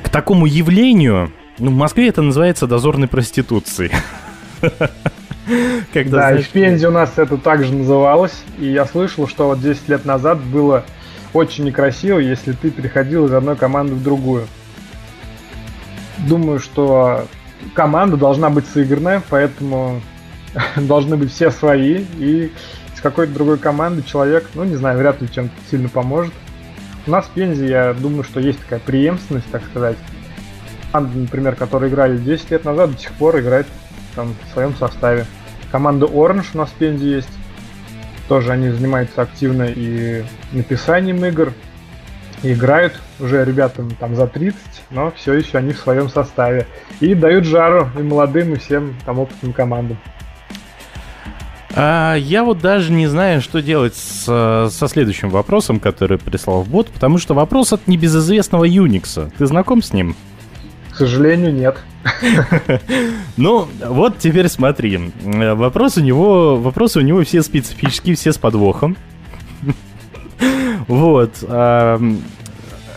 [0.05, 1.32] к такому явлению.
[1.58, 3.92] Ну, в Москве это называется дозорной проституцией.
[5.92, 8.42] Когда, да, знаешь, и в Пензе у нас это также называлось.
[8.58, 10.84] И я слышал, что вот 10 лет назад было
[11.32, 14.46] очень некрасиво, если ты переходил из одной команды в другую.
[16.28, 17.26] Думаю, что
[17.74, 20.00] команда должна быть сыгранная, поэтому
[20.76, 22.52] должны быть все свои, и
[22.94, 26.32] с какой-то другой команды человек, ну, не знаю, вряд ли чем-то сильно поможет.
[27.06, 29.96] У нас в Пензе, я думаю, что есть такая преемственность, так сказать.
[30.92, 33.66] Команды, например, которые играли 10 лет назад, до сих пор играют
[34.14, 35.26] там в своем составе.
[35.70, 37.28] Команда Orange у нас в Пензе есть.
[38.28, 41.52] Тоже они занимаются активно и написанием игр,
[42.42, 44.58] и играют уже ребятам там за 30,
[44.90, 46.66] но все еще они в своем составе.
[47.00, 49.98] И дают жару и молодым, и всем там опытным командам.
[51.78, 54.24] А, я вот даже не знаю, что делать с,
[54.70, 59.30] со следующим вопросом, который прислал в бот, потому что вопрос от небезызвестного Unix.
[59.36, 60.16] Ты знаком с ним?
[60.97, 61.77] К сожалению, нет.
[63.36, 65.12] Ну, вот теперь смотри.
[65.23, 68.97] Вопрос у него, вопросы у него все специфические, все с подвохом.
[70.89, 71.32] Вот.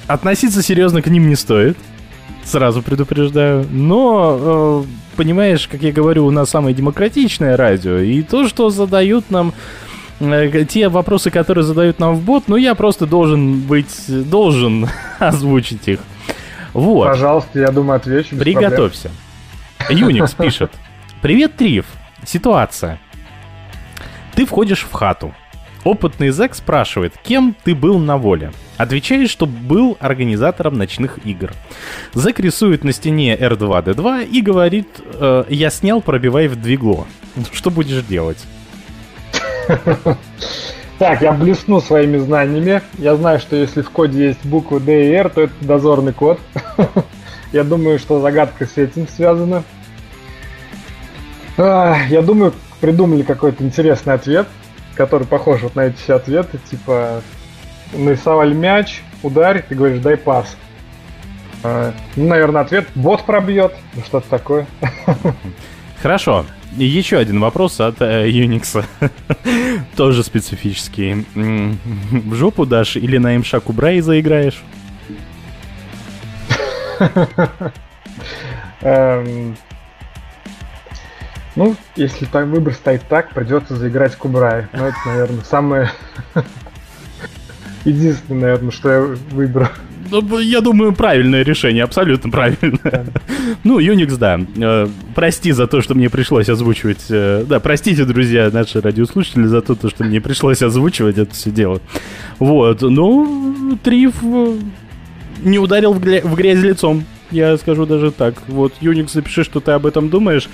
[0.08, 1.78] Относиться серьезно к ним не стоит.
[2.46, 3.68] Сразу предупреждаю.
[3.70, 7.98] Но, э, понимаешь, как я говорю, у нас самое демократичное радио.
[7.98, 9.54] И то, что задают нам
[10.22, 14.88] э, те вопросы, которые задают нам в бот, ну, я просто должен быть, должен
[15.20, 16.00] озвучить их.
[16.74, 17.08] Вот.
[17.08, 18.38] Пожалуйста, я думаю, отвечу.
[18.38, 19.12] Приготовься.
[19.90, 20.72] Юникс пишет.
[21.22, 21.86] Привет, Триф.
[22.26, 23.00] Ситуация.
[24.36, 25.34] Ты входишь в хату.
[25.84, 28.52] Опытный зэк спрашивает, кем ты был на воле.
[28.78, 31.54] Отвечаешь, что был организатором ночных игр.
[32.14, 37.08] Зэк рисует на стене R2-D2 и говорит, э, я снял, пробивай в двигло.
[37.54, 38.46] Что будешь делать?
[41.00, 42.82] Так, я блесну своими знаниями.
[42.98, 46.42] Я знаю, что если в коде есть буквы D и R, то это дозорный код.
[47.54, 49.64] Я думаю, что загадка с этим связана.
[51.58, 54.48] Я думаю, придумали какой-то интересный ответ,
[54.94, 57.22] который похож вот на эти все ответы, типа
[57.94, 60.56] нарисовали мяч, ударь, ты говоришь, дай пас.
[61.64, 63.74] Ну, наверное, ответ бот пробьет,
[64.06, 64.68] что-то такое.
[66.02, 66.46] Хорошо.
[66.78, 68.86] И еще один вопрос от э, Unix.
[69.96, 71.26] Тоже специфический.
[71.34, 74.62] В жопу дашь или на МШ Кубрай заиграешь?
[78.82, 79.58] Эм,
[81.56, 84.68] ну, если выбор стоит так, придется заиграть Кубрай.
[84.74, 85.92] Ну, это, наверное, самое
[87.86, 89.68] единственное, наверное, что я выберу.
[90.12, 93.06] Ну, я думаю, правильное решение, абсолютно правильное.
[93.64, 94.40] Ну, Unix, да.
[94.58, 97.06] Э, прости за то, что мне пришлось озвучивать.
[97.10, 101.82] Э, да, простите, друзья, наши радиослушатели, за то, что мне пришлось озвучивать это все дело.
[102.38, 104.56] Вот, ну, Триф э,
[105.44, 107.06] не ударил в, грязь лицом.
[107.32, 108.36] Я скажу даже так.
[108.48, 110.50] Вот, Unix, запиши, что ты об этом думаешь.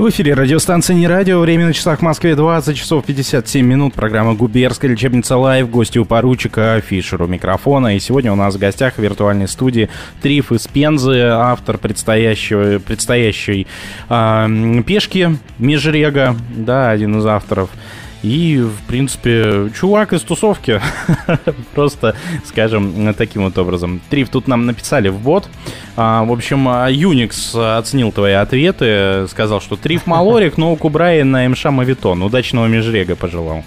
[0.00, 1.40] В эфире радиостанция «Не радио».
[1.40, 3.92] Время на часах в Москве 20 часов 57 минут.
[3.92, 5.68] Программа «Губернская лечебница live».
[5.68, 7.94] Гости у поручика Фишер у микрофона.
[7.94, 9.90] И сегодня у нас в гостях в виртуальной студии
[10.22, 13.66] Триф из Пензы, автор предстоящего, предстоящей
[14.08, 17.68] э, пешки Межрега, да, один из авторов.
[18.22, 20.80] И, в принципе, чувак из тусовки.
[21.74, 22.14] Просто,
[22.44, 24.00] скажем, таким вот образом.
[24.10, 25.48] Триф тут нам написали в бот.
[25.96, 29.26] А, в общем, Unix оценил твои ответы.
[29.28, 32.22] Сказал, что Триф Малорик, но у Кубрая на МШ Мавитон.
[32.22, 33.64] Удачного межрега пожелал.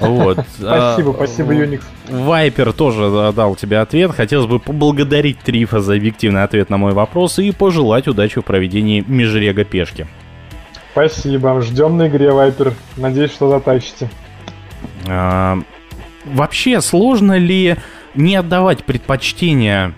[0.00, 0.38] Вот.
[0.56, 1.82] Спасибо, спасибо, Unix.
[2.08, 4.12] Вайпер тоже дал тебе ответ.
[4.12, 9.04] Хотелось бы поблагодарить Трифа за объективный ответ на мой вопрос и пожелать удачи в проведении
[9.06, 10.06] межрега пешки.
[10.92, 11.60] Спасибо.
[11.60, 12.74] Ждем на игре, Вайпер.
[12.96, 14.10] Надеюсь, что затащите.
[15.06, 15.58] А,
[16.24, 17.76] вообще, сложно ли
[18.14, 19.94] не отдавать предпочтение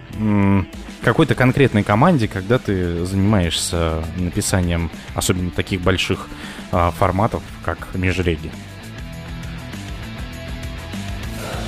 [1.03, 6.29] какой-то конкретной команде, когда ты занимаешься написанием особенно таких больших
[6.73, 8.51] а, форматов, как межреги?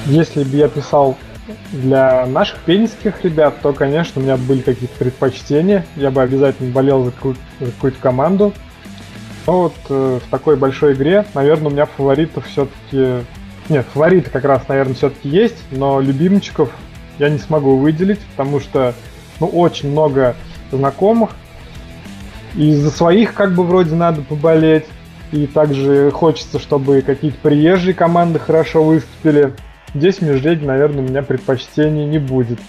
[0.07, 1.17] Если бы я писал
[1.71, 5.87] для наших пенинских ребят, то, конечно, у меня были какие-то предпочтения.
[5.97, 8.53] Я бы обязательно болел за какую-то, за какую-то команду.
[9.47, 13.25] Но вот э, в такой большой игре, наверное, у меня фаворитов все-таки...
[13.69, 16.71] Нет, фавориты как раз, наверное, все-таки есть, но любимчиков
[17.19, 18.95] я не смогу выделить, потому что
[19.41, 20.37] ну, очень много
[20.71, 21.31] знакомых.
[22.55, 24.87] И за своих как бы вроде надо поболеть.
[25.33, 29.55] И также хочется, чтобы какие-то приезжие команды хорошо выступили.
[29.95, 32.61] Здесь в Межреде, наверное, у меня предпочтений не будет.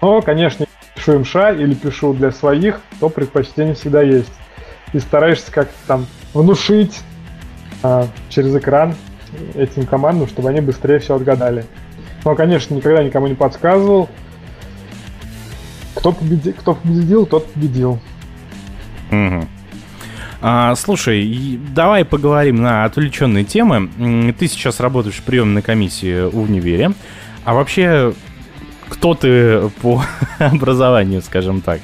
[0.00, 4.32] Но, конечно, пишу МШ или пишу для своих, то предпочтение всегда есть.
[4.96, 7.00] И стараешься как-то там внушить
[7.82, 8.94] а, через экран
[9.54, 11.66] этим командам, чтобы они быстрее все отгадали.
[12.24, 14.08] Но, конечно, никогда никому не подсказывал.
[15.96, 16.52] Кто, победи...
[16.52, 18.00] Кто победил, тот победил.
[19.10, 19.46] Угу.
[20.40, 24.32] А, слушай, давай поговорим на отвлеченные темы.
[24.32, 26.92] Ты сейчас работаешь в приемной комиссии в универе.
[27.44, 28.14] А вообще,
[28.88, 30.02] кто ты по
[30.38, 31.82] образованию, скажем так?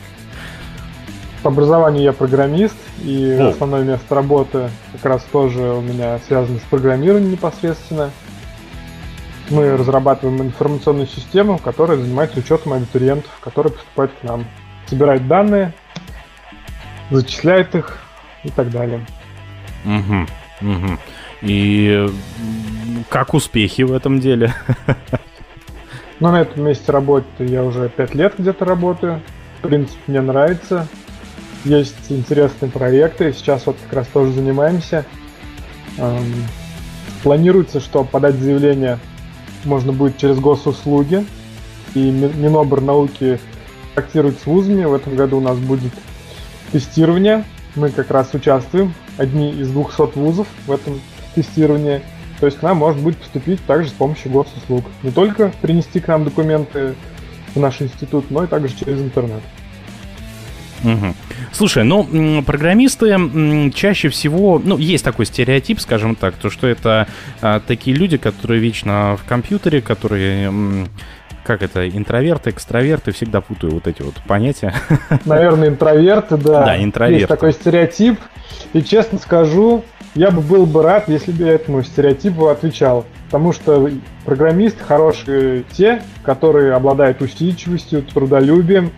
[1.42, 3.48] По образованию я программист, и О.
[3.48, 8.10] основное место работы как раз тоже у меня связано с программированием непосредственно.
[9.50, 14.44] Мы разрабатываем информационную систему, которая занимается учетом абитуриентов, которые поступают к нам.
[14.86, 15.74] Собирает данные,
[17.10, 17.98] зачисляет их,
[18.44, 19.04] и так далее.
[19.84, 20.98] Угу, угу.
[21.42, 22.08] И
[23.08, 24.54] как успехи в этом деле?
[26.20, 29.20] Ну, на этом месте работы я уже пять лет где-то работаю.
[29.58, 30.86] В принципе, мне нравится.
[31.64, 33.32] Есть интересные проекты.
[33.32, 35.04] Сейчас вот как раз тоже занимаемся.
[35.98, 36.32] Эм,
[37.22, 38.98] планируется, что подать заявление
[39.64, 41.24] можно будет через госуслуги.
[41.94, 43.38] И Минобр-науки
[43.94, 44.84] контактирует с вузами.
[44.84, 45.92] В этом году у нас будет
[46.72, 47.44] тестирование
[47.74, 51.00] мы как раз участвуем, одни из 200 вузов в этом
[51.34, 52.02] тестировании.
[52.40, 54.84] То есть к нам может быть поступить также с помощью госуслуг.
[55.02, 56.94] Не только принести к нам документы
[57.54, 59.42] в наш институт, но и также через интернет.
[60.82, 61.14] Угу.
[61.52, 67.06] Слушай, ну, программисты чаще всего, ну, есть такой стереотип, скажем так, то, что это
[67.40, 70.88] а, такие люди, которые вечно в компьютере, которые
[71.44, 74.74] как это, интроверты, экстраверты, всегда путаю вот эти вот понятия.
[75.24, 76.64] Наверное, интроверты, да.
[76.64, 77.22] Да, интроверты.
[77.22, 78.20] Есть такой стереотип.
[78.72, 79.84] И честно скажу,
[80.14, 83.06] я бы был бы рад, если бы я этому стереотипу отвечал.
[83.26, 83.90] Потому что
[84.24, 88.92] программисты хорошие те, которые обладают усидчивостью, трудолюбием,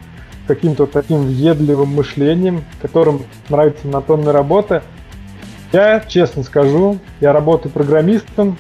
[0.47, 4.83] каким-то таким въедливым мышлением, которым нравится монотонная работа.
[5.73, 8.57] Я честно скажу, я работаю программистом,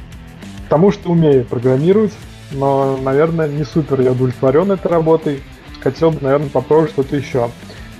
[0.64, 2.12] потому что умею программировать,
[2.52, 5.42] но, наверное, не супер я удовлетворен этой работой.
[5.80, 7.50] Хотел бы, наверное, попробовать что-то еще.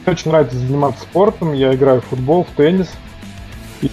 [0.04, 1.52] Мне очень нравится заниматься спортом.
[1.52, 2.90] Я играю в футбол, в теннис.
[3.82, 3.90] И,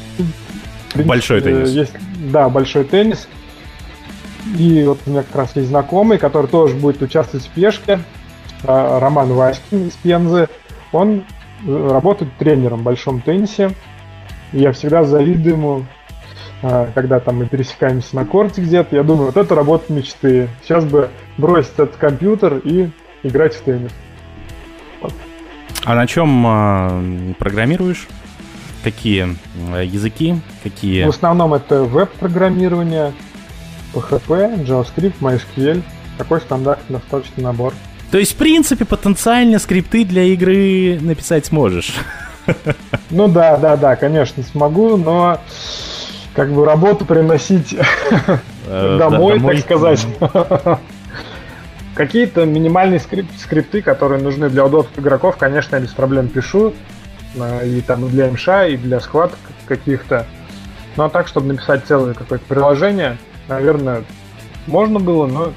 [0.92, 1.70] принципе, большой теннис.
[1.70, 1.94] Есть,
[2.32, 3.28] да, большой теннис.
[4.58, 8.00] И вот у меня как раз есть знакомый, который тоже будет участвовать в пешке.
[8.64, 10.50] А, Роман Васькин из Пензы.
[10.92, 11.24] Он
[11.66, 13.72] э, работает тренером в большом теннисе.
[14.54, 15.86] И я всегда завидую ему
[16.64, 20.48] а, когда там мы пересекаемся на корте где-то, я думаю, вот это работа мечты.
[20.64, 22.90] Сейчас бы бросить этот компьютер и
[23.24, 23.92] играть в теннис.
[25.02, 25.14] Вот.
[25.84, 28.08] А на чем э, программируешь?
[28.84, 29.38] Какие
[29.74, 30.36] э, языки?
[30.62, 31.06] Какие?
[31.06, 33.14] В основном это веб-программирование,
[33.94, 35.82] PHP, JavaScript, MySQL.
[36.20, 37.74] Такой стандартный достаточно набор.
[38.12, 41.96] То есть, в принципе, потенциально скрипты для игры написать сможешь?
[43.10, 45.40] Ну да, да, да, конечно, смогу, но
[46.34, 47.76] как бы работу приносить
[48.68, 50.06] э, домой, так сказать.
[51.96, 56.74] Какие-то минимальные скрипты, которые нужны для удобства игроков, конечно, я без проблем пишу.
[57.36, 60.26] Э, и там для МШ, и для схваток каких-то.
[60.98, 63.18] Ну а так, чтобы написать целое какое-то приложение,
[63.48, 64.04] наверное,
[64.68, 65.54] можно было, но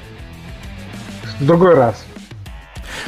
[1.39, 2.04] в другой раз.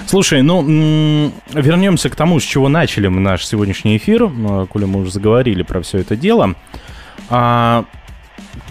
[0.05, 4.29] Слушай, ну, вернемся к тому, с чего начали мы наш сегодняшний эфир,
[4.69, 6.55] коли мы уже заговорили про все это дело.
[7.29, 7.85] А,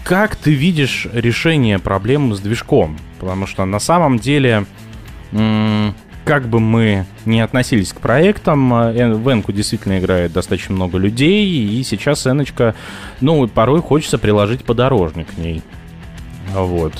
[0.03, 2.97] как ты видишь решение проблем с движком?
[3.19, 4.65] Потому что на самом деле,
[6.27, 11.45] как бы мы ни относились к проектам, э, в Энку действительно играет достаточно много людей,
[11.45, 12.75] и сейчас Эночка,
[13.21, 15.61] ну, порой хочется приложить подорожник к ней.
[16.53, 16.93] Вот.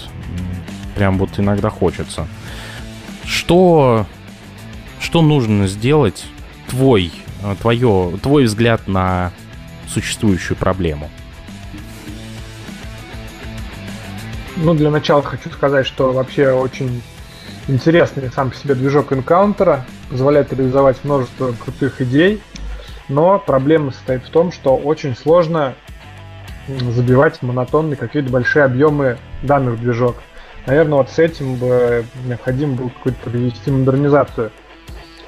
[0.96, 2.28] Прям вот иногда хочется.
[3.28, 4.06] Что,
[5.02, 6.26] что нужно сделать,
[6.70, 7.12] твой,
[7.44, 9.32] э, твое, твой взгляд на
[9.88, 11.10] существующую проблему?
[14.56, 17.04] Ну, для начала хочу сказать, что вообще очень
[17.68, 22.42] интересный сам по себе движок Encounter, позволяет реализовать множество крутых идей,
[23.10, 25.76] но проблема состоит в том, что очень сложно
[26.68, 30.16] забивать монотонные какие-то большие объемы данных в движок.
[30.68, 34.52] Наверное, вот с этим бы необходимо было какую-то провести модернизацию.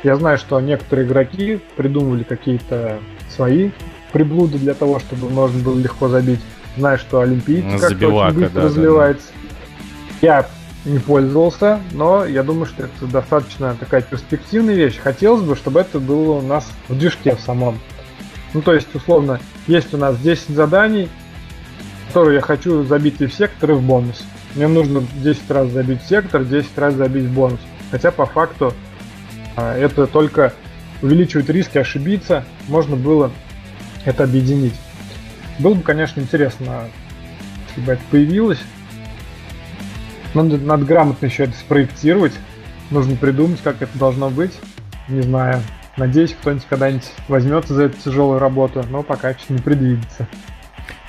[0.03, 2.99] Я знаю, что некоторые игроки придумывали какие-то
[3.29, 3.71] свои
[4.13, 6.39] приблуды для того, чтобы можно было легко забить.
[6.77, 9.27] Знаю, что олимпийцы как-то очень быстро да, разливается.
[9.27, 9.49] Да,
[10.21, 10.27] да.
[10.27, 10.45] Я
[10.85, 14.97] не пользовался, но я думаю, что это достаточно такая перспективная вещь.
[14.97, 17.79] Хотелось бы, чтобы это было у нас в движке в самом.
[18.53, 21.09] Ну, то есть, условно, есть у нас 10 заданий,
[22.07, 24.23] которые я хочу забить и в сектор, и в бонус.
[24.55, 27.59] Мне нужно 10 раз забить сектор, 10 раз забить бонус.
[27.91, 28.73] Хотя по факту
[29.55, 30.53] а, это только
[31.01, 33.31] увеличивает риски ошибиться, можно было
[34.05, 34.75] это объединить.
[35.59, 36.89] Было бы, конечно, интересно,
[37.67, 38.59] если бы это появилось.
[40.33, 42.33] Надо, надо грамотно еще это спроектировать.
[42.91, 44.53] Нужно придумать, как это должно быть.
[45.07, 45.61] Не знаю.
[45.97, 50.27] Надеюсь, кто-нибудь когда-нибудь возьмется за эту тяжелую работу, но пока что не предвидится.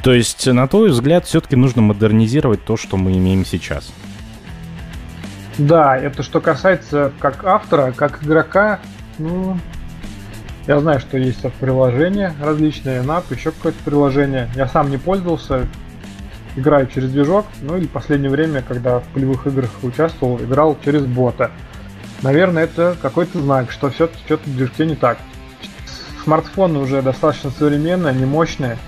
[0.03, 3.93] То есть, на твой взгляд, все-таки нужно модернизировать то, что мы имеем сейчас?
[5.59, 8.81] Да, это что касается как автора, как игрока,
[9.19, 9.59] ну,
[10.67, 14.49] я знаю, что есть приложения различные, NAP, еще какое-то приложение.
[14.55, 15.67] Я сам не пользовался,
[16.57, 21.05] играю через движок, ну или в последнее время, когда в полевых играх участвовал, играл через
[21.05, 21.51] бота.
[22.23, 25.19] Наверное, это какой-то знак, что все-таки что-то в движке не так.
[26.25, 28.79] Смартфоны уже достаточно современные, они мощные,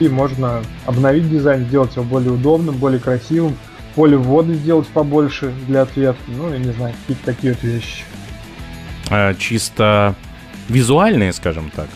[0.00, 3.56] и можно обновить дизайн, сделать его более удобным, более красивым,
[3.94, 8.04] поле ввода сделать побольше для ответа, ну, я не знаю, какие-то такие вот вещи.
[9.10, 10.14] А, чисто
[10.68, 11.88] визуальные, скажем так?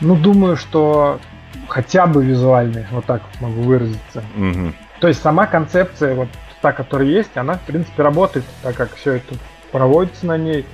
[0.00, 1.20] Ну, думаю, что
[1.68, 4.24] хотя бы визуальные, вот так могу выразиться.
[4.36, 4.72] Угу.
[5.00, 6.28] То есть сама концепция, вот
[6.60, 9.34] та, которая есть, она, в принципе, работает, так как все это
[9.72, 10.66] проводится на ней,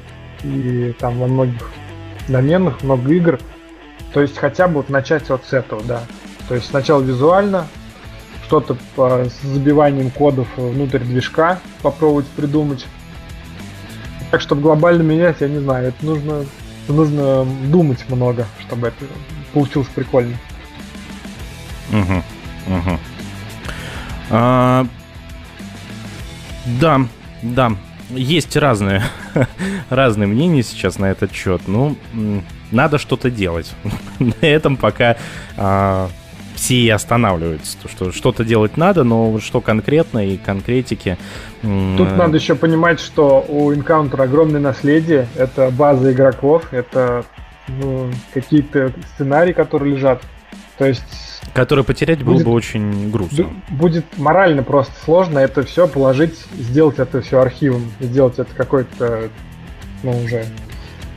[0.43, 1.71] и там во многих
[2.29, 3.39] доменах много игр.
[4.17, 6.01] То есть хотя бы вот начать вот с этого, да.
[6.49, 7.67] То есть сначала визуально,
[8.47, 12.87] что-то с забиванием кодов внутрь движка попробовать придумать.
[14.31, 16.47] Так, чтобы глобально менять, я не знаю, это нужно,
[16.89, 19.05] нужно думать много, чтобы это
[19.53, 20.39] получилось прикольно.
[21.91, 22.99] Угу, угу.
[24.31, 24.87] А,
[26.81, 27.03] да,
[27.43, 27.77] да,
[28.09, 29.03] есть разные,
[29.91, 31.61] разные мнения сейчас на этот счет.
[31.67, 31.99] Ну,
[32.73, 33.73] надо что-то делать.
[34.19, 35.17] на этом пока
[35.57, 36.09] а,
[36.57, 37.77] все останавливаются.
[37.83, 41.17] То, что что-то делать надо, но что конкретно и конкретики...
[41.63, 45.29] Тут надо еще понимать, что у Encounter огромное наследие.
[45.37, 47.25] Это база игроков, это
[47.69, 50.23] ну, какие-то сценарии, которые лежат.
[50.79, 51.03] То есть...
[51.55, 53.51] Которые потерять будет, было бы очень грустно.
[53.69, 59.31] Будет морально просто сложно это все положить, сделать это все архивом, сделать это какой-то,
[60.03, 60.45] ну, уже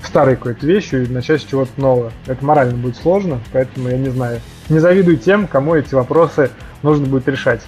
[0.03, 2.11] старой какой-то вещью и начать с чего-то нового.
[2.25, 4.41] Это морально будет сложно, поэтому я не знаю.
[4.69, 6.51] Не завидую тем, кому эти вопросы
[6.83, 7.61] нужно будет решать.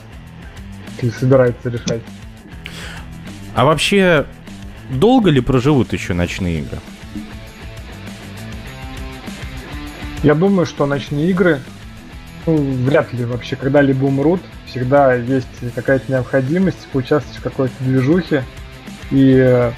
[1.02, 2.02] Или собирается решать.
[3.54, 4.26] А вообще,
[4.90, 6.80] долго ли проживут еще ночные игры?
[10.24, 11.60] Я думаю, что ночные игры
[12.46, 14.42] ну, вряд ли вообще когда-либо умрут.
[14.68, 18.44] Всегда есть какая-то необходимость поучаствовать в какой-то движухе.
[19.10, 19.72] И э,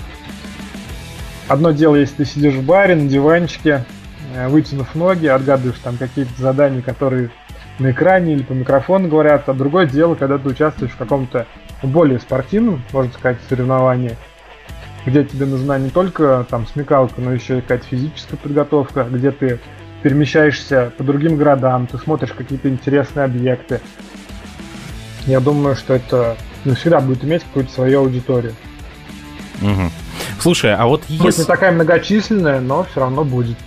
[1.48, 3.86] одно дело, если ты сидишь в баре на диванчике,
[4.36, 7.32] э, вытянув ноги, отгадываешь там какие-то задания, которые
[7.80, 11.48] на экране или по микрофону говорят, а другое дело, когда ты участвуешь в каком-то
[11.82, 14.15] более спортивном, можно сказать, соревновании,
[15.06, 19.60] где тебе нужна не только там смекалка, но еще и какая-то физическая подготовка, где ты
[20.02, 23.82] перемещаешься по другим городам, ты смотришь какие-то интересные объекты.
[25.26, 28.53] Я думаю, что это ну, всегда будет иметь какую-то свою аудиторию.
[29.61, 30.02] Угу.
[30.39, 31.23] Слушай, а вот если...
[31.23, 33.57] Хоть не такая многочисленная, но все равно будет.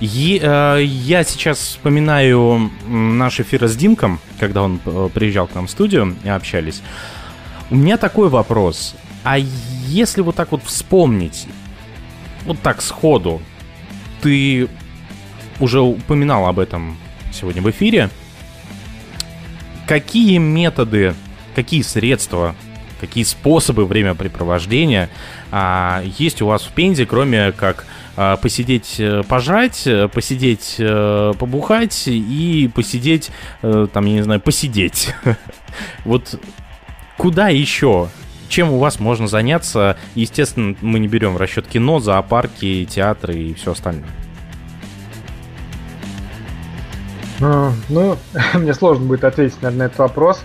[0.00, 5.66] Е, э, я сейчас вспоминаю наш эфир с Димком, когда он э, приезжал к нам
[5.66, 6.82] в студию и общались.
[7.70, 8.94] У меня такой вопрос.
[9.22, 11.46] А если вот так вот вспомнить,
[12.44, 13.40] вот так сходу,
[14.20, 14.68] ты
[15.60, 16.96] уже упоминал об этом
[17.32, 18.10] сегодня в эфире.
[19.86, 21.14] Какие методы,
[21.54, 22.54] какие средства,
[23.06, 25.10] какие способы времяпрепровождения
[25.50, 27.86] а, есть у вас в Пензе, кроме как
[28.16, 33.30] а, посидеть, э, пожрать, э, посидеть, а, побухать и посидеть,
[33.62, 35.14] а, там, я не знаю, посидеть.
[36.04, 36.40] Вот
[37.16, 38.08] куда еще
[38.48, 39.96] чем у вас можно заняться.
[40.14, 44.08] Естественно, мы не берем в расчет кино, зоопарки, театры и все остальное.
[47.40, 48.16] А, ну,
[48.54, 50.44] мне сложно будет ответить, наверное, на этот вопрос,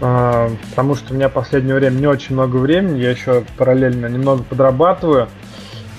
[0.00, 5.28] потому что у меня последнее время не очень много времени, я еще параллельно немного подрабатываю.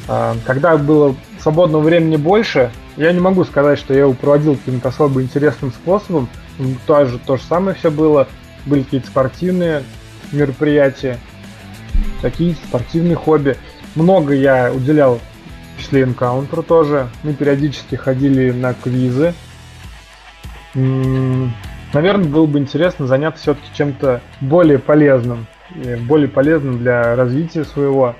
[0.07, 4.89] А, когда было свободного времени больше, я не могу сказать, что я его проводил каким-то
[4.89, 6.29] особо интересным способом.
[6.85, 8.27] То же, то же самое все было.
[8.65, 9.83] были какие-то спортивные
[10.31, 11.19] мероприятия,
[12.21, 13.57] такие спортивные хобби.
[13.95, 15.19] Много я уделял
[15.75, 17.09] в числе энкаунтеру тоже.
[17.23, 19.33] Мы периодически ходили на квизы.
[21.93, 25.47] Наверное, было бы интересно заняться все-таки чем-то более полезным.
[26.07, 28.15] Более полезным для развития своего.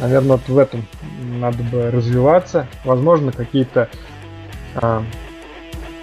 [0.00, 0.84] Наверное, вот в этом
[1.38, 2.66] надо бы развиваться.
[2.84, 3.88] Возможно, какие-то
[4.74, 5.02] а,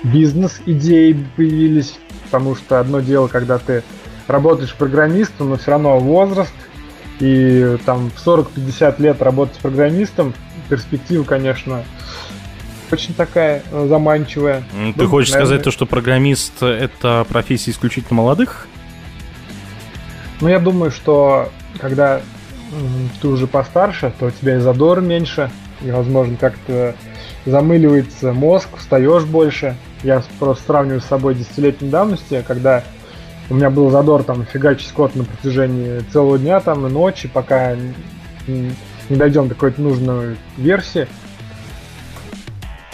[0.03, 1.99] бизнес-идеи появились.
[2.25, 3.83] Потому что одно дело, когда ты
[4.27, 6.53] работаешь программистом, но все равно возраст,
[7.19, 10.33] и там в 40-50 лет работать программистом,
[10.69, 11.83] перспектива, конечно,
[12.91, 14.63] очень такая э, заманчивая.
[14.71, 15.47] Ты ну, хочешь наверное...
[15.47, 18.67] сказать то, что программист это профессия исключительно молодых?
[20.41, 21.49] Ну, я думаю, что
[21.79, 22.21] когда
[23.21, 25.51] ты уже постарше, то у тебя и задор меньше,
[25.81, 26.95] и, возможно, как-то
[27.45, 29.75] замыливается мозг, встаешь больше.
[30.03, 32.83] Я просто сравниваю с собой десятилетней давности, когда
[33.49, 37.75] у меня был задор там фигачить код на протяжении целого дня там и ночи, пока
[38.47, 41.07] не дойдем до какой-то нужной версии.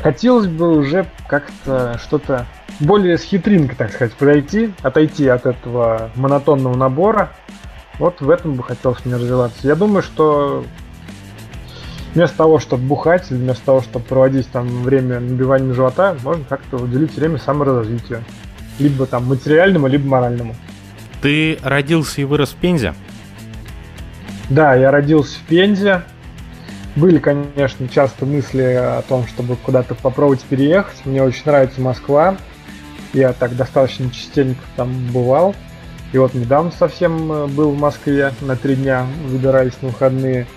[0.02, 2.46] Хотелось бы уже как-то что-то
[2.80, 7.32] более с хитринкой, так сказать, подойти, отойти от этого монотонного набора.
[7.98, 9.68] Вот в этом бы хотелось мне развиваться.
[9.68, 10.64] Я думаю, что
[12.14, 16.78] вместо того, чтобы бухать, или вместо того, чтобы проводить там время набиванием живота, можно как-то
[16.78, 18.24] уделить время саморазвитию.
[18.78, 20.56] Либо там материальному, либо моральному.
[21.22, 22.94] Ты родился и вырос в Пензе?
[24.50, 26.04] Да, я родился в Пензе.
[26.98, 31.06] Были, конечно, часто мысли о том, чтобы куда-то попробовать переехать.
[31.06, 32.38] Мне очень нравится Москва.
[33.14, 35.54] Я так достаточно частенько там бывал.
[36.12, 40.48] И вот недавно совсем э, был в Москве на три дня, выбирались на выходные.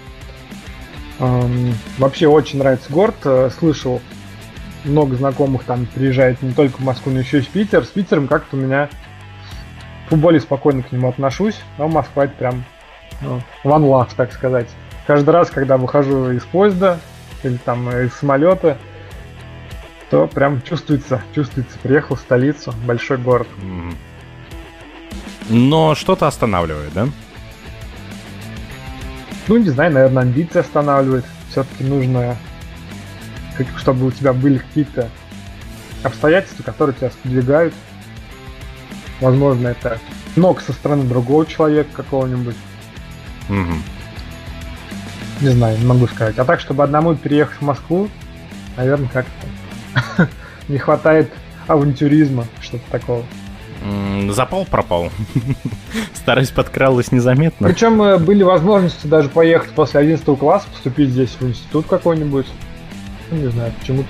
[1.99, 3.17] Вообще очень нравится город.
[3.25, 4.01] Э, слышал,
[4.85, 7.85] много знакомых там приезжает не только в Москву, но еще и в Питер.
[7.85, 8.89] С Питером как-то у меня
[10.11, 12.65] более спокойно к нему отношусь, но Москва это прям
[13.21, 14.69] ну, one love, так сказать.
[15.11, 17.01] Каждый раз, когда выхожу из поезда
[17.43, 18.79] или там из самолета,
[20.09, 23.49] то прям чувствуется, чувствуется, приехал в столицу, большой город.
[25.49, 27.09] Но что-то останавливает, да?
[29.49, 31.25] Ну, не знаю, наверное, амбиции останавливает.
[31.51, 32.37] Все-таки нужно
[33.79, 35.11] чтобы у тебя были какие-то
[36.05, 37.75] обстоятельства, которые тебя сподвигают.
[39.21, 39.99] Возможно, это
[40.37, 42.55] ног со стороны другого человека какого-нибудь.
[43.49, 43.75] Угу.
[45.41, 46.39] Не знаю, не могу сказать.
[46.39, 48.09] А так, чтобы одному переехать в Москву,
[48.77, 50.29] наверное, как-то
[50.69, 51.31] не хватает
[51.67, 53.25] авантюризма, что-то такого.
[54.29, 55.11] Запал пропал.
[56.15, 57.69] Старость подкралась незаметно.
[57.69, 62.47] Причем э, были возможности даже поехать после 11 класса, поступить здесь в институт какой-нибудь.
[63.31, 64.09] Ну, не знаю, почему-то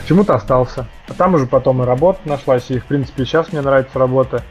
[0.00, 0.86] почему-то остался.
[1.08, 4.42] А там уже потом и работа нашлась, и в принципе сейчас мне нравится работа.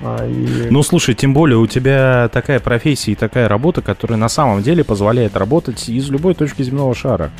[0.00, 0.68] А, и...
[0.70, 4.84] Ну, слушай, тем более у тебя такая профессия и такая работа, которая на самом деле
[4.84, 7.30] позволяет работать из любой точки земного шара.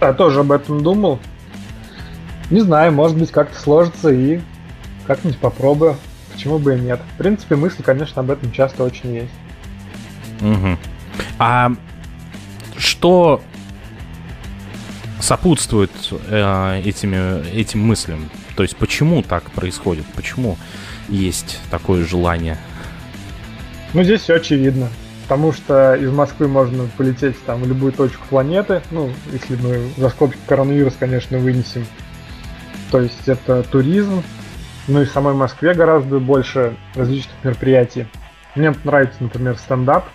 [0.00, 1.18] Я тоже об этом думал.
[2.50, 4.40] Не знаю, может быть, как-то сложится и
[5.06, 5.96] как-нибудь попробую.
[6.32, 7.00] Почему бы и нет.
[7.14, 9.32] В принципе, мысли, конечно, об этом часто очень есть.
[10.40, 10.78] Угу.
[11.38, 11.72] А
[12.76, 13.42] что
[15.20, 15.90] сопутствует
[16.28, 18.30] э, этими, этим мыслям?
[18.56, 20.06] То есть почему так происходит?
[20.16, 20.56] Почему
[21.10, 22.56] есть такое желание?
[23.92, 24.88] Ну, здесь все очевидно.
[25.24, 28.82] Потому что из Москвы можно полететь там в любую точку планеты.
[28.90, 31.86] Ну, если мы за скобки коронавирус, конечно, вынесем.
[32.90, 34.22] То есть это туризм.
[34.88, 38.06] Ну и в самой Москве гораздо больше различных мероприятий.
[38.56, 40.06] Мне нравится, например, стендап.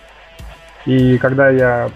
[0.85, 1.89] И когда я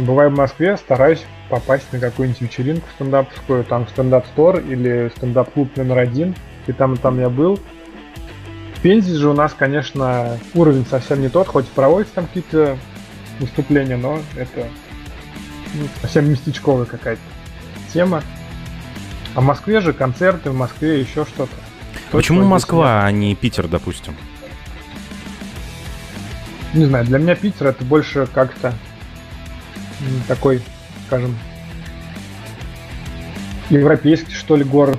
[0.00, 6.34] бываю в Москве, стараюсь попасть на какую-нибудь вечеринку стендаповскую, там стендап-стор или стендап-клуб номер один,
[6.66, 7.60] и там и там я был.
[8.82, 12.76] Пензе же у нас, конечно, уровень совсем не тот, хоть проводятся там какие-то
[13.38, 14.66] выступления, но это
[15.74, 17.22] ну, совсем местечковая какая-то
[17.92, 18.22] тема.
[19.34, 21.54] А в Москве же концерты, в Москве еще что-то.
[22.10, 24.14] Почему Москва, а не Питер, допустим?
[26.74, 28.74] Не знаю, для меня Питер это больше как-то
[30.26, 30.60] такой
[31.12, 31.36] скажем,
[33.68, 34.98] европейский, что ли, город,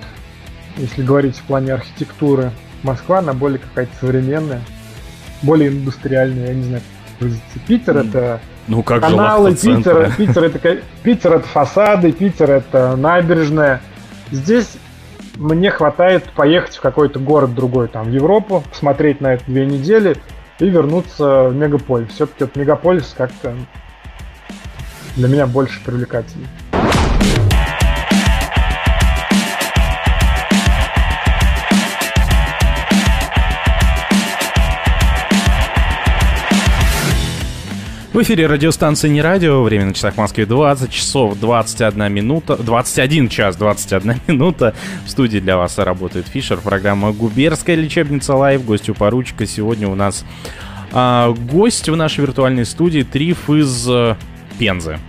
[0.78, 2.52] если говорить в плане архитектуры.
[2.84, 4.62] Москва, она более какая-то современная,
[5.42, 6.84] более индустриальная, я не знаю,
[7.68, 13.82] Питер это ну, как каналы, Питер, Питер, это, Питер это фасады, Питер это набережная.
[14.32, 14.78] Здесь
[15.36, 20.18] мне хватает поехать в какой-то город другой, там, в Европу, посмотреть на это две недели
[20.60, 22.10] и вернуться в мегаполис.
[22.10, 23.56] Все-таки вот мегаполис как-то
[25.16, 26.48] для меня больше привлекательный.
[38.22, 39.64] Эфире радиостанция «Не радио».
[39.64, 42.56] Время на часах в Москве 20 часов 21 минута.
[42.58, 44.76] 21 час 21 минута.
[45.06, 46.58] В студии для вас работает Фишер.
[46.58, 48.64] Программа «Губернская лечебница live».
[48.66, 49.48] Гости у поручика.
[49.48, 50.26] Сегодня у нас
[50.92, 54.16] а, гость в нашей виртуальной студии Триф из э,
[54.60, 55.00] Пензы.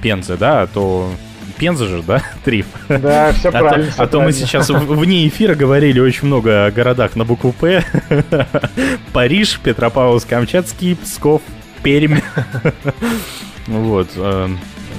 [0.00, 0.62] Пензы, да?
[0.62, 1.10] А то
[1.58, 2.66] Пенза же, да, Триф?
[2.88, 3.86] Да, все а правильно.
[3.88, 7.52] То, все а то мы сейчас вне эфира говорили очень много о городах на букву
[7.52, 7.84] «П».
[9.12, 11.42] Париж, Петропавловск-Камчатский, Псков,
[11.84, 12.18] Пермь.
[13.66, 14.08] Вот.
[14.16, 14.48] Э,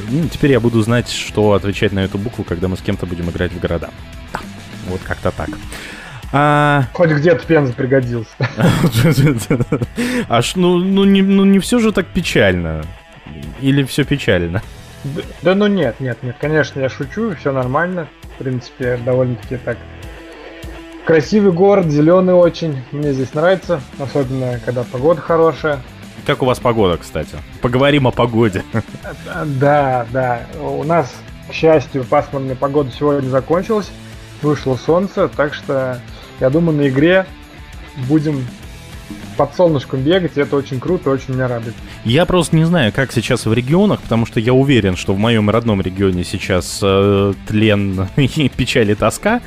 [0.09, 3.29] ну, теперь я буду знать, что отвечать на эту букву, когда мы с кем-то будем
[3.29, 3.91] играть в города.
[4.33, 4.39] Да,
[4.87, 5.49] вот как-то так.
[6.31, 6.85] А...
[6.93, 8.31] Хоть где-то Пенза пригодился.
[10.29, 12.83] Аж, ну, ну, не, ну не все же так печально.
[13.61, 14.63] Или все печально?
[15.03, 18.07] Да, да ну нет, нет, нет, конечно, я шучу, все нормально.
[18.35, 19.77] В принципе, довольно-таки так.
[21.05, 22.81] Красивый город, зеленый очень.
[22.91, 25.81] Мне здесь нравится, особенно когда погода хорошая.
[26.25, 27.37] Как у вас погода, кстати?
[27.61, 28.63] Поговорим о погоде.
[29.45, 30.41] Да, да.
[30.59, 31.13] У нас,
[31.49, 33.91] к счастью, пасмурная погода сегодня закончилась.
[34.41, 35.99] Вышло солнце, так что
[36.39, 37.25] я думаю, на игре
[38.07, 38.45] будем
[39.37, 41.75] под солнышком бегать, и это очень круто, очень меня радует.
[42.05, 45.49] Я просто не знаю, как сейчас в регионах, потому что я уверен, что в моем
[45.49, 49.41] родном регионе сейчас э, тлен и печаль и тоска,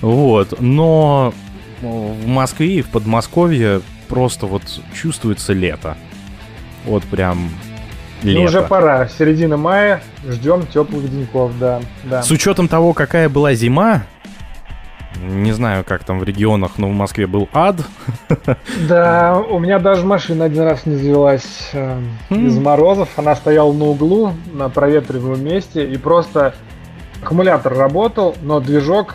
[0.00, 1.32] вот, но
[1.80, 4.62] в Москве и в Подмосковье просто вот
[4.94, 5.96] чувствуется лето.
[6.84, 7.50] Вот прям
[8.22, 8.40] лето.
[8.40, 9.08] Ну, уже пора.
[9.08, 10.02] Середина мая.
[10.26, 12.22] Ждем теплых деньков, да, да.
[12.22, 14.04] С учетом того, какая была зима,
[15.22, 17.76] не знаю, как там в регионах, но в Москве был ад.
[18.88, 22.00] Да, у меня даже машина один раз не завелась э,
[22.30, 22.46] mm.
[22.46, 23.08] из морозов.
[23.16, 26.54] Она стояла на углу, на проветриваемом месте, и просто
[27.22, 29.14] аккумулятор работал, но движок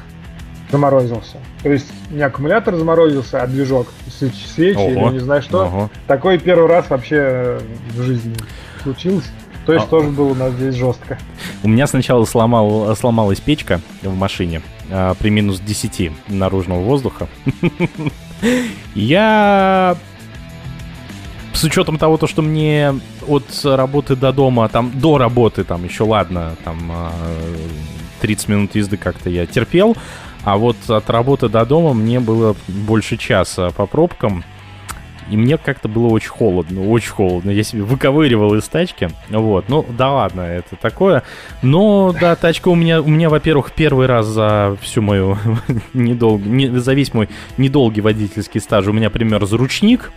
[0.72, 1.38] заморозился.
[1.64, 3.88] То есть не аккумулятор заморозился, а движок.
[4.10, 4.90] Свечи Ого.
[4.90, 5.66] или не знаю что.
[5.66, 5.90] Ого.
[6.08, 7.60] Такой первый раз вообще
[7.96, 8.36] в жизни
[8.84, 9.30] случилось.
[9.66, 9.90] То есть а...
[9.90, 11.18] тоже было у нас здесь жестко.
[11.64, 17.28] У меня сначала сломал, сломалась печка в машине а, при минус 10 наружного воздуха.
[18.96, 19.96] Я
[21.54, 22.96] с учетом того, то, что мне
[23.28, 27.12] от работы до дома, там, до работы, там, еще ладно, там,
[28.22, 29.98] 30 а, минут езды как-то я терпел,
[30.50, 34.44] а вот от работы до дома мне было больше часа по пробкам.
[35.30, 37.52] И мне как-то было очень холодно, очень холодно.
[37.52, 39.10] Я себе выковыривал из тачки.
[39.30, 41.22] Вот, ну да ладно, это такое.
[41.62, 45.38] Но да, тачка у меня, у меня, во-первых, первый раз за всю мою
[45.94, 50.12] недолг, не, за весь мой недолгий водительский стаж у меня примерз ручник.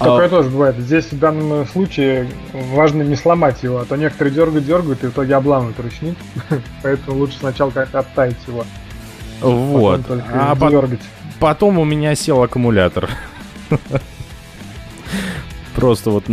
[0.00, 0.28] Такое а...
[0.30, 0.76] тоже бывает.
[0.78, 2.26] Здесь в данном случае
[2.72, 6.16] важно не сломать его, а то некоторые дергают, дергают и в итоге обламывают ручник.
[6.82, 8.64] Поэтому лучше сначала как-то оттаять его.
[9.42, 10.00] Вот.
[10.32, 11.00] А дергать.
[11.38, 13.10] потом у меня сел аккумулятор.
[15.74, 16.24] Просто вот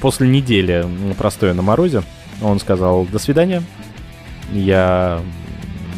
[0.00, 0.86] после недели
[1.18, 2.02] простоя на морозе
[2.42, 3.62] он сказал «до свидания».
[4.50, 5.20] Я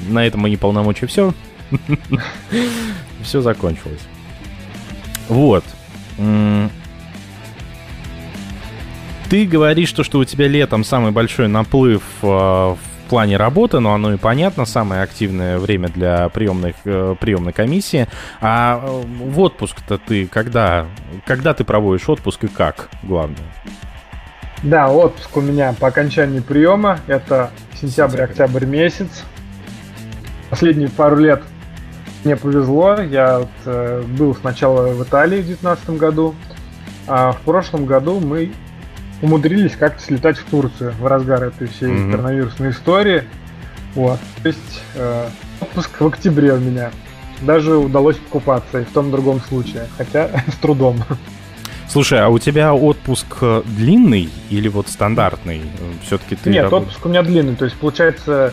[0.09, 1.35] на этом мои полномочия все.
[3.23, 4.03] Все закончилось.
[5.29, 5.65] Вот.
[9.29, 12.79] Ты говоришь, что, что у тебя летом самый большой наплыв э, в
[13.09, 18.07] плане работы, но оно и понятно, самое активное время для приемных, э, приемной комиссии.
[18.41, 20.87] А э, в отпуск-то ты когда?
[21.27, 23.39] Когда ты проводишь отпуск и как, главное?
[24.63, 27.01] Да, отпуск у меня по окончании приема.
[27.07, 29.25] Это сентябрь-октябрь месяц.
[30.51, 31.43] Последние пару лет
[32.25, 33.01] мне повезло.
[33.01, 36.35] Я вот, э, был сначала в Италии в 2019 году,
[37.07, 38.53] а в прошлом году мы
[39.25, 42.11] умудрились как-то слетать в Турцию в разгар этой всей mm-hmm.
[42.11, 43.25] коронавирусной истории.
[43.95, 44.21] Вот.
[44.43, 45.29] То есть э,
[45.61, 46.91] отпуск в октябре у меня.
[47.41, 51.03] Даже удалось покупаться и в том другом случае, хотя с трудом.
[51.89, 55.63] Слушай, а у тебя отпуск э, длинный или вот стандартный?
[56.05, 56.51] Все-таки ты...
[56.51, 57.57] Нет, отпуск у меня длинный.
[57.57, 58.53] То есть, получается,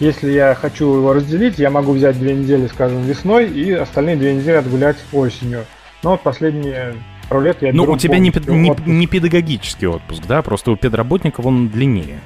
[0.00, 4.34] если я хочу его разделить, я могу взять две недели, скажем, весной и остальные две
[4.34, 5.64] недели отгулять осенью.
[6.02, 6.94] Но вот последние
[7.30, 10.42] пару лет я Ну, у тебя не, не, не педагогический отпуск, да?
[10.42, 12.20] Просто у педработников он длиннее.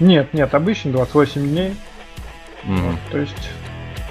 [0.00, 1.74] Нет, нет, обычно 28 дней.
[2.64, 2.90] Mm.
[2.90, 3.50] Вот, то есть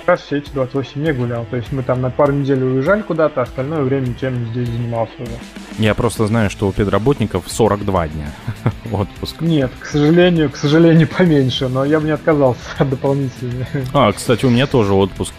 [0.06, 1.46] раз все эти 28 дней гулял.
[1.50, 5.14] То есть мы там на пару недель уезжали куда-то, а остальное время чем здесь занимался
[5.18, 5.32] уже.
[5.80, 8.32] Я просто знаю, что у педработников 42 дня
[8.92, 9.42] отпуск.
[9.42, 13.68] Нет, к сожалению, к сожалению, поменьше, но я бы не отказался от дополнительных.
[13.94, 15.34] А, кстати, у меня тоже отпуск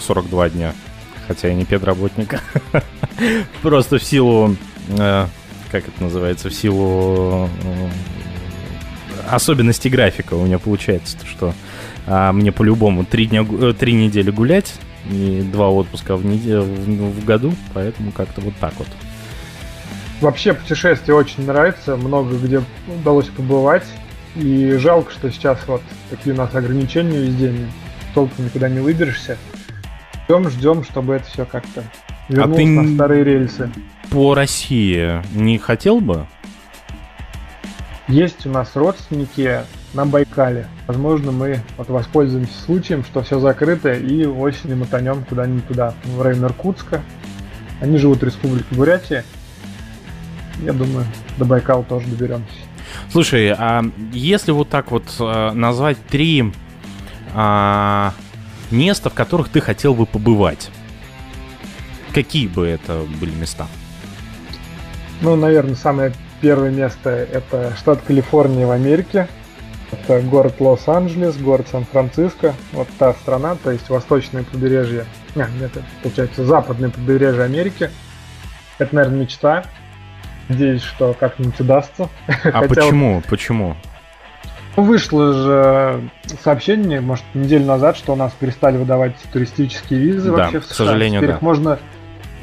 [0.00, 0.74] 42 а, дня
[1.28, 2.40] хотя я не педработник.
[3.62, 4.56] Просто в силу,
[4.88, 5.26] э,
[5.70, 7.88] как это называется, в силу э,
[9.30, 11.54] особенностей графика у меня получается, что
[12.06, 14.74] а, мне по-любому три, дня, э, три недели гулять
[15.10, 18.88] и два отпуска в, неделю, в, году, поэтому как-то вот так вот.
[20.20, 23.84] Вообще путешествие очень нравится, много где удалось побывать.
[24.34, 27.54] И жалко, что сейчас вот такие у нас ограничения везде,
[28.14, 29.36] толком никуда не выберешься.
[30.28, 31.82] Ждем, ждем, чтобы это все как-то
[32.28, 33.70] вернулось а ты на старые рельсы.
[34.10, 36.26] По России не хотел бы?
[38.08, 39.60] Есть у нас родственники
[39.94, 40.68] на Байкале.
[40.86, 46.44] Возможно, мы вот воспользуемся случаем, что все закрыто, и осенью мотанем куда-нибудь туда, в район
[46.44, 47.00] Иркутска.
[47.80, 49.24] Они живут в Республике Бурятия.
[50.62, 51.06] Я думаю,
[51.38, 52.52] до Байкала тоже доберемся.
[53.10, 53.82] Слушай, а
[54.12, 56.52] если вот так вот а, назвать три
[57.34, 58.12] а,
[58.70, 60.70] места, в которых ты хотел бы побывать,
[62.12, 63.66] какие бы это были места?
[65.20, 69.28] Ну, наверное, самое первое место это штат Калифорния в Америке.
[69.90, 72.54] Это город Лос-Анджелес, город Сан-Франциско.
[72.72, 75.06] Вот та страна, то есть восточное побережье.
[75.34, 77.90] Нет, это получается западное побережье Америки.
[78.78, 79.64] Это, наверное, мечта.
[80.48, 82.08] Надеюсь, что как-нибудь удастся.
[82.26, 83.16] А Хотя почему?
[83.16, 83.24] Вот...
[83.24, 83.76] Почему?
[84.78, 86.08] Вышло же
[86.44, 90.72] сообщение, может, неделю назад, что у нас перестали выдавать туристические визы да, вообще в США.
[90.72, 91.36] к сожалению, Теперь да.
[91.38, 91.78] их можно,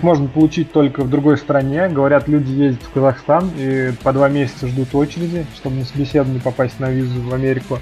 [0.02, 1.88] можно получить только в другой стране.
[1.88, 6.78] Говорят, люди ездят в Казахстан и по два месяца ждут очереди, чтобы на собеседование попасть
[6.82, 7.80] на визу в Америку.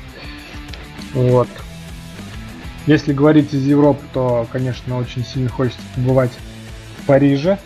[1.15, 1.47] Вот.
[2.85, 6.37] Если говорить из Европы, то, конечно, очень сильно хочется побывать
[6.99, 7.57] в Париже.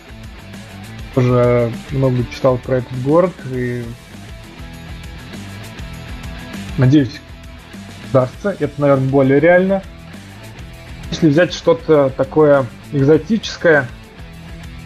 [1.14, 3.84] Тоже много читал про этот город и
[6.78, 7.20] Надеюсь,
[8.10, 8.56] удастся.
[8.58, 9.82] Это, наверное, более реально.
[11.10, 13.86] Если взять что-то такое экзотическое,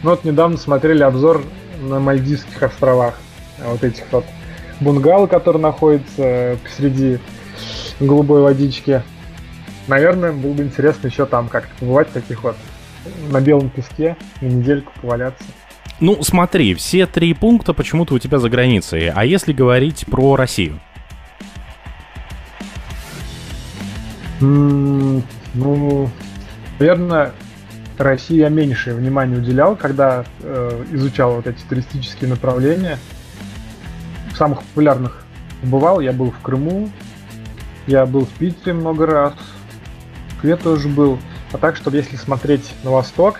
[0.02, 1.44] ну вот недавно смотрели обзор
[1.80, 3.18] на Мальдивских островах.
[3.62, 4.24] Вот этих вот
[4.80, 7.18] бунгало, которые находятся посреди
[8.00, 9.02] голубой водички.
[9.86, 12.56] Наверное, было бы интересно еще там как-то побывать таких вот
[13.30, 15.44] на белом песке, на недельку поваляться.
[16.00, 19.10] Ну, смотри, все три пункта почему-то у тебя за границей.
[19.10, 20.80] А если говорить про Россию?
[24.42, 26.10] Ну,
[26.80, 27.30] наверное,
[27.96, 32.98] Россия меньшее внимание уделял, когда э, изучал вот эти туристические направления.
[34.32, 35.22] В самых популярных
[35.62, 36.00] бывал.
[36.00, 36.90] Я был в Крыму,
[37.86, 41.20] я был в Питере много раз, в Москве тоже был.
[41.52, 43.38] А так, чтобы если смотреть на восток,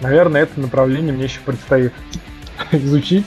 [0.00, 1.92] наверное, это направление мне еще предстоит
[2.70, 3.26] изучить.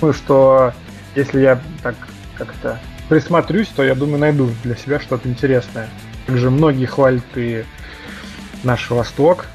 [0.00, 0.72] Думаю, что
[1.16, 1.96] если я так
[2.36, 2.78] как-то
[3.08, 5.88] присмотрюсь, то я думаю, найду для себя что-то интересное.
[6.30, 7.64] Также многие хвалят и
[8.62, 9.46] наш Восток,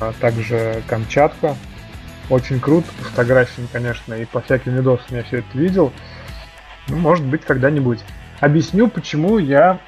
[0.00, 1.54] а также Камчатка.
[2.28, 5.92] Очень круто, по фотографиям, конечно, и по всяким видосам я все это видел.
[6.88, 8.00] Ну, может быть, когда-нибудь.
[8.40, 9.78] Объясню, почему я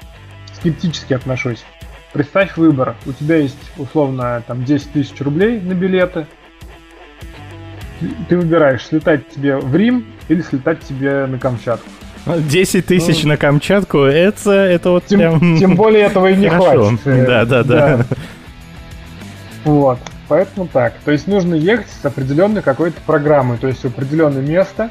[0.53, 1.65] скептически отношусь.
[2.13, 2.95] Представь выбор.
[3.05, 6.25] У тебя есть, условно, там 10 тысяч рублей на билеты.
[8.29, 11.89] Ты выбираешь, слетать тебе в Рим или слетать тебе на Камчатку.
[12.25, 15.57] 10 тысяч ну, на Камчатку, это, это вот тем, прям...
[15.57, 16.97] Тем более этого и не Хорошо.
[16.97, 17.25] хватит.
[17.25, 18.05] Да, да, да, да.
[19.65, 20.93] Вот, поэтому так.
[21.05, 24.89] То есть нужно ехать с определенной какой-то программой, то есть в определенное место.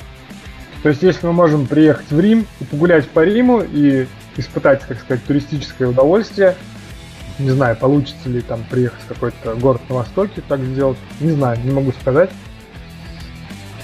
[0.83, 4.07] То есть если мы можем приехать в Рим и погулять по Риму и
[4.37, 6.57] испытать, так сказать, туристическое удовольствие,
[7.39, 11.59] не знаю, получится ли там приехать в какой-то город на востоке, так сделать, не знаю,
[11.63, 12.31] не могу сказать.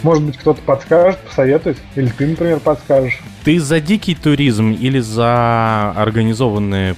[0.02, 3.20] Может быть, кто-то подскажет, посоветует, или ты, например, подскажешь.
[3.44, 6.94] Ты за дикий туризм или за организованные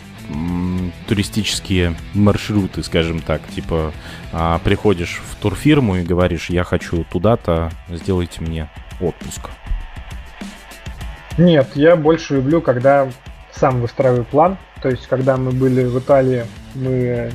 [1.08, 3.92] туристические маршруты, скажем так, типа
[4.32, 8.70] а, приходишь в турфирму и говоришь, я хочу туда-то, сделайте мне
[9.00, 9.50] отпуск.
[11.36, 13.08] Нет, я больше люблю, когда
[13.52, 14.56] сам выстраиваю план.
[14.82, 16.44] То есть, когда мы были в Италии,
[16.74, 17.32] мы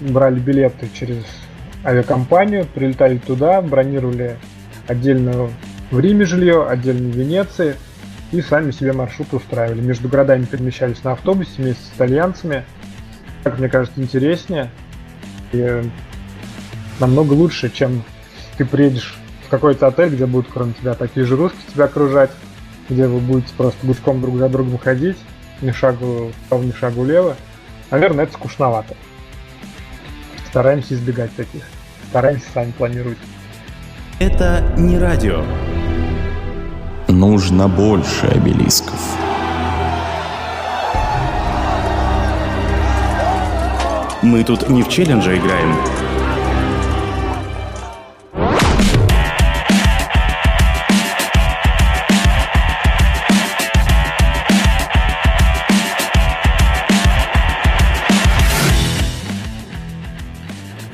[0.00, 1.24] брали билеты через
[1.84, 4.36] авиакомпанию, прилетали туда, бронировали
[4.92, 5.50] отдельно
[5.90, 7.76] в Риме жилье, отдельно в Венеции,
[8.30, 9.80] и сами себе маршрут устраивали.
[9.80, 12.64] Между городами перемещались на автобусе вместе с итальянцами.
[13.44, 14.70] Так, мне кажется, интереснее
[15.52, 15.82] и
[16.98, 18.02] намного лучше, чем
[18.56, 19.14] ты приедешь
[19.46, 22.30] в какой-то отель, где будут кроме тебя такие же русские тебя окружать,
[22.88, 25.18] где вы будете просто гуськом друг за другом ходить,
[25.60, 27.36] ни шагу вправо, ни шагу влево.
[27.90, 28.96] Наверное, это скучновато.
[30.46, 31.62] Стараемся избегать таких.
[32.08, 33.18] Стараемся сами планировать.
[34.22, 35.42] Это не радио.
[37.08, 39.00] Нужно больше обелисков.
[44.22, 45.74] Мы тут не в челлендже играем.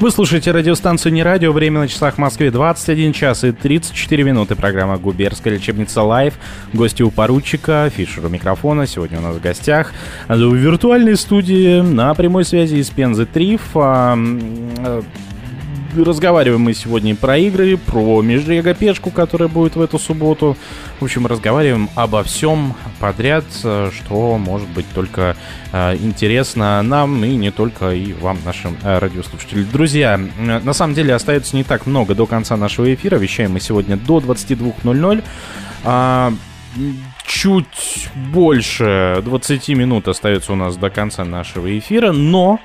[0.08, 1.52] Вы слушаете радиостанцию «Не радио».
[1.52, 4.56] Время на часах в Москве 21 час и 34 минуты.
[4.56, 6.32] Программа «Губерская лечебница Лайв».
[6.72, 8.86] Гости у поручика, Фишер у микрофона.
[8.86, 9.92] Сегодня у нас в гостях
[10.26, 13.76] в виртуальной студии на прямой связи из Пензы Триф.
[16.04, 20.56] Разговариваем мы сегодня про игры, про межрегопешку, которая будет в эту субботу.
[21.00, 25.36] В общем, разговариваем обо всем подряд, э, что может быть только
[25.72, 29.68] э, интересно нам и не только и вам, нашим э, радиослушателям.
[29.70, 33.16] Друзья, э, на самом деле остается не так много до конца нашего эфира.
[33.16, 35.24] Вещаем мы сегодня до 22.00.
[35.84, 36.32] А,
[37.26, 42.60] чуть больше 20 минут остается у нас до конца нашего эфира, но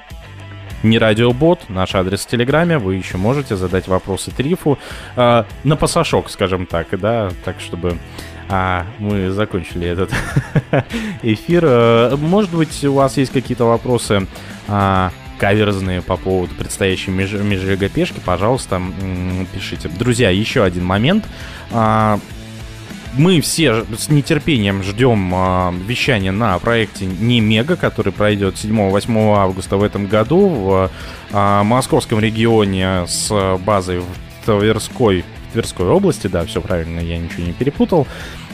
[0.83, 4.77] не радиобот, наш адрес в Телеграме, вы еще можете задать вопросы Трифу
[5.15, 7.97] э, на пасашок, скажем так, да, так чтобы
[8.49, 10.11] а, мы закончили этот
[11.23, 11.63] эфир.
[11.65, 14.27] Э, может быть, у вас есть какие-то вопросы
[14.67, 18.81] а, каверзные по поводу предстоящей меж межрегопешки, пожалуйста,
[19.53, 19.89] пишите.
[19.89, 21.25] Друзья, еще один момент.
[21.71, 22.19] А,
[23.15, 29.77] мы все с нетерпением ждем э, вещания на проекте Не Мега, который пройдет 7-8 августа
[29.77, 30.91] в этом году в
[31.31, 37.43] э, московском регионе с базой в Тверской, в Тверской области, да, все правильно, я ничего
[37.43, 38.07] не перепутал.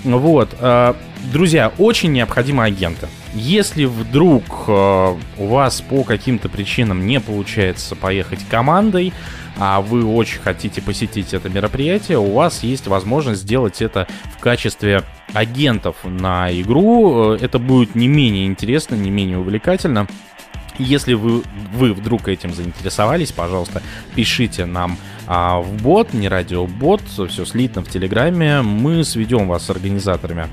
[0.03, 0.93] Вот, э,
[1.31, 3.07] друзья, очень необходимы агенты.
[3.33, 9.13] Если вдруг э, у вас по каким-то причинам не получается поехать командой,
[9.59, 15.03] а вы очень хотите посетить это мероприятие, у вас есть возможность сделать это в качестве
[15.33, 17.33] агентов на игру.
[17.33, 20.07] Э, это будет не менее интересно, не менее увлекательно.
[20.77, 23.81] Если вы, вы вдруг этим заинтересовались, пожалуйста,
[24.15, 28.61] пишите нам а, в бот, не радиобот, все слитно в Телеграме.
[28.61, 30.47] Мы сведем вас с организаторами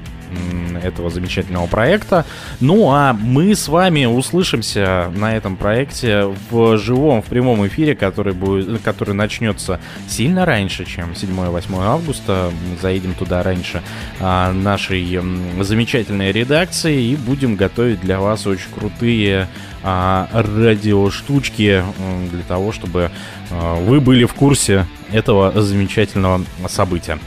[0.82, 2.24] этого замечательного проекта.
[2.60, 8.32] Ну а мы с вами услышимся на этом проекте в живом, в прямом эфире, который,
[8.32, 12.50] будет, который начнется сильно раньше, чем 7-8 августа.
[12.80, 13.82] Заедем туда раньше
[14.20, 15.20] а, нашей
[15.60, 19.48] замечательной редакции и будем готовить для вас очень крутые
[19.82, 21.82] а, радиоштучки
[22.30, 23.10] для того, чтобы
[23.50, 27.18] а, вы были в курсе этого замечательного события.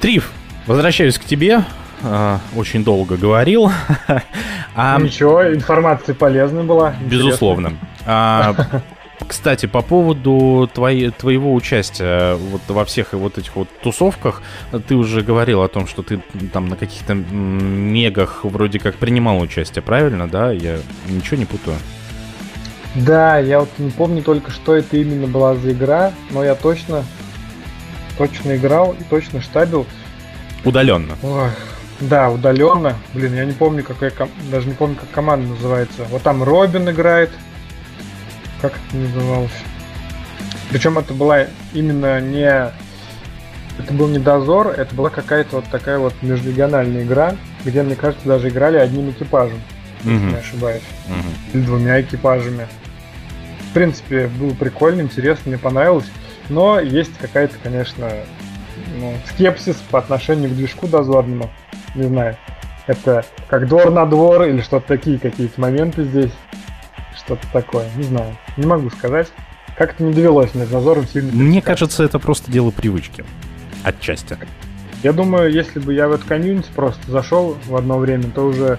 [0.00, 0.30] Триф,
[0.66, 1.64] возвращаюсь к тебе.
[2.02, 3.70] Э, очень долго говорил.
[4.74, 6.94] а, Ничего, информация полезная была.
[7.00, 7.74] Безусловно.
[8.06, 8.54] А,
[9.26, 14.42] кстати, по поводу твоей, твоего участия вот во всех вот этих вот тусовках,
[14.88, 16.20] ты уже говорил о том, что ты
[16.52, 20.52] там на каких-то мегах вроде как принимал участие, правильно, да?
[20.52, 20.78] Я
[21.08, 21.76] ничего не путаю.
[22.94, 27.04] Да, я вот не помню только, что это именно была за игра, но я точно,
[28.18, 29.86] точно играл и точно штабил.
[30.64, 31.16] Удаленно.
[31.22, 31.50] Ой,
[32.00, 32.96] да, удаленно.
[33.12, 34.30] Блин, я не помню, какая ком...
[34.50, 36.04] даже не помню, как команда называется.
[36.10, 37.30] Вот там Робин играет.
[38.62, 39.50] Как это называлось?
[40.70, 42.72] Причем это была именно не...
[43.78, 48.26] Это был не дозор, это была какая-то вот такая вот межрегиональная игра, где, мне кажется,
[48.26, 49.58] даже играли одним экипажем,
[50.02, 50.12] mm-hmm.
[50.12, 50.82] если не ошибаюсь.
[51.08, 51.54] Mm-hmm.
[51.54, 52.66] Или двумя экипажами.
[53.70, 56.06] В принципе, было прикольно, интересно, мне понравилось.
[56.50, 58.10] Но есть какая-то, конечно,
[58.98, 61.50] ну, скепсис по отношению к движку дозорному
[61.94, 62.36] не знаю,
[62.86, 66.32] это как двор на двор или что-то такие какие-то моменты здесь,
[67.16, 69.28] что-то такое, не знаю, не могу сказать.
[69.76, 71.32] Как-то не довелось мне с зазором сильно.
[71.32, 73.24] Мне кажется, это просто дело привычки.
[73.82, 74.36] Отчасти.
[75.02, 78.78] Я думаю, если бы я в эту комьюнити просто зашел в одно время, то уже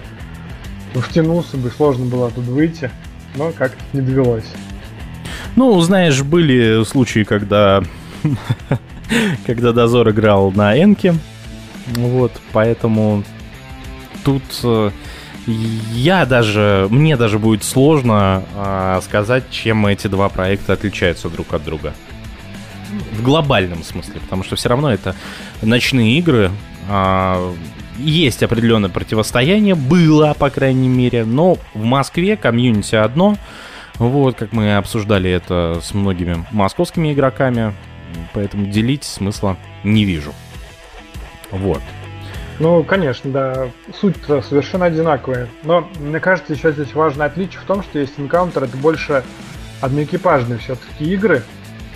[0.94, 2.90] втянулся бы, сложно было оттуда выйти,
[3.34, 4.44] но как-то не довелось.
[5.56, 7.82] Ну, знаешь, были случаи, когда
[9.46, 11.14] когда Дозор играл на Энке,
[11.88, 13.24] вот, поэтому
[14.24, 14.90] тут э,
[15.46, 21.64] я даже, мне даже будет сложно э, сказать, чем эти два проекта отличаются друг от
[21.64, 21.94] друга.
[23.12, 25.16] В глобальном смысле, потому что все равно это
[25.62, 26.50] ночные игры,
[26.88, 27.52] э,
[27.98, 33.36] есть определенное противостояние, было, по крайней мере, но в Москве комьюнити одно,
[33.96, 37.74] вот, как мы обсуждали это с многими московскими игроками,
[38.32, 40.32] поэтому делить смысла не вижу.
[41.52, 41.80] Вот.
[42.58, 43.68] Ну, конечно, да.
[43.98, 45.48] Суть совершенно одинаковая.
[45.64, 49.24] Но мне кажется, еще здесь важное отличие в том, что есть Encounter, это больше
[49.80, 51.42] одноэкипажные все-таки игры.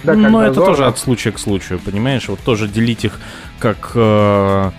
[0.03, 2.29] Да, Но это тоже от случая к случаю, понимаешь?
[2.29, 3.19] Вот тоже делить их
[3.59, 4.71] как э,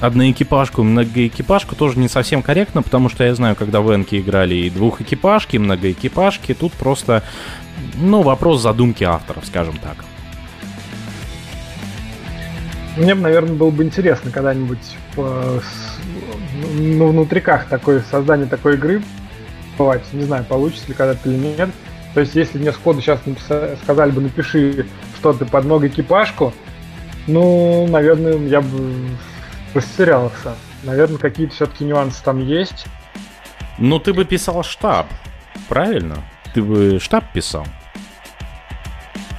[0.00, 4.54] одноэкипажку и многоэкипажку тоже не совсем корректно, потому что я знаю, когда в Энке играли
[4.54, 7.22] и двухэкипажки, и многоэкипажки, тут просто,
[7.96, 10.04] ну, вопрос задумки авторов, скажем так.
[13.00, 15.62] Мне бы, наверное, было бы интересно когда-нибудь по,
[16.76, 19.02] ну, внутриках такой, создание такой игры
[19.78, 20.02] бывать.
[20.12, 21.70] Не знаю, получится ли когда-то или нет.
[22.12, 23.20] То есть, если мне сходу сейчас
[23.82, 24.86] сказали бы, напиши
[25.16, 26.52] что ты под много экипажку,
[27.26, 28.94] ну, наверное, я бы
[29.72, 30.54] растерялся.
[30.82, 32.84] Наверное, какие-то все-таки нюансы там есть.
[33.78, 35.06] Ну, ты бы писал штаб,
[35.70, 36.18] правильно?
[36.52, 37.64] Ты бы штаб писал.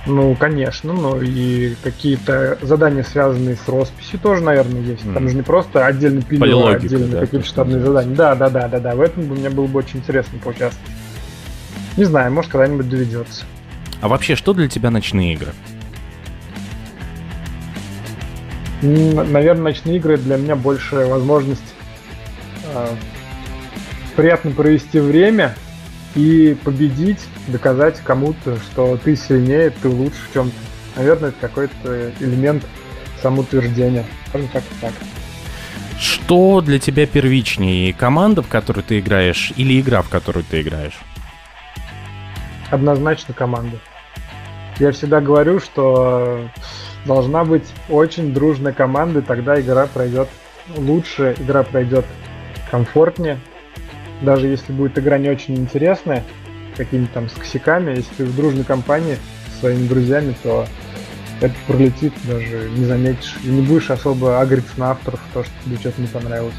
[0.08, 5.04] Ну, конечно, но и какие-то задания, связанные с росписью, тоже, наверное, есть.
[5.04, 5.14] Mm.
[5.14, 8.16] Там же не просто отдельно пилил, а отдельно да, какие-то штабные задания.
[8.16, 8.96] Да, да, да, да, да.
[8.96, 10.90] В этом бы мне было бы очень интересно поучаствовать.
[11.98, 13.46] Не знаю, может, когда-нибудь доведется.
[14.02, 15.52] А вообще, что для тебя ночные игры?
[18.82, 21.76] Наверное, ночные игры для меня больше возможность
[22.74, 22.88] э,
[24.16, 25.56] приятно провести время
[26.16, 30.56] и победить, доказать кому-то, что ты сильнее, ты лучше в чем-то.
[30.96, 32.66] Наверное, это какой-то элемент
[33.22, 34.06] самоутверждения.
[34.30, 34.94] Скажем так и так.
[36.00, 41.00] Что для тебя первичнее, команда, в которой ты играешь, или игра, в которую ты играешь?
[42.70, 43.78] Однозначно команда.
[44.80, 46.50] Я всегда говорю, что
[47.06, 50.30] должна быть очень дружная команда, тогда игра пройдет
[50.76, 52.06] лучше, игра пройдет
[52.72, 53.40] комфортнее.
[54.22, 56.24] Даже если будет игра не очень интересная,
[56.86, 59.18] какими-то там с косяками, если ты в дружной компании
[59.56, 60.66] с своими друзьями, то
[61.40, 63.36] это пролетит, даже не заметишь.
[63.44, 66.56] И не будешь особо агриться на авторов, то, что тебе что-то не понравилось.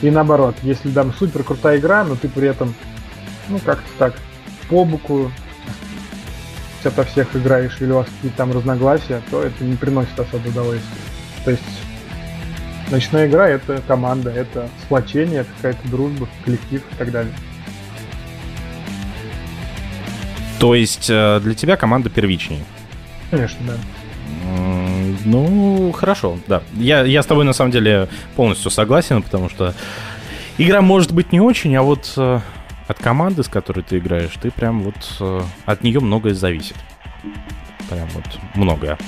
[0.00, 2.74] И наоборот, если там супер крутая игра, но ты при этом,
[3.48, 4.14] ну, как-то так,
[4.68, 5.30] по боку
[6.84, 10.90] ото всех играешь или у вас какие-то там разногласия, то это не приносит особо удовольствия.
[11.44, 11.62] То есть
[12.90, 17.32] ночная игра это команда, это сплочение, какая-то дружба, коллектив и так далее.
[20.62, 22.62] То есть э, для тебя команда первичнее?
[23.32, 23.74] Конечно, да.
[25.24, 26.62] Ну, хорошо, да.
[26.74, 29.74] Я, я с тобой на самом деле полностью согласен, потому что
[30.58, 32.38] игра может быть не очень, а вот э,
[32.86, 36.76] от команды, с которой ты играешь, ты прям вот э, от нее многое зависит.
[37.90, 38.98] Прям вот многое.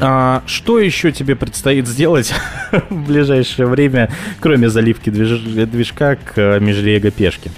[0.00, 2.32] А что еще тебе предстоит сделать
[2.90, 4.10] в ближайшее время,
[4.40, 5.40] кроме заливки движ...
[5.40, 7.50] движка к э, межрега пешки?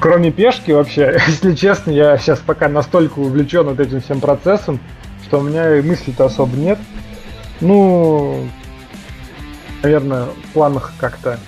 [0.00, 4.80] Кроме пешки вообще, если честно, я сейчас пока настолько увлечен вот этим всем процессом,
[5.24, 6.78] что у меня мыслей-то особо нет.
[7.60, 8.48] Ну,
[9.82, 11.38] наверное, в планах как-то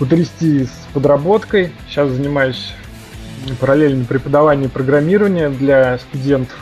[0.00, 1.72] утрясти с подработкой.
[1.88, 2.74] Сейчас занимаюсь
[3.60, 6.56] параллельно преподаванием программирования для студентов.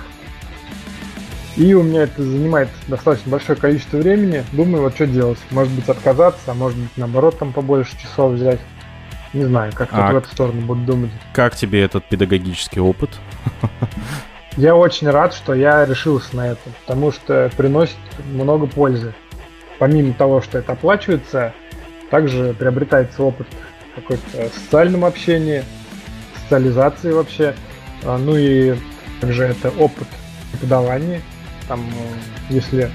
[1.56, 4.44] И у меня это занимает достаточно большое количество времени.
[4.52, 5.38] Думаю, вот что делать.
[5.50, 8.60] Может быть, отказаться, а может быть, наоборот, там побольше часов взять.
[9.32, 11.10] Не знаю, как а в эту сторону буду думать.
[11.32, 13.10] Как тебе этот педагогический опыт?
[14.56, 17.96] Я очень рад, что я решился на это, потому что приносит
[18.30, 19.12] много пользы
[19.78, 21.52] помимо того, что это оплачивается,
[22.10, 23.46] также приобретается опыт
[23.96, 25.64] какой-то социальном общении,
[26.44, 27.54] социализации вообще.
[28.04, 28.76] А, ну и
[29.20, 30.08] также это опыт
[30.52, 31.22] преподавания.
[31.68, 31.84] Там,
[32.50, 32.90] если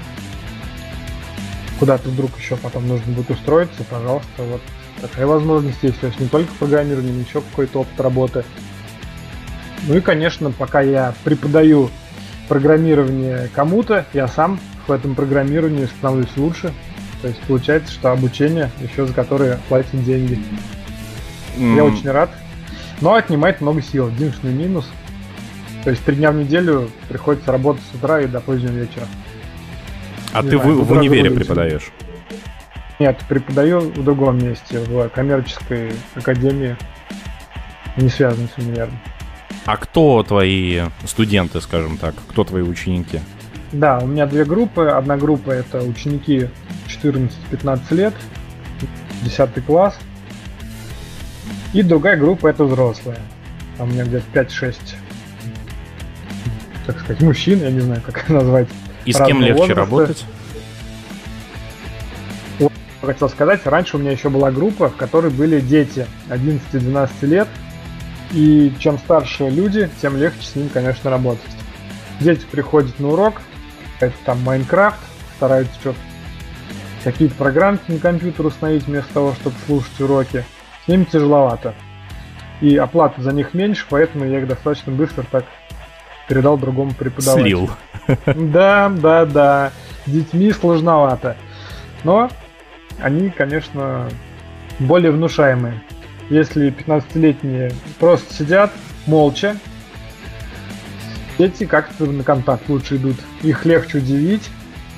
[1.78, 4.60] куда-то вдруг еще потом нужно будет устроиться, пожалуйста, вот
[5.00, 6.00] такая возможность есть.
[6.00, 8.44] То есть не только программирование, но еще какой-то опыт работы.
[9.86, 11.90] Ну и, конечно, пока я преподаю
[12.48, 16.72] программирование кому-то, я сам в этом программировании становлюсь лучше.
[17.22, 20.38] То есть получается, что обучение еще за которое платят деньги.
[21.56, 21.76] Mm.
[21.76, 22.30] Я очень рад.
[23.00, 24.08] Но отнимает много сил.
[24.08, 24.90] Единственный минус.
[25.84, 29.06] То есть три дня в неделю приходится работать с утра и до позднего вечера.
[30.32, 31.90] А Не ты знаю, в, в универе преподаешь?
[32.98, 36.76] Нет, преподаю в другом месте, в коммерческой академии,
[37.96, 38.98] не связанной с универом.
[39.64, 42.14] А кто твои студенты, скажем так?
[42.28, 43.20] Кто твои ученики?
[43.72, 44.86] Да, у меня две группы.
[44.86, 46.48] Одна группа это ученики
[46.88, 48.14] 14-15 лет,
[49.22, 49.98] 10 класс.
[51.72, 53.18] И другая группа это взрослые.
[53.78, 54.76] Там у меня где-то 5-6,
[56.86, 58.68] так сказать, мужчин, я не знаю, как назвать.
[59.04, 59.74] И с кем легче возраста.
[59.74, 60.24] работать?
[63.00, 67.48] Хотел сказать, раньше у меня еще была группа, в которой были дети 11-12 лет,
[68.32, 71.50] и чем старше люди, тем легче с ним, конечно, работать.
[72.20, 73.40] Дети приходят на урок,
[74.00, 75.00] это там Майнкрафт,
[75.36, 75.98] стараются что-то
[77.02, 80.44] какие-то программки на компьютер установить вместо того, чтобы слушать уроки.
[80.84, 81.74] С ними тяжеловато.
[82.60, 85.44] И оплата за них меньше, поэтому я их достаточно быстро так
[86.28, 87.44] передал другому преподавателю.
[87.44, 87.70] Слил.
[88.26, 89.72] Да, да, да.
[90.06, 91.36] С детьми сложновато.
[92.04, 92.30] Но
[93.00, 94.08] они, конечно,
[94.78, 95.82] более внушаемые.
[96.28, 98.70] Если 15-летние просто сидят
[99.06, 99.56] молча,
[101.40, 103.16] Дети как-то на контакт лучше идут.
[103.42, 104.50] Их легче удивить,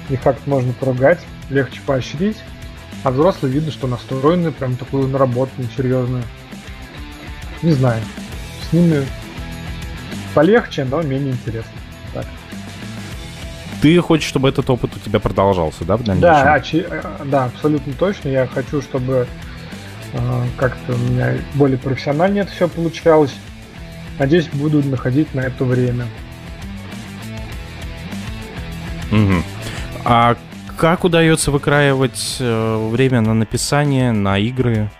[0.09, 2.38] их как-то можно поругать, легче поощрить.
[3.05, 6.23] А взрослые видно, что настроены, прям такую наработанную, серьезную.
[7.62, 8.01] Не знаю.
[8.69, 9.05] С ними
[10.35, 11.73] полегче, но менее интересно.
[12.15, 12.27] Так.
[13.81, 16.31] Ты хочешь, чтобы этот опыт у тебя продолжался, да, в дальнейшем?
[16.45, 18.29] Да, очи- э, да, абсолютно точно.
[18.29, 19.27] Я хочу, чтобы
[20.12, 23.35] э, как-то у меня более профессионально это все получалось.
[24.20, 26.07] Надеюсь, буду находить на это время.
[29.11, 29.43] Мгм.
[30.05, 30.37] А
[30.82, 34.90] как удается выкраивать э, время на написание, на игры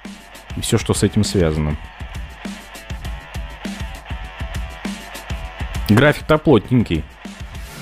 [0.56, 1.76] и все, что с этим связано?
[5.88, 7.02] График-то плотненький.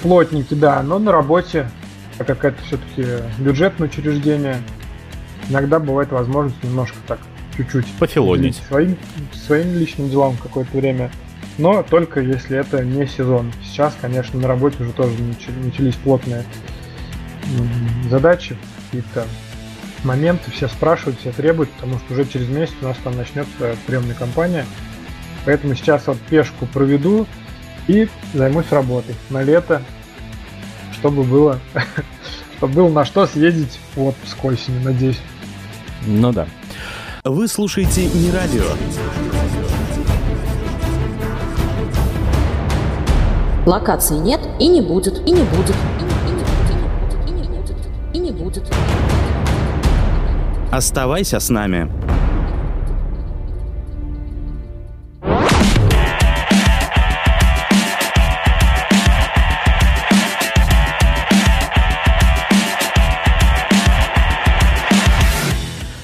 [0.00, 1.70] Плотненький, да, но на работе,
[2.16, 3.04] так как это все-таки
[3.36, 4.62] бюджетное учреждение,
[5.50, 7.18] иногда бывает возможность немножко так
[7.58, 8.56] чуть-чуть Пофилонить.
[8.66, 8.96] своим,
[9.34, 11.10] своим личным делам какое-то время,
[11.58, 13.52] но только если это не сезон.
[13.62, 16.46] Сейчас, конечно, на работе уже тоже начали- начались плотные
[18.08, 18.56] задачи,
[18.86, 19.26] какие-то
[20.04, 24.14] моменты, все спрашивают, все требуют, потому что уже через месяц у нас там начнется приемная
[24.14, 24.66] кампания.
[25.44, 27.26] Поэтому сейчас вот пешку проведу
[27.86, 29.82] и займусь работой на лето,
[30.92, 31.58] чтобы было,
[32.58, 35.20] чтобы было на что съездить в отпуск осенью, надеюсь.
[36.06, 36.46] Ну да.
[37.24, 38.64] Вы слушаете не радио.
[43.66, 45.76] Локаций нет и не будет, и не будет,
[48.50, 48.64] будет.
[50.70, 51.90] Оставайся с нами.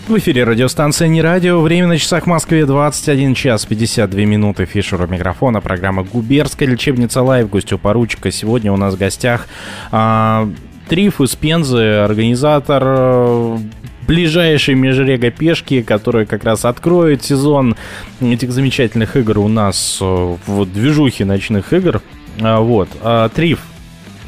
[0.08, 1.60] В эфире радиостанция «Не радио».
[1.60, 4.64] Время на часах в Москве 21 час 52 минуты.
[4.64, 5.60] Фишер у микрофона.
[5.60, 7.50] Программа «Губерская лечебница live».
[7.50, 8.30] Гостю поручика.
[8.30, 9.48] Сегодня у нас в гостях
[9.90, 10.48] а,
[10.88, 13.58] Триф из Пензы, организатор э,
[14.06, 17.74] ближайшей межрега пешки, которая как раз откроет сезон
[18.20, 22.02] этих замечательных игр у нас э, в движухе ночных игр.
[22.40, 22.88] А, Вот.
[23.02, 23.60] А, Триф,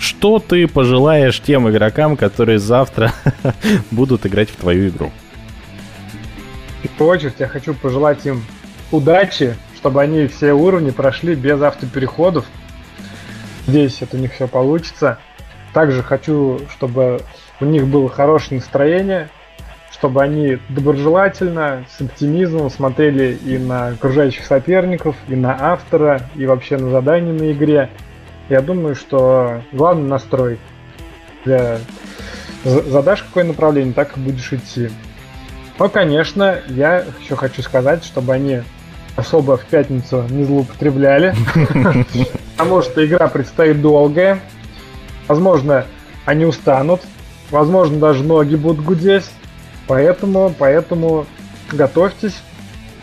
[0.00, 3.12] что ты пожелаешь тем игрокам, которые завтра
[3.92, 5.12] будут играть в твою игру?
[6.82, 8.42] В первую очередь я хочу пожелать им
[8.90, 12.46] удачи, чтобы они все уровни прошли без автопереходов.
[13.68, 15.18] Надеюсь, это у них все получится.
[15.78, 17.20] Также хочу, чтобы
[17.60, 19.28] у них было хорошее настроение,
[19.92, 26.78] чтобы они доброжелательно, с оптимизмом смотрели и на окружающих соперников, и на автора, и вообще
[26.78, 27.90] на задания на игре.
[28.48, 30.58] Я думаю, что главный настрой.
[31.44, 31.78] Для...
[32.64, 34.90] за- Задашь какое направление, так и будешь идти.
[35.78, 38.62] Но, конечно, я еще хочу сказать, чтобы они
[39.14, 41.36] особо в пятницу не злоупотребляли,
[42.56, 44.40] потому что игра предстоит долгая.
[45.28, 45.84] Возможно,
[46.24, 47.02] они устанут,
[47.50, 49.26] возможно, даже ноги будут гудеть.
[49.86, 51.26] Поэтому, поэтому
[51.72, 52.34] готовьтесь,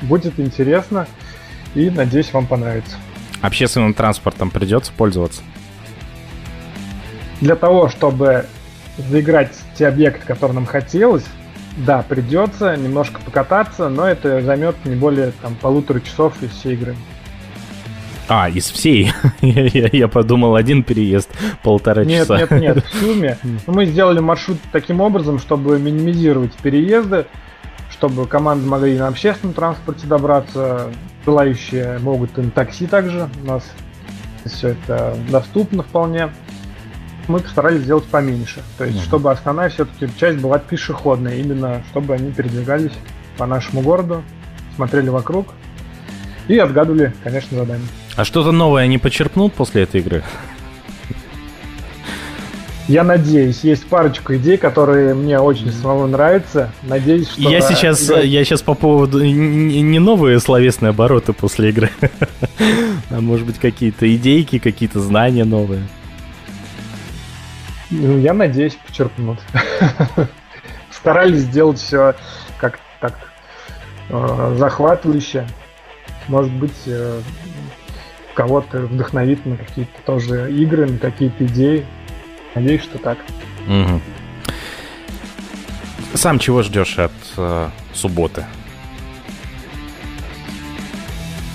[0.01, 1.07] будет интересно
[1.73, 2.95] и надеюсь, вам понравится.
[3.41, 5.41] Общественным транспортом придется пользоваться?
[7.41, 8.45] Для того, чтобы
[8.97, 11.25] заиграть те объекты, которые нам хотелось,
[11.77, 16.95] да, придется немножко покататься, но это займет не более там полутора часов из всей игры.
[18.27, 19.11] А, из всей.
[19.41, 21.29] я, я- я подумал, один переезд
[21.63, 22.37] полтора Нет, часа.
[22.37, 23.37] нет, нет, в сумме.
[23.43, 27.27] Ну, Мы сделали маршрут таким образом, чтобы минимизировать переезды,
[27.91, 30.89] чтобы команды могли и на общественном транспорте добраться,
[31.25, 33.63] желающие могут и на такси также, у нас
[34.45, 36.29] все это доступно вполне.
[37.27, 39.05] Мы постарались сделать поменьше, то есть Мгм.
[39.05, 42.91] чтобы основная все-таки часть была пешеходная, именно чтобы они передвигались
[43.37, 44.23] по нашему городу,
[44.75, 45.47] смотрели вокруг
[46.47, 47.87] и отгадывали, конечно, задания.
[48.15, 50.23] А что-то новое они почерпнут после этой игры?
[52.87, 56.71] Я надеюсь, есть парочку идей, которые мне очень самому нравятся.
[56.83, 57.41] Надеюсь, что...
[57.41, 61.89] Я сейчас, игра- я сейчас по поводу не новые словесные обороты после игры,
[63.09, 65.87] а может быть какие-то идейки, какие-то знания новые.
[67.89, 69.39] Ну, я надеюсь, почерпнут.
[70.91, 72.13] Старались сделать все
[72.59, 73.15] как так
[74.09, 75.47] э, захватывающе.
[76.27, 77.19] Может быть, э,
[78.35, 81.85] кого-то вдохновит на какие-то тоже игры, на какие-то идеи.
[82.53, 83.17] Надеюсь, что так.
[83.65, 84.01] Мгм.
[86.13, 88.45] Сам чего ждешь от э, субботы?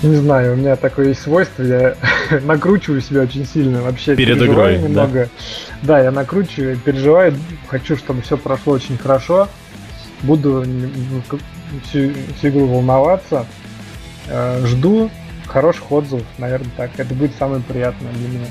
[0.03, 1.95] Не знаю, у меня такое есть свойство, я
[2.41, 4.81] накручиваю себя очень сильно, вообще Перед игрой, да?
[4.81, 5.29] немного.
[5.83, 5.99] Да?
[5.99, 7.35] я накручиваю, переживаю,
[7.67, 9.47] хочу, чтобы все прошло очень хорошо.
[10.23, 10.65] Буду
[11.87, 13.45] всю, всю игру волноваться.
[14.27, 15.11] Э, Жду
[15.47, 16.91] хороших отзывов, наверное, так.
[16.97, 18.47] Это будет самое приятное для меня.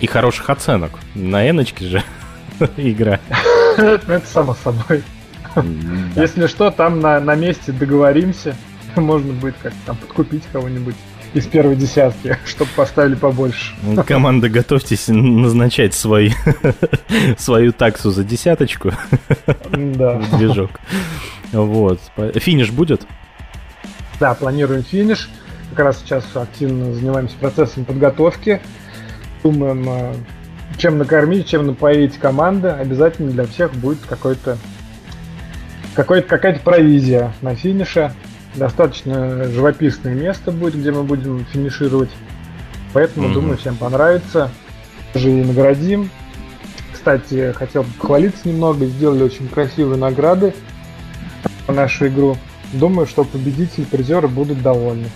[0.00, 0.92] И хороших оценок.
[1.14, 2.04] На эночке же
[2.76, 3.20] игра.
[3.76, 5.02] Ну, Это само собой.
[6.16, 8.56] Если что, там на, месте договоримся.
[8.96, 10.94] Можно будет как-то там подкупить кого-нибудь
[11.34, 13.74] из первой десятки, чтобы поставили побольше.
[14.06, 16.34] Команда, готовьтесь назначать свой,
[17.38, 18.92] свою таксу за десяточку
[19.70, 20.22] да.
[20.36, 20.70] движок.
[21.52, 22.00] Вот.
[22.36, 23.06] Финиш будет?
[24.20, 25.28] Да, планируем финиш.
[25.70, 28.60] Как раз сейчас активно занимаемся процессом подготовки.
[29.42, 30.14] Думаем, э,
[30.78, 32.68] чем накормить, чем напоить команды.
[32.68, 34.58] Обязательно для всех будет какой-то
[35.94, 38.12] какой какая-то провизия на финише.
[38.54, 42.10] Достаточно живописное место будет, где мы будем финишировать.
[42.92, 43.34] Поэтому, mm-hmm.
[43.34, 44.50] думаю, всем понравится.
[45.12, 46.10] Тоже и наградим.
[46.92, 48.86] Кстати, хотел бы похвалиться немного.
[48.86, 50.54] Сделали очень красивые награды
[51.66, 52.36] на нашу игру.
[52.72, 55.08] Думаю, что победители, призеры будут довольны.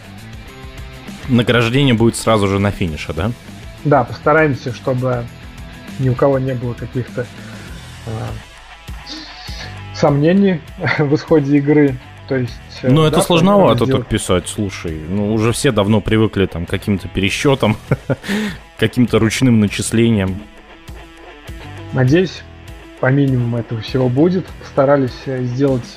[1.29, 3.33] Награждение будет сразу же на финише, да?
[3.85, 5.25] Да, постараемся, чтобы
[5.99, 7.27] ни у кого не было каких-то
[8.07, 8.11] э,
[9.95, 10.61] сомнений
[10.99, 11.97] в исходе игры.
[12.29, 15.01] То есть, э, ну, да, это сложновато так писать, слушай.
[15.09, 17.77] Ну, уже все давно привыкли там к каким-то пересчетам,
[18.79, 20.41] каким-то ручным начислениям.
[21.93, 22.43] Надеюсь,
[23.01, 24.47] по минимуму этого всего будет.
[24.61, 25.95] Постарались э, сделать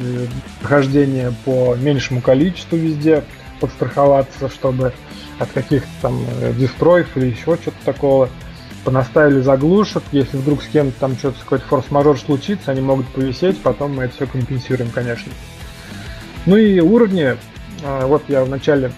[0.60, 3.24] прохождение по меньшему количеству везде,
[3.60, 4.94] подстраховаться, чтобы
[5.40, 6.26] от каких-то там
[6.58, 8.30] дестроев или еще что-то такого
[8.86, 13.96] понаставили заглушек, если вдруг с кем-то там что-то какой-то форс-мажор случится, они могут повисеть, потом
[13.96, 15.32] мы это все компенсируем, конечно.
[16.46, 17.36] Ну и уровни,
[17.84, 18.92] а, вот я в начале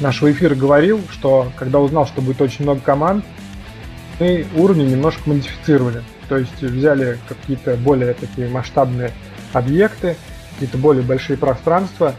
[0.00, 3.24] нашего эфира говорил, что когда узнал, что будет очень много команд,
[4.18, 6.02] мы уровни немножко модифицировали.
[6.28, 9.12] То есть взяли какие-то более такие масштабные
[9.52, 10.16] объекты,
[10.54, 12.14] какие-то более большие пространства.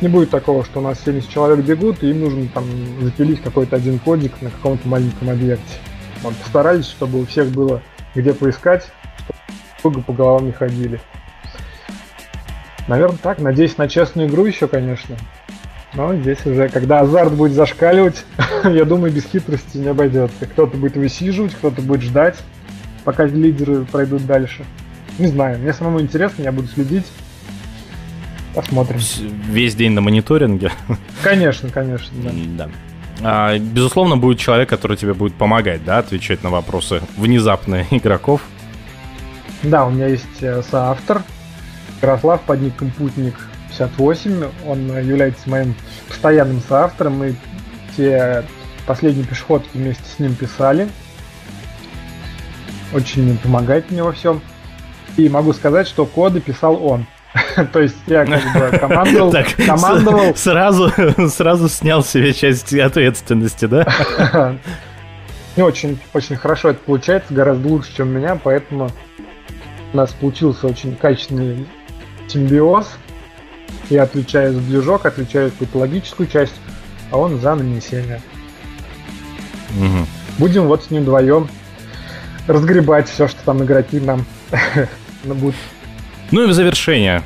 [0.00, 2.64] Не будет такого, что у нас 70 человек бегут, и им нужно там
[3.02, 5.74] запилить какой-то один кодик на каком-то маленьком объекте.
[6.22, 7.82] Вот, постарались, чтобы у всех было
[8.14, 8.90] где поискать,
[9.78, 11.00] чтобы по головам не ходили.
[12.88, 13.38] Наверное, так.
[13.38, 15.16] Надеюсь на честную игру еще, конечно.
[15.94, 18.24] Но здесь уже, когда азарт будет зашкаливать,
[18.64, 20.46] я думаю, без хитрости не обойдется.
[20.46, 22.36] Кто-то будет высиживать, кто-то будет ждать,
[23.04, 24.64] пока лидеры пройдут дальше.
[25.18, 27.06] Не знаю, мне самому интересно, я буду следить.
[28.54, 28.98] Посмотрим.
[29.48, 30.72] Весь день на мониторинге?
[31.22, 32.30] Конечно, конечно, да.
[32.66, 32.70] да.
[33.22, 38.42] А, безусловно, будет человек, который тебе будет помогать, да, отвечать на вопросы внезапные игроков.
[39.62, 41.22] Да, у меня есть э, соавтор
[42.00, 43.34] Ярослав под ником Путник
[43.68, 44.44] 58.
[44.66, 45.74] Он является моим
[46.08, 47.18] постоянным соавтором.
[47.18, 47.36] Мы
[47.96, 48.44] те
[48.86, 50.88] последние пешеходки вместе с ним писали.
[52.92, 54.40] Очень помогает мне во всем.
[55.16, 57.06] И могу сказать, что коды писал он.
[57.72, 58.42] То есть я как
[58.72, 60.34] бы командовал, так, командовал.
[60.36, 60.92] Сразу,
[61.28, 64.56] сразу снял себе часть ответственности, да?
[65.56, 68.90] Не очень, очень хорошо это получается, гораздо лучше, чем у меня, поэтому
[69.92, 71.66] у нас получился очень качественный
[72.28, 72.88] симбиоз.
[73.88, 76.54] Я отвечаю за движок, отвечаю за какую-то логическую часть,
[77.10, 78.20] а он за нанесение.
[79.76, 80.06] Угу.
[80.38, 81.48] Будем вот с ним вдвоем
[82.46, 84.24] разгребать все, что там игроки нам
[85.24, 85.56] будут
[86.30, 87.22] ну и в завершение.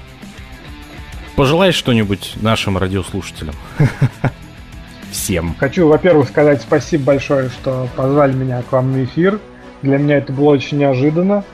[1.36, 3.55] Пожелай что-нибудь нашим радиослушателям.
[5.10, 5.55] Всем.
[5.59, 9.40] Хочу, во-первых, сказать спасибо большое, что позвали меня к вам на эфир.
[9.82, 11.44] Для меня это было очень неожиданно.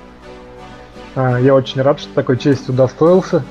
[1.14, 3.44] А, я очень рад, что такой честью удостоился.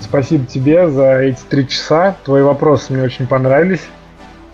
[0.00, 2.16] Спасибо тебе за эти три часа.
[2.24, 3.82] Твои вопросы мне очень понравились.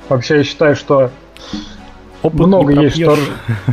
[0.09, 1.11] Вообще, я считаю, что
[2.23, 3.17] Опыт много есть, что,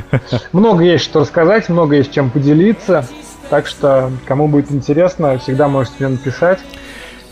[0.53, 3.07] много есть что рассказать, много есть чем поделиться.
[3.49, 6.59] Так что, кому будет интересно, всегда можете мне написать.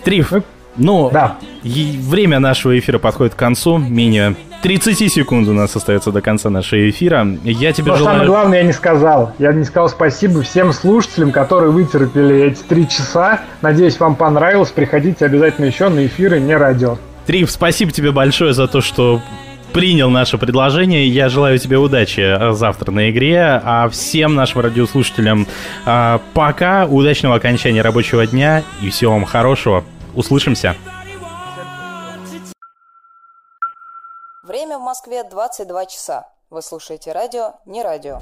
[0.04, 0.34] Триф,
[0.78, 1.38] ну, да.
[1.64, 3.78] время нашего эфира подходит к концу.
[3.78, 7.26] Менее 30 секунд у нас остается до конца нашего эфира.
[7.44, 8.16] Я тебе Но желаю...
[8.16, 9.34] самое главное я не сказал.
[9.40, 13.42] Я не сказал спасибо всем слушателям, которые вытерпели эти три часа.
[13.62, 14.72] Надеюсь, вам понравилось.
[14.72, 16.98] Приходите обязательно еще на эфиры, не радио.
[17.26, 19.22] Триф, спасибо тебе большое за то, что
[19.76, 21.06] принял наше предложение.
[21.06, 23.60] Я желаю тебе удачи э, завтра на игре.
[23.62, 25.48] А всем нашим радиослушателям
[25.86, 29.84] э, пока, удачного окончания рабочего дня и всего вам хорошего.
[30.14, 30.78] Услышимся.
[34.44, 36.30] Время в Москве 22 часа.
[36.50, 38.22] Вы слушаете радио, не радио.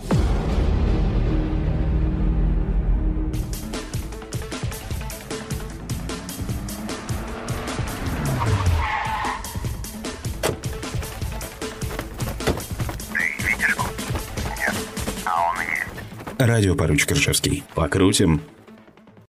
[16.46, 17.64] Радио поручик Ржевский.
[17.74, 18.42] Покрутим.